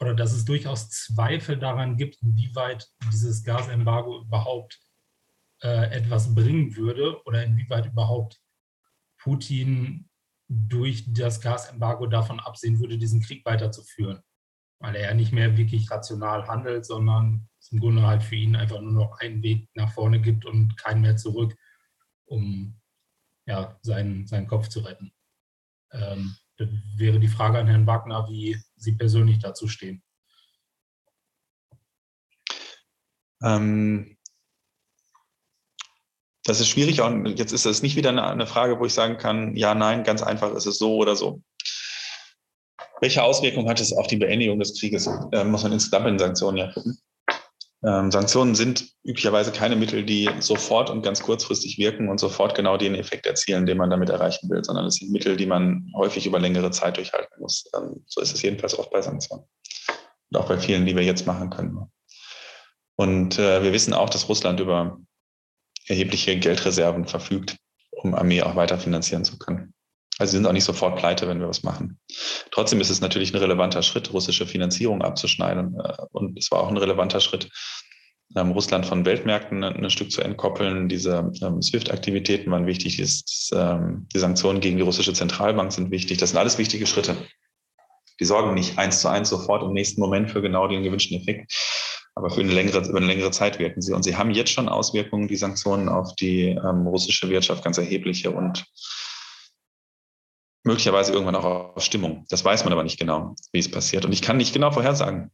[0.00, 4.80] oder dass es durchaus Zweifel daran gibt, inwieweit dieses Gasembargo überhaupt
[5.62, 8.40] äh, etwas bringen würde oder inwieweit überhaupt
[9.16, 10.10] Putin
[10.48, 14.20] durch das Gasembargo davon absehen würde, diesen Krieg weiterzuführen.
[14.80, 18.56] Weil er ja nicht mehr wirklich rational handelt, sondern es im Grunde halt für ihn
[18.56, 21.56] einfach nur noch einen Weg nach vorne gibt und keinen mehr zurück,
[22.24, 22.76] um
[23.46, 25.12] ja, seinen, seinen Kopf zu retten.
[25.92, 26.34] Ähm,
[26.66, 30.02] das wäre die Frage an Herrn Wagner, wie Sie persönlich dazu stehen.
[33.42, 34.16] Ähm,
[36.44, 39.16] das ist schwierig und jetzt ist es nicht wieder eine, eine, Frage, wo ich sagen
[39.16, 41.42] kann, ja, nein, ganz einfach ist es so oder so.
[43.00, 45.08] Welche Auswirkungen hat es auf die Beendigung des Krieges?
[45.32, 46.98] Äh, muss man insgesamt in Sanktionen ja gucken.
[47.84, 52.76] Ähm, Sanktionen sind üblicherweise keine Mittel, die sofort und ganz kurzfristig wirken und sofort genau
[52.76, 56.26] den Effekt erzielen, den man damit erreichen will, sondern es sind Mittel, die man häufig
[56.26, 57.64] über längere Zeit durchhalten muss.
[57.76, 59.44] Ähm, so ist es jedenfalls oft bei Sanktionen.
[60.30, 61.90] Und auch bei vielen, die wir jetzt machen können.
[62.96, 64.98] Und äh, wir wissen auch, dass Russland über
[65.88, 67.56] erhebliche Geldreserven verfügt,
[67.90, 69.74] um Armee auch weiter finanzieren zu können.
[70.18, 71.98] Also sie sind auch nicht sofort pleite, wenn wir was machen.
[72.50, 75.78] Trotzdem ist es natürlich ein relevanter Schritt, russische Finanzierung abzuschneiden.
[75.82, 77.48] Äh, und es war auch ein relevanter Schritt,
[78.36, 80.88] ähm, Russland von Weltmärkten ein, Stück zu entkoppeln.
[80.88, 82.98] Diese ähm, SWIFT-Aktivitäten waren wichtig,
[83.52, 86.18] ähm, die Sanktionen gegen die russische Zentralbank sind wichtig.
[86.18, 87.16] Das sind alles wichtige Schritte.
[88.20, 91.52] Die sorgen nicht eins zu eins sofort im nächsten Moment für genau den gewünschten Effekt.
[92.14, 93.94] Aber für eine längere, über eine längere Zeit wirken sie.
[93.94, 98.66] Und sie haben jetzt schon Auswirkungen, die Sanktionen auf die russische Wirtschaft, ganz erhebliche und
[100.64, 102.24] möglicherweise irgendwann auch auf Stimmung.
[102.28, 104.04] Das weiß man aber nicht genau, wie es passiert.
[104.04, 105.30] Und ich kann nicht genau vorhersagen,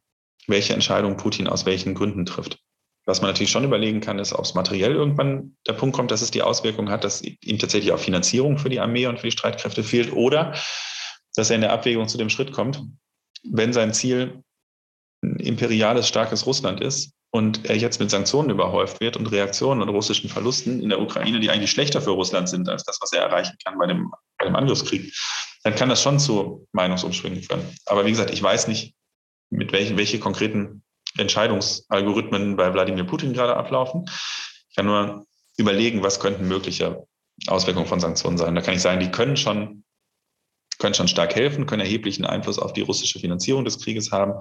[0.46, 2.58] welche Entscheidung Putin aus welchen Gründen trifft.
[3.04, 6.20] Was man natürlich schon überlegen kann, ist, ob es materiell irgendwann der Punkt kommt, dass
[6.20, 9.32] es die Auswirkung hat, dass ihm tatsächlich auch Finanzierung für die Armee und für die
[9.32, 10.54] Streitkräfte fehlt oder
[11.34, 12.82] dass er in der Abwägung zu dem Schritt kommt,
[13.44, 14.42] wenn sein Ziel
[15.22, 19.88] ein imperiales, starkes Russland ist und er jetzt mit Sanktionen überhäuft wird und Reaktionen und
[19.88, 23.22] russischen Verlusten in der Ukraine, die eigentlich schlechter für Russland sind als das, was er
[23.22, 25.12] erreichen kann bei dem, bei dem Angriffskrieg,
[25.64, 27.62] dann kann das schon zu Meinungsumschwingen führen.
[27.86, 28.94] Aber wie gesagt, ich weiß nicht,
[29.50, 30.82] mit welchen, welche konkreten
[31.16, 34.04] Entscheidungsalgorithmen bei Wladimir Putin gerade ablaufen.
[34.68, 37.06] Ich kann nur überlegen, was könnten mögliche
[37.46, 38.54] Auswirkungen von Sanktionen sein.
[38.54, 39.84] Da kann ich sagen, die können schon
[40.78, 44.34] können schon stark helfen, können erheblichen Einfluss auf die russische Finanzierung des Krieges haben,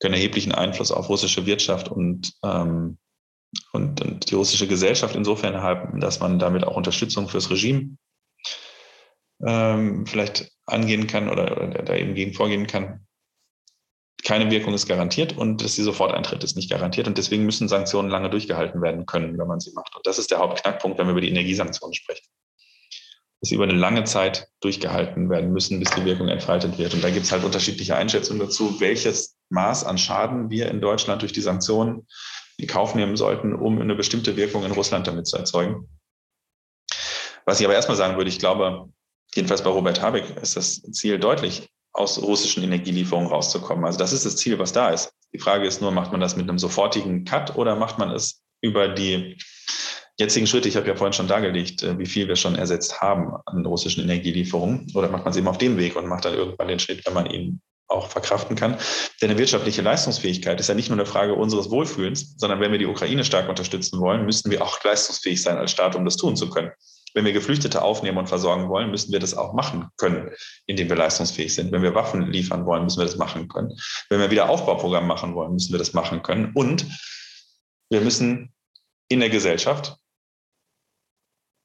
[0.00, 2.98] können erheblichen Einfluss auf russische Wirtschaft und, ähm,
[3.72, 7.96] und, und, die russische Gesellschaft insofern haben, dass man damit auch Unterstützung fürs Regime
[9.44, 13.06] ähm, vielleicht angehen kann oder, oder da eben gegen vorgehen kann.
[14.24, 17.06] Keine Wirkung ist garantiert und dass sie sofort eintritt, ist nicht garantiert.
[17.06, 19.94] Und deswegen müssen Sanktionen lange durchgehalten werden können, wenn man sie macht.
[19.94, 22.26] Und das ist der Hauptknackpunkt, wenn wir über die Energiesanktionen sprechen
[23.44, 26.94] dass sie über eine lange Zeit durchgehalten werden müssen, bis die Wirkung entfaltet wird.
[26.94, 31.20] Und da gibt es halt unterschiedliche Einschätzungen dazu, welches Maß an Schaden wir in Deutschland
[31.20, 32.06] durch die Sanktionen
[32.56, 35.90] in Kauf nehmen sollten, um eine bestimmte Wirkung in Russland damit zu erzeugen.
[37.44, 38.88] Was ich aber erstmal sagen würde, ich glaube,
[39.34, 43.84] jedenfalls bei Robert Habeck ist das Ziel deutlich, aus russischen Energielieferungen rauszukommen.
[43.84, 45.12] Also das ist das Ziel, was da ist.
[45.32, 48.42] Die Frage ist nur, macht man das mit einem sofortigen Cut oder macht man es
[48.60, 49.36] über die
[50.18, 53.34] jetzigen Schritte, ich habe ja vorhin schon dargelegt, äh, wie viel wir schon ersetzt haben
[53.46, 54.90] an russischen Energielieferungen.
[54.94, 57.14] Oder macht man es eben auf dem Weg und macht dann irgendwann den Schritt, wenn
[57.14, 58.78] man ihn auch verkraften kann.
[59.20, 62.78] Denn eine wirtschaftliche Leistungsfähigkeit ist ja nicht nur eine Frage unseres Wohlfühlens, sondern wenn wir
[62.78, 66.36] die Ukraine stark unterstützen wollen, müssen wir auch leistungsfähig sein als Staat, um das tun
[66.36, 66.70] zu können.
[67.14, 70.30] Wenn wir Geflüchtete aufnehmen und versorgen wollen, müssen wir das auch machen können,
[70.66, 71.72] indem wir leistungsfähig sind.
[71.72, 73.72] Wenn wir Waffen liefern wollen, müssen wir das machen können.
[74.10, 76.52] Wenn wir wieder Aufbauprogramm machen wollen, müssen wir das machen können.
[76.54, 76.86] Und
[77.90, 78.52] wir müssen
[79.08, 79.96] in der Gesellschaft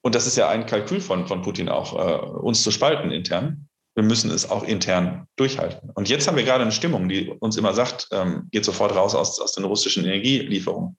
[0.01, 3.67] und das ist ja ein Kalkül von, von Putin auch, äh, uns zu spalten intern.
[3.95, 5.89] wir müssen es auch intern durchhalten.
[5.93, 9.13] Und jetzt haben wir gerade eine Stimmung, die uns immer sagt, ähm, geht sofort raus
[9.13, 10.97] aus, aus den russischen Energielieferungen.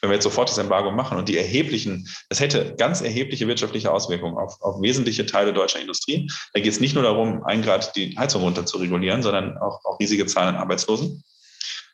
[0.00, 3.92] Wenn wir jetzt sofort das Embargo machen und die erheblichen, das hätte ganz erhebliche wirtschaftliche
[3.92, 6.30] Auswirkungen auf, auf wesentliche Teile deutscher Industrie.
[6.52, 9.84] Da geht es nicht nur darum, ein Grad die Heizung runter zu regulieren, sondern auch,
[9.84, 11.24] auch riesige Zahlen an Arbeitslosen.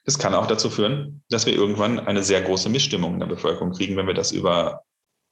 [0.05, 3.73] Das kann auch dazu führen, dass wir irgendwann eine sehr große Missstimmung in der Bevölkerung
[3.73, 4.83] kriegen, wenn wir das über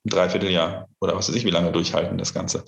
[0.05, 2.65] ein Dreivierteljahr oder was weiß ich, wie lange durchhalten, das Ganze.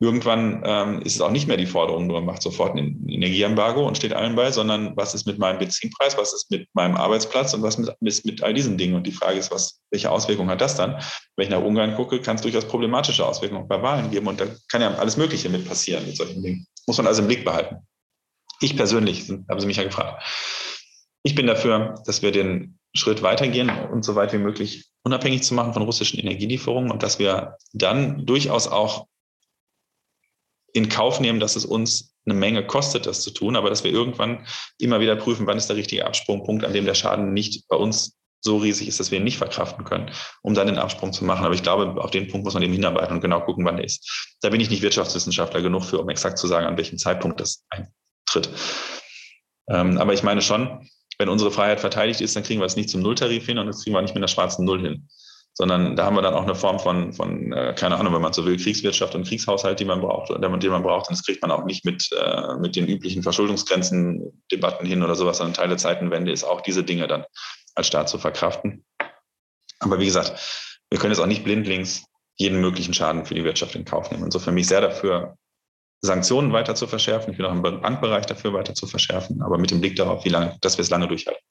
[0.00, 3.96] Irgendwann ähm, ist es auch nicht mehr die Forderung, nur macht sofort ein Energieembargo und
[3.96, 7.62] steht allen bei, sondern was ist mit meinem Benzinpreis, was ist mit meinem Arbeitsplatz und
[7.62, 8.96] was ist mit all diesen Dingen.
[8.96, 11.00] Und die Frage ist, was, welche Auswirkungen hat das dann?
[11.36, 14.46] Wenn ich nach Ungarn gucke, kann es durchaus problematische Auswirkungen bei Wahlen geben und da
[14.68, 16.66] kann ja alles Mögliche mit passieren mit solchen Dingen.
[16.86, 17.76] Muss man also im Blick behalten.
[18.60, 20.22] Ich persönlich, haben Sie mich ja gefragt,
[21.22, 25.54] ich bin dafür, dass wir den Schritt weitergehen und so weit wie möglich unabhängig zu
[25.54, 29.06] machen von russischen Energielieferungen und dass wir dann durchaus auch
[30.74, 33.92] in Kauf nehmen, dass es uns eine Menge kostet, das zu tun, aber dass wir
[33.92, 34.46] irgendwann
[34.78, 38.18] immer wieder prüfen, wann ist der richtige Absprungpunkt, an dem der Schaden nicht bei uns
[38.40, 40.10] so riesig ist, dass wir ihn nicht verkraften können,
[40.42, 41.44] um dann den Absprung zu machen.
[41.44, 43.86] Aber ich glaube, auf den Punkt muss man eben hinarbeiten und genau gucken, wann der
[43.86, 44.36] ist.
[44.42, 47.64] Da bin ich nicht Wirtschaftswissenschaftler genug für, um exakt zu sagen, an welchem Zeitpunkt das
[47.70, 48.50] eintritt.
[49.68, 52.90] Ähm, aber ich meine schon, wenn unsere Freiheit verteidigt ist, dann kriegen wir es nicht
[52.90, 55.08] zum Nulltarif hin und das kriegen wir nicht mit einer schwarzen Null hin
[55.54, 58.32] sondern da haben wir dann auch eine Form von, von äh, keine Ahnung, wenn man
[58.32, 61.08] so will, Kriegswirtschaft und Kriegshaushalt, die man braucht, die man braucht.
[61.08, 65.14] Und das kriegt man auch nicht mit, äh, mit den üblichen Verschuldungsgrenzen, Debatten hin oder
[65.14, 67.24] sowas, sondern Teil der Zeitenwende ist auch diese Dinge dann
[67.76, 68.84] als Staat zu verkraften.
[69.78, 72.04] Aber wie gesagt, wir können jetzt auch nicht blindlings
[72.36, 74.24] jeden möglichen Schaden für die Wirtschaft in Kauf nehmen.
[74.24, 75.36] Insofern bin ich sehr dafür,
[76.00, 77.30] Sanktionen weiter zu verschärfen.
[77.30, 80.30] Ich bin auch im Bankbereich dafür weiter zu verschärfen, aber mit dem Blick darauf, wie
[80.30, 81.42] lange, dass wir es lange durchhalten.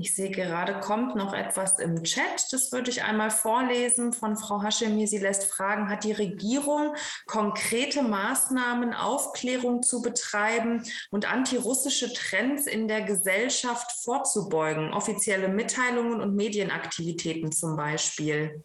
[0.00, 2.50] Ich sehe gerade, kommt noch etwas im Chat.
[2.52, 5.06] Das würde ich einmal vorlesen von Frau Haschemir.
[5.06, 6.94] Sie lässt fragen, hat die Regierung
[7.26, 14.94] konkrete Maßnahmen, Aufklärung zu betreiben und antirussische Trends in der Gesellschaft vorzubeugen?
[14.94, 18.64] Offizielle Mitteilungen und Medienaktivitäten zum Beispiel.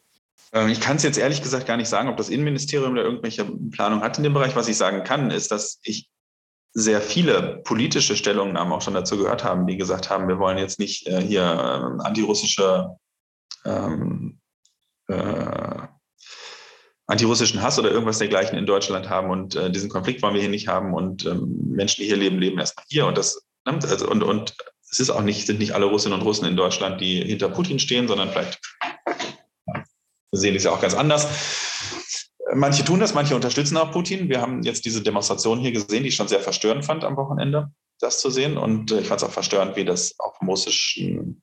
[0.53, 3.44] Ähm, ich kann es jetzt ehrlich gesagt gar nicht sagen, ob das Innenministerium da irgendwelche
[3.72, 4.56] Planung hat in dem Bereich.
[4.56, 6.07] Was ich sagen kann, ist, dass ich
[6.77, 10.77] sehr viele politische Stellungnahmen auch schon dazu gehört haben, die gesagt haben, wir wollen jetzt
[10.77, 12.97] nicht äh, hier äh, antirussische
[13.64, 14.39] ähm,
[15.07, 15.88] äh,
[17.07, 20.49] antirussischen Hass oder irgendwas dergleichen in Deutschland haben und äh, diesen Konflikt wollen wir hier
[20.49, 24.10] nicht haben und ähm, Menschen, die hier leben, leben erstmal hier und das ne, also,
[24.10, 24.56] und, und
[24.91, 27.80] es ist auch nicht, sind nicht alle Russinnen und Russen in Deutschland, die hinter Putin
[27.80, 28.60] stehen, sondern vielleicht
[30.31, 31.74] sehen es ja auch ganz anders.
[32.53, 34.30] Manche tun das, manche unterstützen auch Putin.
[34.30, 37.72] Wir haben jetzt diese Demonstration hier gesehen, die ich schon sehr verstörend fand am Wochenende,
[37.99, 38.57] das zu sehen.
[38.57, 41.41] Und äh, ich fand es auch verstörend, wie das auch vom russischen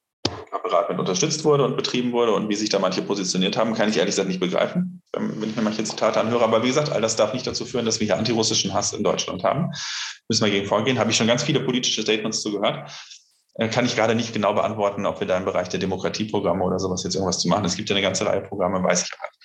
[0.52, 3.88] Apparat mit unterstützt wurde und betrieben wurde und wie sich da manche positioniert haben, kann
[3.88, 6.44] ich ehrlich gesagt nicht begreifen, wenn ich mir manche Zitate anhöre.
[6.44, 9.02] Aber wie gesagt, all das darf nicht dazu führen, dass wir hier antirussischen Hass in
[9.02, 9.72] Deutschland haben.
[10.28, 10.98] Müssen wir gegen vorgehen.
[10.98, 12.90] Habe ich schon ganz viele politische Statements zugehört.
[13.54, 16.78] Äh, kann ich gerade nicht genau beantworten, ob wir da im Bereich der Demokratieprogramme oder
[16.78, 17.64] sowas jetzt irgendwas zu machen.
[17.64, 19.41] Es gibt ja eine ganze Reihe Programme, weiß ich aber nicht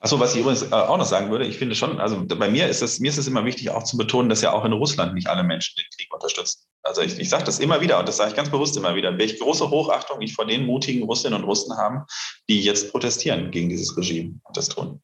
[0.00, 2.68] Achso, was ich übrigens äh, auch noch sagen würde, ich finde schon, also bei mir
[2.68, 5.14] ist es, mir ist es immer wichtig, auch zu betonen, dass ja auch in Russland
[5.14, 6.62] nicht alle Menschen den Krieg unterstützen.
[6.82, 9.18] Also ich, ich sage das immer wieder und das sage ich ganz bewusst immer wieder,
[9.18, 12.06] welche große Hochachtung ich vor den mutigen Russinnen und Russen habe,
[12.48, 15.02] die jetzt protestieren gegen dieses Regime und das tun.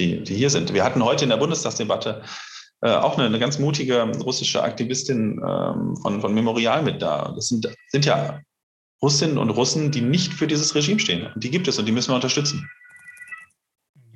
[0.00, 0.74] Die, die hier sind.
[0.74, 2.24] Wir hatten heute in der Bundestagsdebatte
[2.80, 7.32] äh, auch eine, eine, ganz mutige russische Aktivistin ähm, von, von Memorial mit da.
[7.36, 8.40] Das sind, sind ja
[9.00, 11.30] Russinnen und Russen, die nicht für dieses Regime stehen.
[11.32, 12.68] Und die gibt es und die müssen wir unterstützen.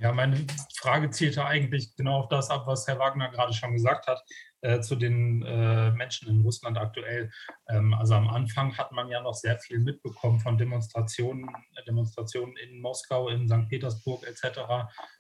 [0.01, 0.47] Ja, meine
[0.77, 4.23] Frage zielte eigentlich genau auf das ab, was Herr Wagner gerade schon gesagt hat,
[4.61, 7.33] äh, zu den äh, Menschen in Russland aktuell.
[7.69, 12.57] Ähm, also am Anfang hat man ja noch sehr viel mitbekommen von Demonstrationen, äh, Demonstrationen
[12.59, 13.69] in Moskau, in St.
[13.69, 14.61] Petersburg etc.,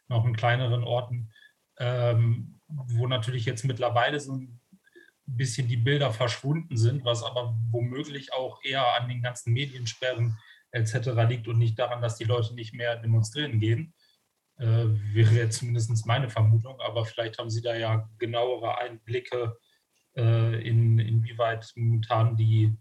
[0.06, 1.32] noch in kleineren Orten,
[1.78, 4.60] ähm, wo natürlich jetzt mittlerweile so ein
[5.26, 10.38] bisschen die Bilder verschwunden sind, was aber womöglich auch eher an den ganzen Mediensperren
[10.70, 11.09] etc.
[11.28, 13.92] liegt und nicht daran, dass die Leute nicht mehr demonstrieren gehen
[14.59, 19.56] äh, wäre zumindest meine Vermutung, aber vielleicht haben Sie da ja genauere Einblicke,
[20.16, 22.76] äh, in, inwieweit momentan die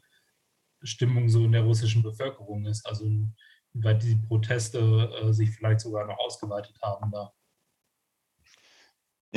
[0.83, 6.05] Stimmung so in der russischen Bevölkerung ist, also inwieweit die Proteste äh, sich vielleicht sogar
[6.07, 7.31] noch ausgeweitet haben da.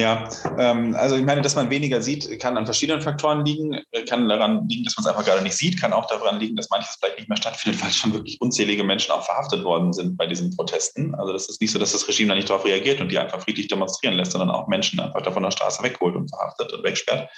[0.01, 4.31] Ja, ähm, also ich meine, dass man weniger sieht, kann an verschiedenen Faktoren liegen, kann
[4.31, 6.97] daran liegen, dass man es einfach gerade nicht sieht, kann auch daran liegen, dass manches
[6.99, 10.57] vielleicht nicht mehr stattfindet, weil schon wirklich unzählige Menschen auch verhaftet worden sind bei diesen
[10.57, 11.15] Protesten.
[11.17, 13.43] Also das ist nicht so, dass das Regime da nicht darauf reagiert und die einfach
[13.43, 16.83] friedlich demonstrieren lässt, sondern auch Menschen einfach da von der Straße wegholt und verhaftet und
[16.83, 17.29] wegsperrt.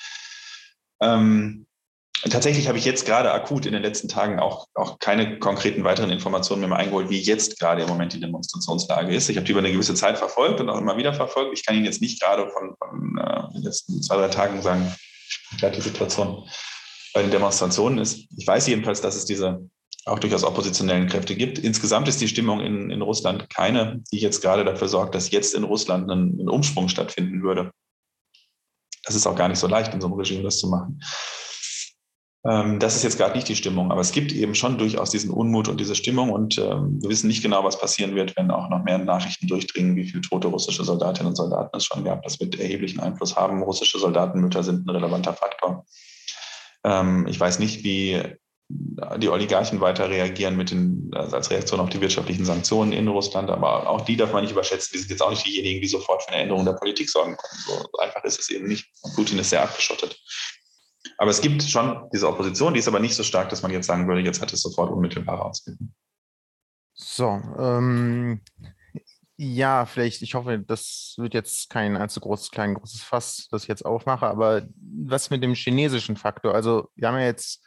[1.02, 1.66] Ähm,
[2.30, 6.10] Tatsächlich habe ich jetzt gerade akut in den letzten Tagen auch, auch keine konkreten weiteren
[6.10, 9.28] Informationen mehr eingeholt, wie jetzt gerade im Moment die Demonstrationslage ist.
[9.28, 11.52] Ich habe die über eine gewisse Zeit verfolgt und auch immer wieder verfolgt.
[11.52, 14.94] Ich kann Ihnen jetzt nicht gerade von, von äh, den letzten zwei, drei Tagen sagen,
[15.58, 16.48] wie die Situation
[17.12, 18.28] bei den Demonstrationen ist.
[18.36, 19.68] Ich weiß jedenfalls, dass es diese
[20.04, 21.58] auch durchaus oppositionellen Kräfte gibt.
[21.58, 25.54] Insgesamt ist die Stimmung in, in Russland keine, die jetzt gerade dafür sorgt, dass jetzt
[25.54, 27.72] in Russland ein, ein Umschwung stattfinden würde.
[29.04, 31.00] Das ist auch gar nicht so leicht, in so einem Regime das zu machen.
[32.44, 35.30] Ähm, das ist jetzt gerade nicht die Stimmung, aber es gibt eben schon durchaus diesen
[35.30, 38.68] Unmut und diese Stimmung und ähm, wir wissen nicht genau, was passieren wird, wenn auch
[38.68, 42.22] noch mehr Nachrichten durchdringen, wie viele tote russische Soldatinnen und Soldaten es schon gab.
[42.24, 43.62] Das wird erheblichen Einfluss haben.
[43.62, 45.86] Russische Soldatenmütter sind ein relevanter Faktor.
[46.82, 48.20] Ähm, ich weiß nicht, wie
[49.18, 53.50] die Oligarchen weiter reagieren mit den, also als Reaktion auf die wirtschaftlichen Sanktionen in Russland,
[53.50, 54.90] aber auch die darf man nicht überschätzen.
[54.94, 57.62] Die sind jetzt auch nicht diejenigen, die sofort für eine Änderung der Politik sorgen können.
[57.66, 58.88] So einfach ist es eben nicht.
[59.14, 60.18] Putin ist sehr abgeschottet.
[61.18, 63.86] Aber es gibt schon diese Opposition, die ist aber nicht so stark, dass man jetzt
[63.86, 65.94] sagen würde, jetzt hat es sofort unmittelbare Auswirkungen.
[66.94, 68.40] So, ähm,
[69.36, 73.68] ja, vielleicht, ich hoffe, das wird jetzt kein allzu großes, klein, großes Fass, das ich
[73.68, 76.54] jetzt aufmache, aber was mit dem chinesischen Faktor?
[76.54, 77.64] Also, wir haben ja jetzt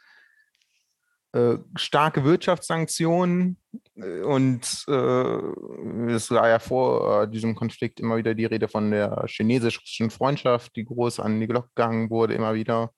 [1.32, 3.58] äh, starke Wirtschaftssanktionen
[3.96, 8.90] äh, und äh, es war ja vor äh, diesem Konflikt immer wieder die Rede von
[8.90, 12.92] der chinesisch-russischen Freundschaft, die groß an die Glocke gegangen wurde, immer wieder.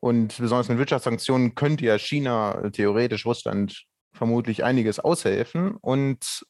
[0.00, 5.76] Und besonders mit Wirtschaftssanktionen könnte ja China theoretisch Russland vermutlich einiges aushelfen.
[5.76, 6.46] Und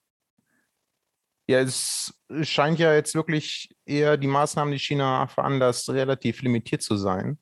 [1.48, 6.96] ja, es scheint ja jetzt wirklich eher die Maßnahmen, die China veranlasst, relativ limitiert zu
[6.96, 7.38] sein.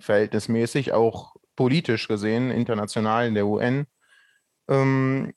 [0.00, 3.86] Verhältnismäßig, auch politisch gesehen, international in der UN.
[4.68, 5.32] Ähm,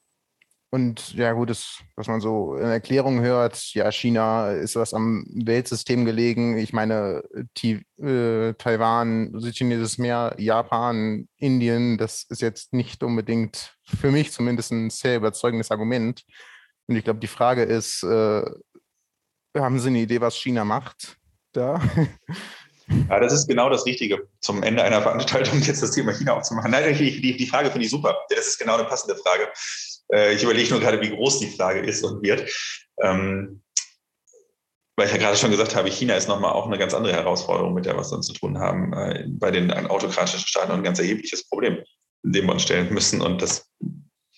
[0.69, 5.25] und ja, gut, das, was man so in Erklärungen hört, ja, China ist was am
[5.29, 6.57] Weltsystem gelegen.
[6.57, 7.23] Ich meine,
[7.57, 14.71] die, äh, Taiwan, Südchinesisches Meer, Japan, Indien, das ist jetzt nicht unbedingt für mich zumindest
[14.71, 16.25] ein sehr überzeugendes Argument.
[16.87, 18.43] Und ich glaube, die Frage ist, äh,
[19.57, 21.17] haben Sie eine Idee, was China macht
[21.53, 21.81] da?
[23.09, 26.71] Ja, das ist genau das Richtige, zum Ende einer Veranstaltung jetzt das Thema China aufzumachen.
[26.71, 28.15] Nein, die, die, die Frage finde ich super.
[28.29, 29.49] Das ist genau eine passende Frage.
[30.11, 32.49] Äh, ich überlege nur gerade, wie groß die Frage ist und wird.
[33.01, 33.61] Ähm,
[34.95, 37.73] weil ich ja gerade schon gesagt habe, China ist nochmal auch eine ganz andere Herausforderung,
[37.75, 38.93] mit der wir es dann zu tun haben.
[38.93, 41.83] Äh, bei den autokratischen Staaten ein ganz erhebliches Problem,
[42.23, 43.21] dem wir uns stellen müssen.
[43.21, 43.69] Und das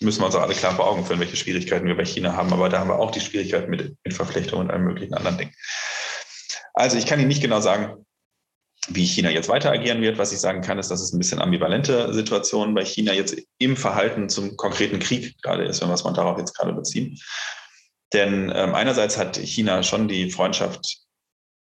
[0.01, 2.51] müssen wir uns auch alle klar vor Augen führen, welche Schwierigkeiten wir bei China haben.
[2.51, 5.53] Aber da haben wir auch die Schwierigkeiten mit, mit Verflechtung und allen möglichen anderen Dingen.
[6.73, 8.05] Also ich kann Ihnen nicht genau sagen,
[8.89, 10.17] wie China jetzt weiter agieren wird.
[10.17, 13.77] Was ich sagen kann, ist, dass es ein bisschen ambivalente Situation bei China jetzt im
[13.77, 17.19] Verhalten zum konkreten Krieg gerade ist, wenn wir es mal darauf jetzt gerade beziehen.
[18.13, 20.99] Denn ähm, einerseits hat China schon die Freundschaft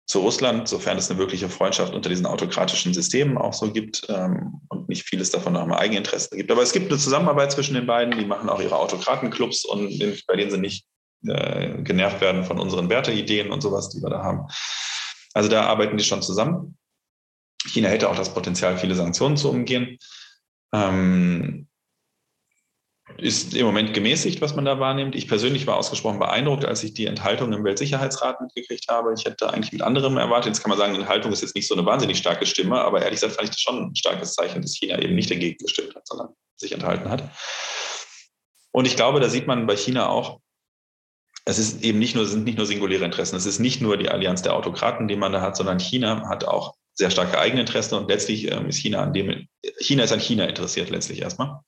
[0.06, 4.60] zu Russland, sofern es eine wirkliche Freundschaft unter diesen autokratischen Systemen auch so gibt ähm,
[4.68, 6.50] und nicht vieles davon nach dem Eigeninteresse gibt.
[6.50, 10.36] Aber es gibt eine Zusammenarbeit zwischen den beiden, die machen auch ihre Autokratenclubs und bei
[10.36, 10.84] denen sie nicht
[11.26, 14.46] äh, genervt werden von unseren Werteideen und sowas, die wir da haben.
[15.32, 16.76] Also da arbeiten die schon zusammen.
[17.66, 19.98] China hätte auch das Potenzial, viele Sanktionen zu umgehen.
[20.72, 21.68] Ähm,
[23.18, 25.14] ist im Moment gemäßigt, was man da wahrnimmt.
[25.14, 29.14] Ich persönlich war ausgesprochen beeindruckt, als ich die Enthaltung im Weltsicherheitsrat mitgekriegt habe.
[29.16, 30.54] Ich hätte eigentlich mit anderem erwartet.
[30.54, 33.02] Jetzt kann man sagen, die Enthaltung ist jetzt nicht so eine wahnsinnig starke Stimme, aber
[33.02, 35.94] ehrlich gesagt fand ich das schon ein starkes Zeichen, dass China eben nicht dagegen gestimmt
[35.94, 37.30] hat, sondern sich enthalten hat.
[38.72, 40.40] Und ich glaube, da sieht man bei China auch,
[41.44, 43.36] es ist eben nicht nur, sind nicht nur singuläre Interessen.
[43.36, 46.44] Es ist nicht nur die Allianz der Autokraten, die man da hat, sondern China hat
[46.44, 49.48] auch sehr starke Eigeninteressen und letztlich ähm, ist China an dem,
[49.80, 51.60] China ist an China interessiert letztlich erstmal.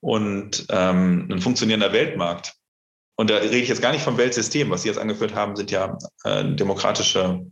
[0.00, 2.54] Und ähm, ein funktionierender Weltmarkt.
[3.16, 4.70] Und da rede ich jetzt gar nicht vom Weltsystem.
[4.70, 7.44] Was Sie jetzt angeführt haben, sind ja äh, demokratische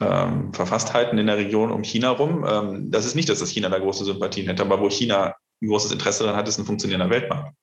[0.00, 2.46] ähm, Verfasstheiten in der Region um China rum.
[2.48, 5.68] Ähm, das ist nicht, dass das China da große Sympathien hätte, aber wo China ein
[5.68, 7.54] großes Interesse daran hat, ist ein funktionierender Weltmarkt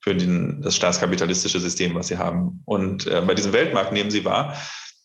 [0.00, 2.62] für den, das staatskapitalistische System, was sie haben.
[2.64, 4.56] Und äh, bei diesem Weltmarkt nehmen sie wahr,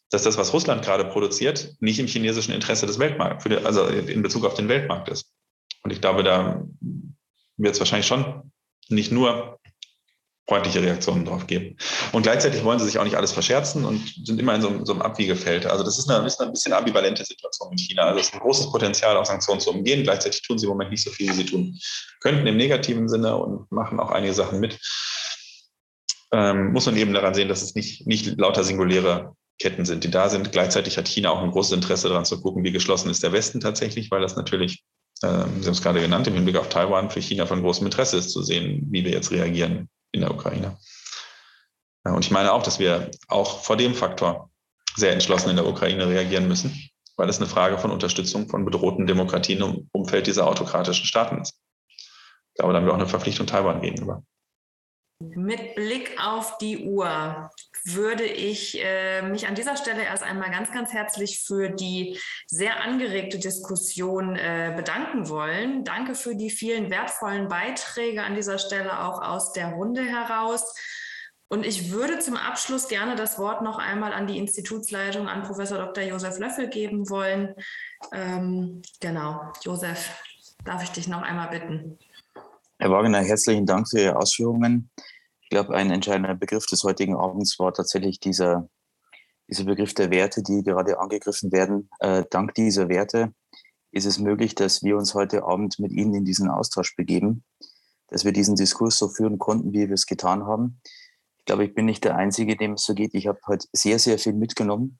[0.10, 4.46] dass das, was Russland gerade produziert, nicht im chinesischen Interesse des Weltmarkts, also in Bezug
[4.46, 5.34] auf den Weltmarkt ist.
[5.84, 6.64] Und ich glaube, da
[7.58, 8.52] wird es wahrscheinlich schon
[8.90, 9.60] nicht nur
[10.48, 11.76] freundliche Reaktionen drauf geben.
[12.14, 14.94] Und gleichzeitig wollen sie sich auch nicht alles verscherzen und sind immer in so, so
[14.94, 15.66] einem Abwiegefeld.
[15.66, 18.04] Also das ist eine, ist eine bisschen ambivalente Situation in China.
[18.04, 20.04] Also es ist ein großes Potenzial, auch Sanktionen zu umgehen.
[20.04, 21.78] Gleichzeitig tun sie im Moment nicht so viel, wie sie tun
[22.22, 24.80] könnten im negativen Sinne und machen auch einige Sachen mit.
[26.32, 30.12] Ähm, muss man eben daran sehen, dass es nicht, nicht lauter singuläre Ketten sind, die
[30.12, 30.52] da sind.
[30.52, 33.60] Gleichzeitig hat China auch ein großes Interesse daran zu gucken, wie geschlossen ist der Westen
[33.60, 34.84] tatsächlich, weil das natürlich,
[35.24, 38.18] äh, Sie haben es gerade genannt, im Hinblick auf Taiwan für China von großem Interesse
[38.18, 40.78] ist, zu sehen, wie wir jetzt reagieren in der Ukraine.
[42.06, 44.50] Ja, und ich meine auch, dass wir auch vor dem Faktor
[44.96, 46.90] sehr entschlossen in der Ukraine reagieren müssen.
[47.20, 51.60] weil es eine Frage von Unterstützung von bedrohten Demokratien im Umfeld dieser autokratischen Staaten ist.
[51.90, 54.24] Ich glaube, da haben wir auch eine Verpflichtung Taiwan gegenüber.
[55.20, 57.50] Mit Blick auf die Uhr
[57.96, 62.82] würde ich äh, mich an dieser Stelle erst einmal ganz, ganz herzlich für die sehr
[62.82, 65.84] angeregte Diskussion äh, bedanken wollen.
[65.84, 70.74] Danke für die vielen wertvollen Beiträge an dieser Stelle auch aus der Runde heraus.
[71.50, 75.78] Und ich würde zum Abschluss gerne das Wort noch einmal an die Institutsleitung, an Professor
[75.78, 76.04] Dr.
[76.04, 77.56] Josef Löffel geben wollen.
[78.12, 80.12] Ähm, genau, Josef,
[80.66, 81.98] darf ich dich noch einmal bitten?
[82.80, 84.90] Herr Wagner, herzlichen Dank für Ihre Ausführungen.
[85.48, 88.68] Ich glaube, ein entscheidender Begriff des heutigen Abends war tatsächlich dieser,
[89.50, 91.90] dieser Begriff der Werte, die gerade angegriffen werden.
[92.02, 93.34] Äh, dank dieser Werte
[93.94, 97.46] ist es möglich, dass wir uns heute Abend mit Ihnen in diesen Austausch begeben,
[98.10, 100.82] dass wir diesen Diskurs so führen konnten, wie wir es getan haben.
[101.38, 103.14] Ich glaube, ich bin nicht der Einzige, dem es so geht.
[103.14, 105.00] Ich habe heute sehr, sehr viel mitgenommen.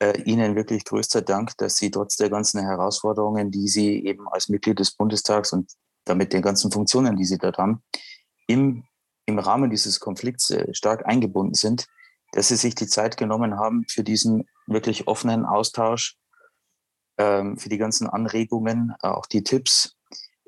[0.00, 4.50] Äh, Ihnen wirklich größter Dank, dass Sie trotz der ganzen Herausforderungen, die Sie eben als
[4.50, 5.72] Mitglied des Bundestags und
[6.04, 7.82] damit den ganzen Funktionen, die Sie dort haben,
[8.46, 8.84] im,
[9.26, 11.86] im Rahmen dieses Konflikts äh, stark eingebunden sind,
[12.32, 16.16] dass Sie sich die Zeit genommen haben für diesen wirklich offenen Austausch,
[17.18, 19.96] ähm, für die ganzen Anregungen, äh, auch die Tipps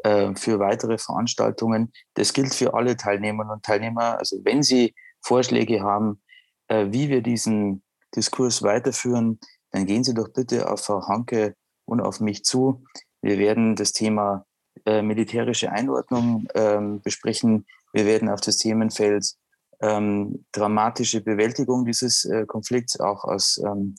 [0.04, 1.92] äh, für weitere Veranstaltungen.
[2.14, 4.18] Das gilt für alle Teilnehmerinnen und Teilnehmer.
[4.18, 6.22] Also wenn Sie Vorschläge haben,
[6.68, 7.82] äh, wie wir diesen
[8.14, 9.40] Diskurs weiterführen,
[9.70, 11.54] dann gehen Sie doch bitte auf Frau Hanke
[11.86, 12.84] und auf mich zu.
[13.22, 14.44] Wir werden das Thema
[14.84, 17.66] militärische Einordnung ähm, besprechen.
[17.98, 19.34] Wir werden auf das Themenfeld
[19.80, 23.96] ähm, dramatische Bewältigung dieses äh, Konflikts auch aus ähm,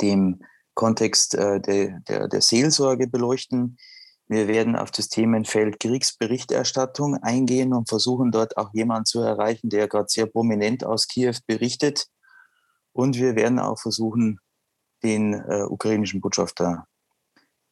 [0.00, 0.40] dem
[0.72, 3.76] Kontext äh, der, der, der Seelsorge beleuchten.
[4.28, 9.88] Wir werden auf das Themenfeld Kriegsberichterstattung eingehen und versuchen dort auch jemanden zu erreichen, der
[9.88, 12.06] gerade sehr prominent aus Kiew berichtet.
[12.94, 14.38] Und wir werden auch versuchen,
[15.02, 16.86] den äh, ukrainischen Botschafter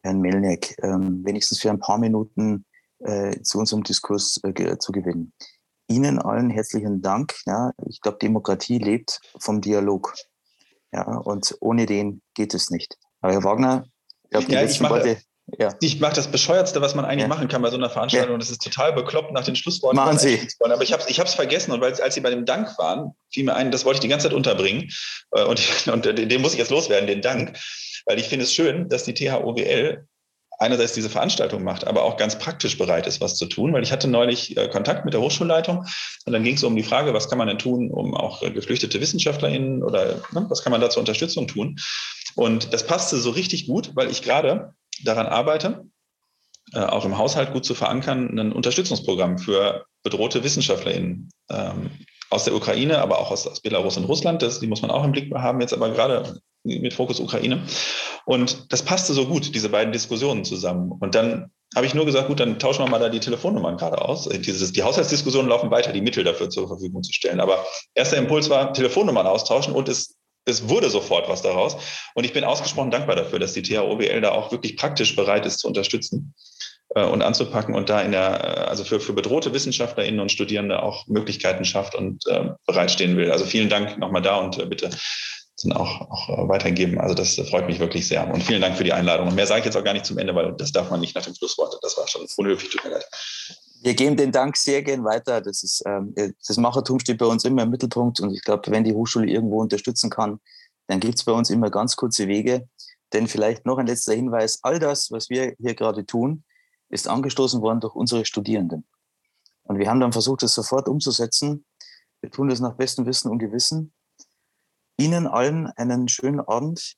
[0.03, 2.67] Herrn Melnek ähm, wenigstens für ein paar Minuten
[3.01, 5.33] äh, zu unserem Diskurs äh, zu gewinnen.
[5.89, 7.35] Ihnen allen herzlichen Dank.
[7.47, 10.15] Ja, ich glaube, Demokratie lebt vom Dialog.
[10.93, 12.97] Ja, und ohne den geht es nicht.
[13.21, 13.85] Aber Herr Wagner,
[14.25, 15.19] ich glaube, die ja, letzten Worte.
[15.59, 15.75] Ja.
[15.81, 17.29] Ich mache das Bescheuertste, was man eigentlich ja.
[17.29, 18.31] machen kann bei so einer Veranstaltung.
[18.31, 18.35] Ja.
[18.35, 19.97] Und es ist total bekloppt nach den Schlussworten.
[19.97, 20.47] Machen Sie.
[20.61, 21.73] Aber ich habe es ich vergessen.
[21.73, 24.09] Und weil, als Sie bei dem Dank waren, fiel mir ein, das wollte ich die
[24.09, 24.91] ganze Zeit unterbringen.
[25.33, 27.59] Äh, und, und den muss ich jetzt loswerden, den Dank
[28.07, 30.07] weil ich finde es schön, dass die THOWL
[30.61, 33.93] einerseits diese Veranstaltung macht, aber auch ganz praktisch bereit ist, was zu tun, weil ich
[33.93, 35.87] hatte neulich äh, Kontakt mit der Hochschulleitung
[36.27, 38.51] und dann ging es um die Frage, was kann man denn tun, um auch äh,
[38.51, 41.81] geflüchtete WissenschaftlerInnen oder ne, was kann man da zur Unterstützung tun?
[42.37, 45.87] Und das passte so richtig gut, weil ich gerade daran arbeite,
[46.75, 51.91] äh, auch im Haushalt gut zu verankern, ein Unterstützungsprogramm für bedrohte WissenschaftlerInnen ähm,
[52.29, 54.43] aus der Ukraine, aber auch aus, aus Belarus und Russland.
[54.43, 57.63] Das, die muss man auch im Blick haben, jetzt aber gerade mit Fokus Ukraine.
[58.25, 60.93] Und das passte so gut, diese beiden Diskussionen zusammen.
[60.93, 64.01] Und dann habe ich nur gesagt, gut, dann tauschen wir mal da die Telefonnummern gerade
[64.03, 64.29] aus.
[64.29, 67.41] Dieses, die Haushaltsdiskussionen laufen weiter, die Mittel dafür zur Verfügung zu stellen.
[67.41, 67.65] Aber
[67.95, 70.17] erster Impuls war Telefonnummern austauschen und es,
[70.47, 71.77] es wurde sofort was daraus.
[72.15, 75.61] Und ich bin ausgesprochen dankbar dafür, dass die THOWL da auch wirklich praktisch bereit ist
[75.61, 76.35] zu unterstützen
[76.97, 80.83] äh, und anzupacken und da in der, äh, also für, für bedrohte WissenschaftlerInnen und Studierende
[80.83, 83.31] auch Möglichkeiten schafft und äh, bereitstehen will.
[83.31, 84.91] Also vielen Dank nochmal da und äh, bitte
[85.65, 87.01] dann auch, auch äh, weitergeben.
[87.01, 88.33] Also das freut mich wirklich sehr.
[88.33, 89.29] Und vielen Dank für die Einladung.
[89.29, 91.15] Und mehr sage ich jetzt auch gar nicht zum Ende, weil das darf man nicht
[91.15, 91.79] nach dem Schlusswort.
[91.83, 93.07] Das war schon unhöflich, tut mir leid.
[93.83, 95.41] Wir geben den Dank sehr gern weiter.
[95.41, 98.21] Das, ist, ähm, das Machertum steht bei uns immer im Mittelpunkt.
[98.21, 100.41] Und ich glaube, wenn die Hochschule irgendwo unterstützen kann,
[100.87, 102.69] dann gibt es bei uns immer ganz kurze Wege.
[103.13, 104.61] Denn vielleicht noch ein letzter Hinweis.
[104.63, 106.45] All das, was wir hier gerade tun,
[106.91, 108.87] ist angestoßen worden durch unsere Studierenden.
[109.63, 111.65] Und wir haben dann versucht, das sofort umzusetzen.
[112.21, 113.93] Wir tun das nach bestem Wissen und Gewissen.
[115.01, 116.95] Ihnen allen einen schönen Abend.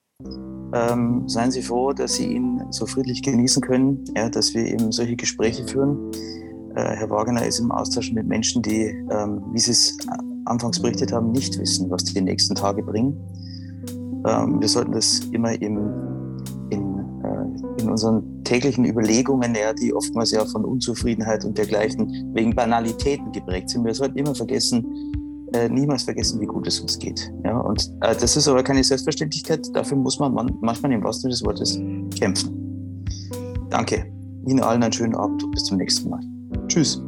[0.75, 4.91] Ähm, seien Sie froh, dass Sie ihn so friedlich genießen können, ja, dass wir eben
[4.91, 6.11] solche Gespräche führen.
[6.75, 9.97] Äh, Herr Wagner ist im Austausch mit Menschen, die, ähm, wie Sie es
[10.47, 13.17] anfangs berichtet haben, nicht wissen, was die nächsten Tage bringen.
[14.27, 15.79] Ähm, wir sollten das immer im,
[16.71, 22.53] in, äh, in unseren täglichen Überlegungen, ja, die oftmals ja von Unzufriedenheit und dergleichen wegen
[22.53, 25.13] Banalitäten geprägt sind, wir sollten immer vergessen,
[25.55, 27.33] äh, niemals vergessen, wie gut es uns geht.
[27.45, 29.69] Ja, und äh, das ist aber keine Selbstverständlichkeit.
[29.75, 33.05] Dafür muss man, man manchmal im wahrsten Sinne des Wortes kämpfen.
[33.71, 34.07] Danke.
[34.47, 36.21] Ihnen allen einen schönen Abend und bis zum nächsten Mal.
[36.69, 37.01] Tschüss.